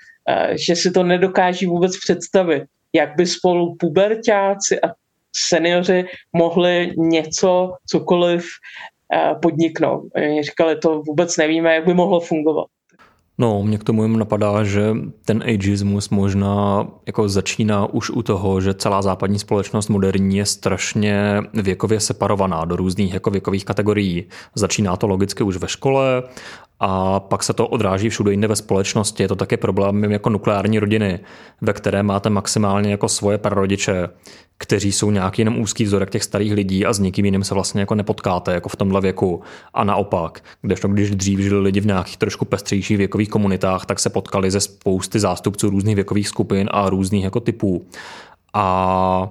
že 0.67 0.75
si 0.75 0.91
to 0.91 1.03
nedokáží 1.03 1.65
vůbec 1.65 1.97
představit, 1.97 2.63
jak 2.93 3.15
by 3.15 3.25
spolu 3.25 3.75
pubertáci 3.79 4.81
a 4.81 4.87
seniori 5.49 6.05
mohli 6.33 6.93
něco, 6.97 7.73
cokoliv 7.87 8.45
Eh, 9.13 9.35
podniknout. 9.41 10.03
Oni 10.15 10.43
říkali, 10.43 10.75
to 10.75 11.01
vůbec 11.01 11.37
nevíme, 11.37 11.75
jak 11.75 11.85
by 11.85 11.93
mohlo 11.93 12.19
fungovat. 12.19 12.65
No, 13.39 13.63
mě 13.63 13.77
k 13.77 13.83
tomu 13.83 14.03
jen 14.03 14.19
napadá, 14.19 14.63
že 14.63 14.95
ten 15.25 15.43
ageismus 15.43 16.09
možná 16.09 16.87
jako 17.07 17.29
začíná 17.29 17.85
už 17.85 18.09
u 18.09 18.21
toho, 18.21 18.61
že 18.61 18.73
celá 18.73 19.01
západní 19.01 19.39
společnost 19.39 19.87
moderní 19.89 20.37
je 20.37 20.45
strašně 20.45 21.41
věkově 21.53 21.99
separovaná 21.99 22.65
do 22.65 22.75
různých 22.75 23.13
jako 23.13 23.29
věkových 23.29 23.65
kategorií. 23.65 24.25
Začíná 24.55 24.97
to 24.97 25.07
logicky 25.07 25.43
už 25.43 25.57
ve 25.57 25.67
škole 25.67 26.23
a 26.79 27.19
pak 27.19 27.43
se 27.43 27.53
to 27.53 27.67
odráží 27.67 28.09
všude 28.09 28.31
jinde 28.31 28.47
ve 28.47 28.55
společnosti. 28.55 29.23
Je 29.23 29.27
to 29.27 29.35
také 29.35 29.57
problém 29.57 30.03
jako 30.03 30.29
nukleární 30.29 30.79
rodiny, 30.79 31.19
ve 31.61 31.73
které 31.73 32.03
máte 32.03 32.29
maximálně 32.29 32.91
jako 32.91 33.09
svoje 33.09 33.37
prarodiče, 33.37 34.09
kteří 34.57 34.91
jsou 34.91 35.11
nějaký 35.11 35.41
jenom 35.41 35.59
úzký 35.59 35.83
vzorek 35.83 36.09
těch 36.09 36.23
starých 36.23 36.53
lidí 36.53 36.85
a 36.85 36.93
s 36.93 36.99
nikým 36.99 37.25
jiným 37.25 37.43
se 37.43 37.53
vlastně 37.53 37.81
jako 37.81 37.95
nepotkáte, 37.95 38.53
jako 38.53 38.69
v 38.69 38.75
tomhle 38.75 39.01
věku. 39.01 39.41
A 39.73 39.83
naopak, 39.83 40.43
kdežto 40.61 40.87
když 40.87 41.11
dřív 41.11 41.39
žili 41.39 41.59
lidi 41.59 41.79
v 41.79 41.85
nějakých 41.85 42.17
trošku 42.17 42.45
pestřejších 42.45 42.97
věkových 42.97 43.29
komunitách, 43.29 43.85
tak 43.85 43.99
se 43.99 44.09
potkali 44.09 44.51
ze 44.51 44.59
spousty 44.59 45.19
zástupců 45.19 45.69
různých 45.69 45.95
věkových 45.95 46.27
skupin 46.27 46.69
a 46.71 46.89
různých 46.89 47.23
jako 47.23 47.39
typů. 47.39 47.85
A 48.53 49.29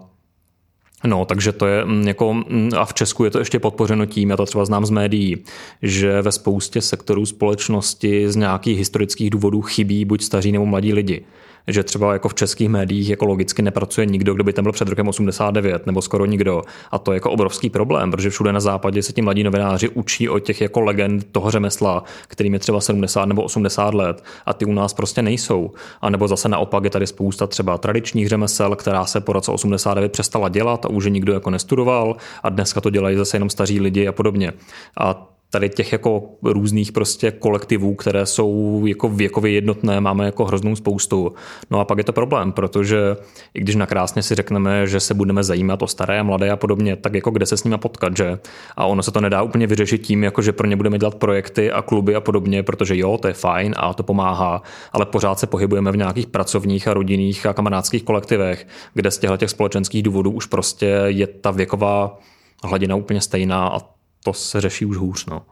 No, 1.05 1.24
takže 1.24 1.53
to 1.53 1.66
je 1.66 1.85
mm, 1.85 2.09
jako, 2.09 2.35
mm, 2.35 2.70
a 2.79 2.85
v 2.85 2.95
Česku 2.95 3.24
je 3.24 3.31
to 3.31 3.39
ještě 3.39 3.59
podpořeno 3.59 4.07
tím, 4.07 4.31
já 4.31 4.37
to 4.37 4.47
třeba 4.47 4.64
znám 4.64 4.87
z 4.87 4.91
médií, 4.91 5.37
že 5.83 6.22
ve 6.22 6.33
spoustě 6.33 6.81
sektorů 6.81 7.27
společnosti 7.27 8.31
z 8.31 8.37
nějakých 8.37 8.79
historických 8.79 9.31
důvodů 9.31 9.62
chybí 9.62 10.05
buď 10.05 10.22
staří 10.22 10.53
nebo 10.53 10.66
mladí 10.66 10.93
lidi 10.93 11.24
že 11.69 11.83
třeba 11.83 12.12
jako 12.12 12.29
v 12.29 12.35
českých 12.35 12.69
médiích 12.69 13.11
jako 13.11 13.25
logicky 13.25 13.62
nepracuje 13.62 14.07
nikdo, 14.07 14.35
kdo 14.35 14.45
by 14.45 14.53
tam 14.53 14.62
byl 14.62 14.73
před 14.73 14.89
rokem 14.89 15.09
89, 15.09 15.87
nebo 15.87 16.03
skoro 16.03 16.27
nikdo. 16.27 16.62
A 16.91 16.99
to 16.99 17.12
je 17.12 17.17
jako 17.17 17.31
obrovský 17.31 17.71
problém, 17.71 18.11
protože 18.11 18.31
všude 18.31 18.53
na 18.53 18.61
západě 18.61 19.03
se 19.03 19.12
ti 19.12 19.23
mladí 19.23 19.45
novináři 19.45 19.89
učí 19.89 20.29
o 20.29 20.39
těch 20.39 20.61
jako 20.61 20.81
legend 20.81 21.27
toho 21.33 21.51
řemesla, 21.51 22.05
kterým 22.29 22.53
je 22.53 22.59
třeba 22.59 22.81
70 22.81 23.25
nebo 23.25 23.43
80 23.43 23.95
let 23.95 24.25
a 24.47 24.53
ty 24.53 24.64
u 24.64 24.73
nás 24.73 24.95
prostě 24.95 25.23
nejsou. 25.23 25.71
A 26.01 26.11
nebo 26.11 26.29
zase 26.29 26.49
naopak 26.49 26.85
je 26.85 26.91
tady 26.91 27.07
spousta 27.07 27.47
třeba 27.47 27.79
tradičních 27.79 28.29
řemesel, 28.29 28.77
která 28.77 29.05
se 29.05 29.21
po 29.21 29.33
roce 29.33 29.53
89 29.53 30.12
přestala 30.12 30.49
dělat 30.49 30.85
a 30.85 30.89
už 30.89 31.07
nikdo 31.07 31.33
jako 31.33 31.51
nestudoval 31.51 32.17
a 32.43 32.49
dneska 32.49 32.81
to 32.81 32.91
dělají 32.91 33.17
zase 33.17 33.37
jenom 33.37 33.51
staří 33.51 33.81
lidi 33.81 34.09
a 34.09 34.12
podobně. 34.12 34.53
A 35.01 35.36
tady 35.51 35.68
těch 35.68 35.92
jako 35.92 36.22
různých 36.42 36.92
prostě 36.92 37.30
kolektivů, 37.30 37.94
které 37.94 38.26
jsou 38.26 38.82
jako 38.86 39.09
věkově 39.09 39.53
jednotné, 39.53 40.01
máme 40.01 40.24
jako 40.24 40.44
hroznou 40.44 40.76
spoustu. 40.76 41.34
No 41.70 41.80
a 41.80 41.84
pak 41.84 41.99
je 41.99 42.05
to 42.05 42.12
problém, 42.12 42.53
protože 42.53 43.16
i 43.55 43.61
když 43.61 43.76
nakrásně 43.76 44.22
si 44.22 44.34
řekneme, 44.34 44.86
že 44.86 45.01
se 45.01 45.14
budeme 45.14 45.44
zajímat 45.44 45.82
o 45.82 45.86
staré 45.86 46.20
a 46.20 46.22
mladé 46.22 46.51
a 46.51 46.57
podobně, 46.57 46.97
tak 46.97 47.14
jako 47.14 47.30
kde 47.30 47.47
se 47.47 47.57
s 47.57 47.64
nimi 47.64 47.78
potkat, 47.78 48.16
že? 48.16 48.38
A 48.76 48.86
ono 48.86 49.03
se 49.03 49.11
to 49.11 49.20
nedá 49.20 49.42
úplně 49.42 49.66
vyřešit 49.66 49.99
tím, 49.99 50.24
jako 50.24 50.42
že 50.42 50.53
pro 50.53 50.66
ně 50.66 50.76
budeme 50.76 50.99
dělat 50.99 51.14
projekty 51.14 51.72
a 51.72 51.82
kluby 51.82 52.14
a 52.14 52.20
podobně, 52.20 52.62
protože 52.62 52.97
jo, 52.97 53.18
to 53.18 53.28
je 53.28 53.34
fajn 53.34 53.74
a 53.76 53.94
to 53.94 54.03
pomáhá, 54.03 54.62
ale 54.92 55.07
pořád 55.07 55.38
se 55.38 55.47
pohybujeme 55.47 55.92
v 55.92 55.97
nějakých 55.97 56.26
pracovních 56.26 56.88
a 56.88 56.94
rodinných 56.94 57.47
a 57.47 57.53
kamarádských 57.53 58.03
kolektivech, 58.03 58.66
kde 58.94 59.11
z 59.11 59.18
těchto 59.18 59.36
těch 59.36 59.51
společenských 59.51 60.03
důvodů 60.03 60.30
už 60.30 60.47
prostě 60.47 60.86
je 61.07 61.26
ta 61.26 61.51
věková 61.51 62.18
hladina 62.64 62.97
úplně 62.97 63.20
stejná 63.20 63.68
a 63.68 63.95
to 64.27 64.33
se 64.33 64.61
řeší 64.61 64.85
už 64.87 64.97
hůř. 64.97 65.27
No. 65.27 65.43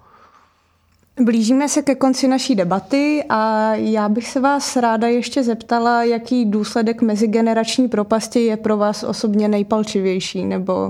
Blížíme 1.21 1.69
se 1.69 1.83
ke 1.83 1.95
konci 1.95 2.29
naší 2.29 2.55
debaty 2.55 3.25
a 3.29 3.75
já 3.75 4.09
bych 4.09 4.29
se 4.29 4.41
vás 4.41 4.77
ráda 4.77 5.09
ještě 5.09 5.43
zeptala, 5.43 6.05
jaký 6.05 6.45
důsledek 6.45 7.03
mezigenerační 7.03 7.89
propasti 7.89 8.41
je 8.41 8.57
pro 8.57 8.77
vás 8.77 9.03
osobně 9.03 9.49
nejpalčivější, 9.49 10.45
nebo 10.45 10.89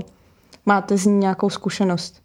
máte 0.65 0.97
z 0.97 1.05
ní 1.05 1.17
nějakou 1.17 1.49
zkušenost? 1.49 2.21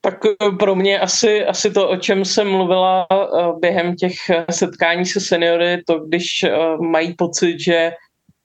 Tak 0.00 0.14
eh, 0.26 0.50
pro 0.58 0.74
mě 0.74 1.00
asi, 1.00 1.46
asi 1.46 1.70
to, 1.70 1.88
o 1.88 1.96
čem 1.96 2.24
jsem 2.24 2.50
mluvila 2.50 3.06
eh, 3.12 3.16
během 3.60 3.96
těch 3.96 4.14
eh, 4.30 4.44
setkání 4.50 5.06
se 5.06 5.20
seniory, 5.20 5.82
to 5.86 5.98
když 5.98 6.26
mají 6.80 7.14
pocit, 7.14 7.56
že 7.60 7.92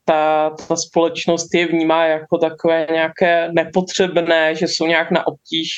ta, 0.06 0.50
ta 0.68 0.76
společnost 0.76 1.54
je 1.54 1.68
vnímá 1.68 2.06
jako 2.06 2.38
takové 2.38 2.88
nějaké 2.92 3.50
nepotřebné, 3.52 4.56
že 4.56 4.68
jsou 4.68 4.88
nějak 4.88 5.12
na 5.12 5.28
obtíž, 5.28 5.70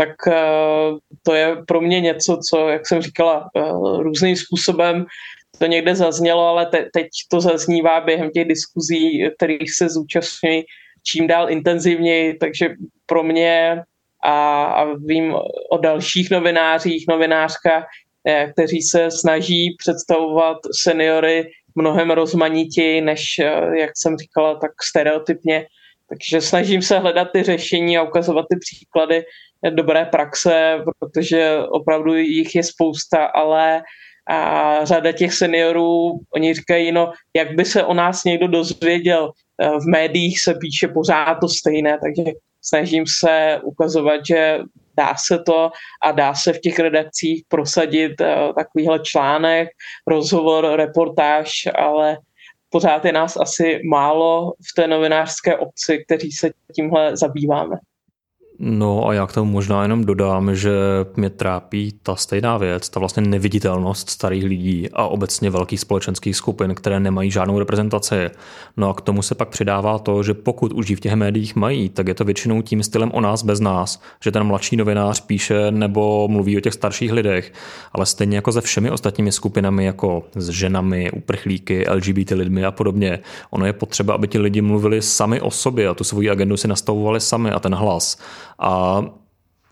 tak 0.00 0.28
eh, 0.28 0.34
to 1.22 1.34
je 1.34 1.56
pro 1.66 1.80
mě 1.80 2.00
něco, 2.00 2.38
co, 2.50 2.68
jak 2.68 2.86
jsem 2.86 3.02
říkala, 3.02 3.50
eh, 3.56 3.60
různým 4.02 4.36
způsobem 4.36 5.04
to 5.58 5.66
někde 5.66 5.94
zaznělo, 5.94 6.46
ale 6.46 6.66
te, 6.66 6.88
teď 6.92 7.08
to 7.30 7.40
zaznívá 7.40 8.00
během 8.00 8.30
těch 8.30 8.48
diskuzí, 8.48 9.28
kterých 9.36 9.74
se 9.74 9.88
zúčastňují 9.88 10.64
čím 11.02 11.26
dál 11.26 11.50
intenzivněji, 11.50 12.34
takže 12.34 12.68
pro 13.06 13.22
mě 13.22 13.82
a, 14.24 14.64
a 14.64 14.84
vím 15.04 15.34
o 15.70 15.78
dalších 15.78 16.30
novinářích, 16.30 17.04
novinářka, 17.08 17.86
eh, 18.24 18.52
kteří 18.52 18.82
se 18.82 19.10
snaží 19.10 19.76
představovat 19.78 20.56
seniory 20.82 21.50
mnohem 21.74 22.10
rozmanitěji, 22.10 23.00
než, 23.00 23.22
jak 23.78 23.90
jsem 23.96 24.16
říkala, 24.16 24.54
tak 24.54 24.70
stereotypně. 24.82 25.66
Takže 26.08 26.40
snažím 26.40 26.82
se 26.82 26.98
hledat 26.98 27.28
ty 27.32 27.42
řešení 27.42 27.98
a 27.98 28.02
ukazovat 28.02 28.46
ty 28.50 28.56
příklady, 28.58 29.24
dobré 29.70 30.04
praxe, 30.04 30.78
protože 30.98 31.58
opravdu 31.70 32.14
jich 32.14 32.54
je 32.54 32.62
spousta, 32.62 33.24
ale 33.24 33.82
a 34.30 34.84
řada 34.84 35.12
těch 35.12 35.34
seniorů, 35.34 36.20
oni 36.34 36.54
říkají, 36.54 36.92
no, 36.92 37.12
jak 37.36 37.54
by 37.54 37.64
se 37.64 37.84
o 37.84 37.94
nás 37.94 38.24
někdo 38.24 38.48
dozvěděl, 38.48 39.30
e, 39.58 39.68
v 39.68 39.86
médiích 39.90 40.40
se 40.40 40.54
píše 40.54 40.88
pořád 40.88 41.34
to 41.34 41.48
stejné, 41.48 41.98
takže 42.02 42.32
snažím 42.62 43.04
se 43.20 43.60
ukazovat, 43.64 44.20
že 44.26 44.58
dá 44.96 45.14
se 45.26 45.38
to 45.38 45.70
a 46.04 46.12
dá 46.12 46.34
se 46.34 46.52
v 46.52 46.60
těch 46.60 46.78
redakcích 46.78 47.44
prosadit 47.48 48.20
e, 48.20 48.36
takovýhle 48.58 48.98
článek, 48.98 49.68
rozhovor, 50.06 50.76
reportáž, 50.76 51.50
ale 51.74 52.18
pořád 52.68 53.04
je 53.04 53.12
nás 53.12 53.36
asi 53.36 53.80
málo 53.90 54.52
v 54.52 54.74
té 54.76 54.86
novinářské 54.86 55.56
obci, 55.56 56.04
kteří 56.06 56.32
se 56.32 56.50
tímhle 56.74 57.16
zabýváme. 57.16 57.76
No 58.62 59.08
a 59.08 59.14
já 59.14 59.26
k 59.26 59.32
tomu 59.32 59.52
možná 59.52 59.82
jenom 59.82 60.04
dodám, 60.04 60.54
že 60.54 60.72
mě 61.16 61.30
trápí 61.30 61.94
ta 62.02 62.16
stejná 62.16 62.58
věc, 62.58 62.88
ta 62.88 63.00
vlastně 63.00 63.22
neviditelnost 63.22 64.10
starých 64.10 64.44
lidí 64.44 64.88
a 64.92 65.06
obecně 65.06 65.50
velkých 65.50 65.80
společenských 65.80 66.36
skupin, 66.36 66.74
které 66.74 67.00
nemají 67.00 67.30
žádnou 67.30 67.58
reprezentaci. 67.58 68.30
No 68.76 68.90
a 68.90 68.94
k 68.94 69.00
tomu 69.00 69.22
se 69.22 69.34
pak 69.34 69.48
přidává 69.48 69.98
to, 69.98 70.22
že 70.22 70.34
pokud 70.34 70.72
už 70.72 70.90
ji 70.90 70.96
v 70.96 71.00
těch 71.00 71.14
médiích 71.14 71.56
mají, 71.56 71.88
tak 71.88 72.08
je 72.08 72.14
to 72.14 72.24
většinou 72.24 72.62
tím 72.62 72.82
stylem 72.82 73.10
o 73.14 73.20
nás 73.20 73.42
bez 73.42 73.60
nás, 73.60 74.02
že 74.22 74.32
ten 74.32 74.44
mladší 74.44 74.76
novinář 74.76 75.20
píše 75.20 75.70
nebo 75.70 76.28
mluví 76.28 76.56
o 76.56 76.60
těch 76.60 76.74
starších 76.74 77.12
lidech, 77.12 77.52
ale 77.92 78.06
stejně 78.06 78.36
jako 78.36 78.52
se 78.52 78.60
všemi 78.60 78.90
ostatními 78.90 79.32
skupinami, 79.32 79.84
jako 79.84 80.22
s 80.34 80.48
ženami, 80.48 81.10
uprchlíky, 81.10 81.86
LGBT 81.88 82.30
lidmi 82.30 82.64
a 82.64 82.70
podobně, 82.70 83.18
ono 83.50 83.66
je 83.66 83.72
potřeba, 83.72 84.14
aby 84.14 84.28
ti 84.28 84.38
lidi 84.38 84.60
mluvili 84.60 85.02
sami 85.02 85.40
o 85.40 85.50
sobě 85.50 85.88
a 85.88 85.94
tu 85.94 86.04
svoji 86.04 86.30
agendu 86.30 86.56
si 86.56 86.68
nastavovali 86.68 87.20
sami 87.20 87.50
a 87.50 87.60
ten 87.60 87.74
hlas 87.74 88.16
a 88.60 89.04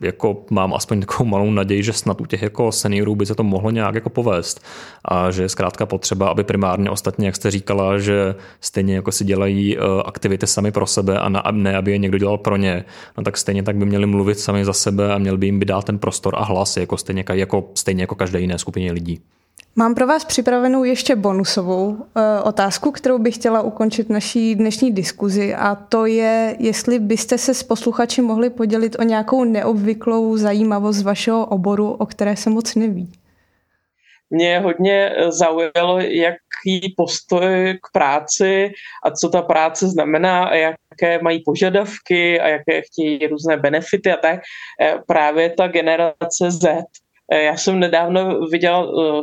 jako 0.01 0.45
mám 0.51 0.74
aspoň 0.74 1.01
takovou 1.01 1.28
malou 1.28 1.51
naději, 1.51 1.82
že 1.82 1.93
snad 1.93 2.20
u 2.20 2.26
těch 2.26 2.43
jako 2.43 2.72
seniorů 2.72 3.14
by 3.14 3.26
se 3.26 3.34
to 3.34 3.43
mohlo 3.43 3.70
nějak 3.70 3.95
jako 3.95 4.11
povést 4.11 4.64
a 5.05 5.30
že 5.30 5.43
je 5.43 5.49
zkrátka 5.49 5.86
potřeba, 5.86 6.28
aby 6.28 6.45
primárně 6.45 6.91
ostatně, 6.91 7.26
jak 7.26 7.36
jste 7.36 7.51
říkala, 7.51 7.99
že 7.99 8.34
stejně 8.61 8.95
jako 8.95 9.12
si 9.12 9.24
dělají 9.24 9.78
eh, 9.78 9.80
aktivity 10.05 10.47
sami 10.47 10.72
pro 10.72 10.86
sebe 10.86 11.18
a 11.18 11.51
ne, 11.51 11.76
aby 11.76 11.91
je 11.93 11.99
někdo 11.99 12.18
dělal 12.18 12.39
pro 12.39 12.57
ně, 12.57 12.84
no 13.16 13.24
tak 13.24 13.36
stejně 13.36 13.62
tak 13.62 13.76
by 13.76 13.86
měli 13.86 14.07
mluvit 14.07 14.39
sami 14.39 14.64
za 14.64 14.72
sebe 14.72 15.14
a 15.14 15.18
měl 15.18 15.36
by 15.36 15.47
jim 15.47 15.59
by 15.59 15.64
dát 15.64 15.84
ten 15.84 15.99
prostor 15.99 16.34
a 16.36 16.45
hlas 16.45 16.76
jako 16.76 16.97
stejně 16.97 17.24
jako, 17.32 17.70
stejně 17.74 18.03
jako 18.03 18.14
každé 18.14 18.41
jiné 18.41 18.59
skupině 18.59 18.93
lidí. 18.93 19.20
Mám 19.78 19.94
pro 19.94 20.06
vás 20.06 20.24
připravenou 20.24 20.84
ještě 20.84 21.16
bonusovou 21.16 21.88
uh, 21.88 22.02
otázku, 22.44 22.90
kterou 22.90 23.18
bych 23.18 23.34
chtěla 23.34 23.62
ukončit 23.62 24.11
naší 24.11 24.54
dnešní 24.54 24.92
diskuzi 24.92 25.54
a 25.54 25.74
to 25.74 26.06
je, 26.06 26.56
jestli 26.59 26.98
byste 26.98 27.38
se 27.38 27.54
s 27.54 27.62
posluchači 27.62 28.22
mohli 28.22 28.50
podělit 28.50 28.96
o 28.98 29.02
nějakou 29.02 29.44
neobvyklou 29.44 30.36
zajímavost 30.36 31.02
vašeho 31.02 31.46
oboru, 31.46 31.92
o 31.92 32.06
které 32.06 32.36
se 32.36 32.50
moc 32.50 32.74
neví. 32.74 33.12
Mě 34.30 34.59
hodně 34.61 35.14
zaujalo, 35.28 35.98
jaký 36.00 36.94
postoj 36.96 37.78
k 37.82 37.92
práci 37.92 38.72
a 39.04 39.11
co 39.11 39.28
ta 39.28 39.42
práce 39.42 39.88
znamená 39.88 40.44
a 40.44 40.54
jaké 40.54 41.22
mají 41.22 41.42
požadavky 41.44 42.40
a 42.40 42.48
jaké 42.48 42.82
chtějí 42.82 43.26
různé 43.26 43.56
benefity 43.56 44.12
a 44.12 44.16
tak. 44.16 44.40
Eh, 44.80 44.94
právě 45.06 45.50
ta 45.50 45.68
generace 45.68 46.50
Z 46.50 46.64
Eh, 46.64 46.82
já 47.36 47.56
jsem 47.56 47.80
nedávno 47.80 48.40
viděl 48.40 48.92
uh, 48.94 49.20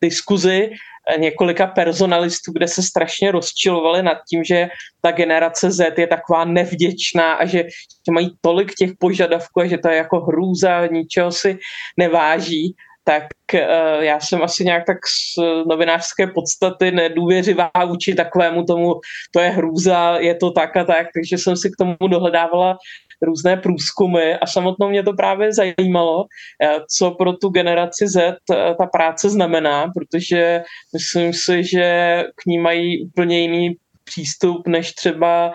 diskuzi 0.00 0.70
eh, 0.70 1.18
několika 1.18 1.66
personalistů, 1.66 2.52
kde 2.52 2.68
se 2.68 2.82
strašně 2.82 3.30
rozčilovali 3.30 4.02
nad 4.02 4.18
tím, 4.30 4.44
že 4.44 4.68
ta 5.00 5.10
generace 5.10 5.70
Z 5.70 5.98
je 5.98 6.06
taková 6.06 6.44
nevděčná 6.44 7.32
a 7.32 7.46
že, 7.46 7.58
že 8.06 8.12
mají 8.12 8.30
tolik 8.40 8.74
těch 8.74 8.90
požadavků 8.98 9.60
a 9.60 9.66
že 9.66 9.78
to 9.78 9.88
je 9.88 9.96
jako 9.96 10.20
hrůza, 10.20 10.86
ničeho 10.86 11.32
si 11.32 11.58
neváží 11.96 12.74
tak 13.08 13.24
uh, 13.54 14.02
já 14.04 14.20
jsem 14.20 14.42
asi 14.42 14.64
nějak 14.64 14.86
tak 14.86 14.96
z 14.96 15.40
novinářské 15.68 16.26
podstaty 16.26 16.90
nedůvěřivá 16.90 17.70
vůči 17.86 18.14
takovému 18.14 18.64
tomu, 18.64 18.94
to 19.32 19.40
je 19.40 19.48
hrůza, 19.48 20.16
je 20.18 20.34
to 20.34 20.50
tak 20.50 20.76
a 20.76 20.84
tak, 20.84 21.06
takže 21.14 21.38
jsem 21.38 21.56
si 21.56 21.70
k 21.70 21.76
tomu 21.78 22.08
dohledávala 22.08 22.78
různé 23.22 23.56
průzkumy 23.56 24.34
a 24.34 24.46
samotnou 24.46 24.88
mě 24.88 25.02
to 25.02 25.12
právě 25.12 25.52
zajímalo, 25.52 26.24
eh, 26.62 26.76
co 26.96 27.10
pro 27.10 27.32
tu 27.32 27.48
generaci 27.48 28.08
Z 28.08 28.16
eh, 28.16 28.34
ta 28.78 28.86
práce 28.86 29.30
znamená, 29.30 29.90
protože 29.94 30.62
myslím 30.92 31.32
si, 31.32 31.64
že 31.64 32.24
k 32.36 32.46
ní 32.46 32.58
mají 32.58 33.04
úplně 33.04 33.40
jiný 33.40 33.76
přístup 34.04 34.68
než 34.68 34.92
třeba 34.92 35.52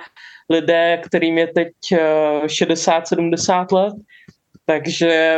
lidé, 0.49 1.01
kterým 1.05 1.37
je 1.37 1.47
teď 1.47 1.67
60-70 2.45 3.67
eh, 3.71 3.75
let. 3.75 3.93
Takže 4.65 5.37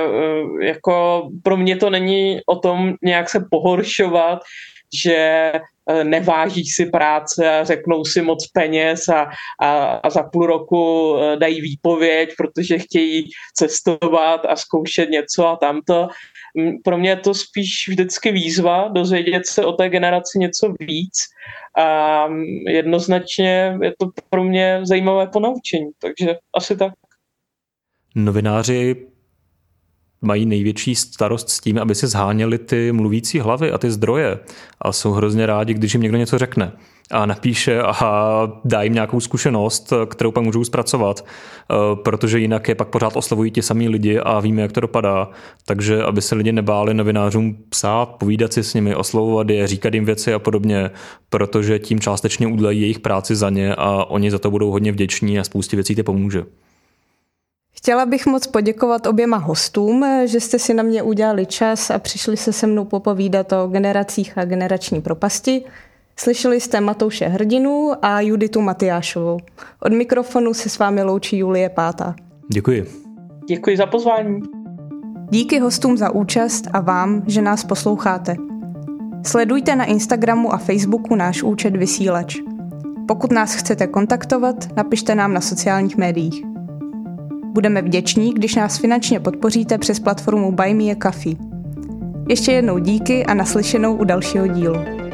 jako 0.61 1.28
pro 1.43 1.57
mě 1.57 1.76
to 1.76 1.89
není 1.89 2.39
o 2.45 2.55
tom 2.55 2.93
nějak 3.01 3.30
se 3.30 3.45
pohoršovat, 3.51 4.39
že 5.03 5.51
Eh, 5.89 6.03
neváží 6.03 6.65
si 6.65 6.86
práce 6.86 7.49
a 7.49 7.63
řeknou 7.63 8.05
si 8.05 8.21
moc 8.21 8.47
peněz 8.47 9.09
a, 9.09 9.28
a, 9.61 9.86
a 9.86 10.09
za 10.09 10.23
půl 10.23 10.45
roku 10.45 11.15
eh, 11.17 11.38
dají 11.38 11.61
výpověď, 11.61 12.34
protože 12.38 12.80
chtějí 12.80 13.30
cestovat 13.53 14.45
a 14.45 14.55
zkoušet 14.55 15.09
něco 15.09 15.47
a 15.47 15.55
tamto. 15.55 16.07
Pro 16.84 16.97
mě 16.97 17.09
je 17.09 17.15
to 17.15 17.34
spíš 17.34 17.88
vždycky 17.89 18.32
výzva 18.32 18.88
dozvědět 18.88 19.47
se 19.47 19.65
o 19.65 19.71
té 19.71 19.89
generaci 19.89 20.39
něco 20.39 20.73
víc 20.80 21.13
a 21.78 22.28
jednoznačně 22.67 23.78
je 23.82 23.93
to 23.99 24.09
pro 24.30 24.43
mě 24.43 24.80
zajímavé 24.84 25.28
ponaučení, 25.28 25.89
takže 25.99 26.36
asi 26.53 26.78
tak. 26.78 26.93
Novináři 28.15 29.07
mají 30.26 30.45
největší 30.45 30.95
starost 30.95 31.49
s 31.49 31.59
tím, 31.59 31.80
aby 31.80 31.95
si 31.95 32.07
zháněli 32.07 32.57
ty 32.57 32.91
mluvící 32.91 33.39
hlavy 33.39 33.71
a 33.71 33.78
ty 33.78 33.91
zdroje. 33.91 34.39
A 34.82 34.91
jsou 34.91 35.11
hrozně 35.11 35.45
rádi, 35.45 35.73
když 35.73 35.93
jim 35.93 36.03
někdo 36.03 36.17
něco 36.17 36.38
řekne 36.38 36.71
a 37.11 37.26
napíše 37.26 37.82
a 37.82 38.51
dá 38.65 38.82
jim 38.82 38.93
nějakou 38.93 39.19
zkušenost, 39.19 39.93
kterou 40.05 40.32
pak 40.32 40.43
můžou 40.43 40.63
zpracovat, 40.63 41.26
eh, 41.26 41.76
protože 41.95 42.39
jinak 42.39 42.67
je 42.67 42.76
pak 42.76 42.88
pořád 42.88 43.15
oslovují 43.15 43.51
ti 43.51 43.61
samý 43.61 43.89
lidi 43.89 44.19
a 44.19 44.39
víme, 44.39 44.61
jak 44.61 44.71
to 44.71 44.80
dopadá. 44.80 45.30
Takže 45.65 46.03
aby 46.03 46.21
se 46.21 46.36
lidi 46.36 46.51
nebáli 46.51 46.93
novinářům 46.93 47.57
psát, 47.69 48.05
povídat 48.05 48.53
si 48.53 48.63
s 48.63 48.73
nimi, 48.73 48.95
oslovovat 48.95 49.49
je, 49.49 49.67
říkat 49.67 49.93
jim 49.93 50.05
věci 50.05 50.34
a 50.34 50.39
podobně, 50.39 50.91
protože 51.30 51.80
tím 51.80 51.99
částečně 51.99 52.47
udlají 52.47 52.82
jejich 52.82 52.99
práci 52.99 53.36
za 53.36 53.49
ně 53.49 53.76
a 53.76 54.05
oni 54.05 54.32
za 54.32 54.39
to 54.39 54.51
budou 54.51 54.71
hodně 54.71 54.91
vděční 54.91 55.39
a 55.39 55.43
spoustě 55.43 55.78
věcí 55.78 55.95
to 55.95 56.03
pomůže. 56.03 56.43
Chtěla 57.86 58.05
bych 58.05 58.25
moc 58.25 58.47
poděkovat 58.47 59.07
oběma 59.07 59.38
hostům, 59.38 60.05
že 60.25 60.39
jste 60.39 60.59
si 60.59 60.73
na 60.73 60.83
mě 60.83 61.03
udělali 61.03 61.45
čas 61.45 61.89
a 61.89 61.99
přišli 61.99 62.38
se 62.38 62.53
se 62.53 62.67
mnou 62.67 62.86
popovídat 62.86 63.53
o 63.53 63.67
generacích 63.67 64.38
a 64.38 64.45
generační 64.45 65.01
propasti. 65.01 65.63
Slyšeli 66.19 66.61
jste 66.61 66.81
Matouše 66.81 67.27
Hrdinu 67.27 67.91
a 68.01 68.21
Juditu 68.21 68.61
Matyášovou. 68.61 69.38
Od 69.81 69.93
mikrofonu 69.93 70.53
se 70.53 70.69
s 70.69 70.79
vámi 70.79 71.03
loučí 71.03 71.38
Julie 71.38 71.69
Pátá. 71.69 72.15
Děkuji. 72.53 72.86
Děkuji 73.47 73.77
za 73.77 73.86
pozvání. 73.86 74.41
Díky 75.29 75.59
hostům 75.59 75.97
za 75.97 76.11
účast 76.11 76.67
a 76.73 76.79
vám, 76.79 77.23
že 77.27 77.41
nás 77.41 77.63
posloucháte. 77.63 78.36
Sledujte 79.25 79.75
na 79.75 79.86
Instagramu 79.86 80.53
a 80.53 80.57
Facebooku 80.57 81.15
náš 81.15 81.43
účet 81.43 81.75
Vysílač. 81.75 82.36
Pokud 83.07 83.31
nás 83.31 83.55
chcete 83.55 83.88
kontaktovat, 83.88 84.55
napište 84.75 85.15
nám 85.15 85.33
na 85.33 85.41
sociálních 85.41 85.97
médiích. 85.97 86.55
Budeme 87.56 87.82
vděční, 87.82 88.34
když 88.34 88.56
nás 88.56 88.78
finančně 88.78 89.20
podpoříte 89.20 89.78
přes 89.78 89.99
platformu 89.99 90.51
Buy 90.51 90.74
Me 90.74 90.84
a 90.84 90.95
Coffee. 91.03 91.36
Ještě 92.30 92.51
jednou 92.51 92.78
díky 92.78 93.26
a 93.26 93.34
naslyšenou 93.34 93.95
u 93.95 94.03
dalšího 94.03 94.47
dílu. 94.47 95.05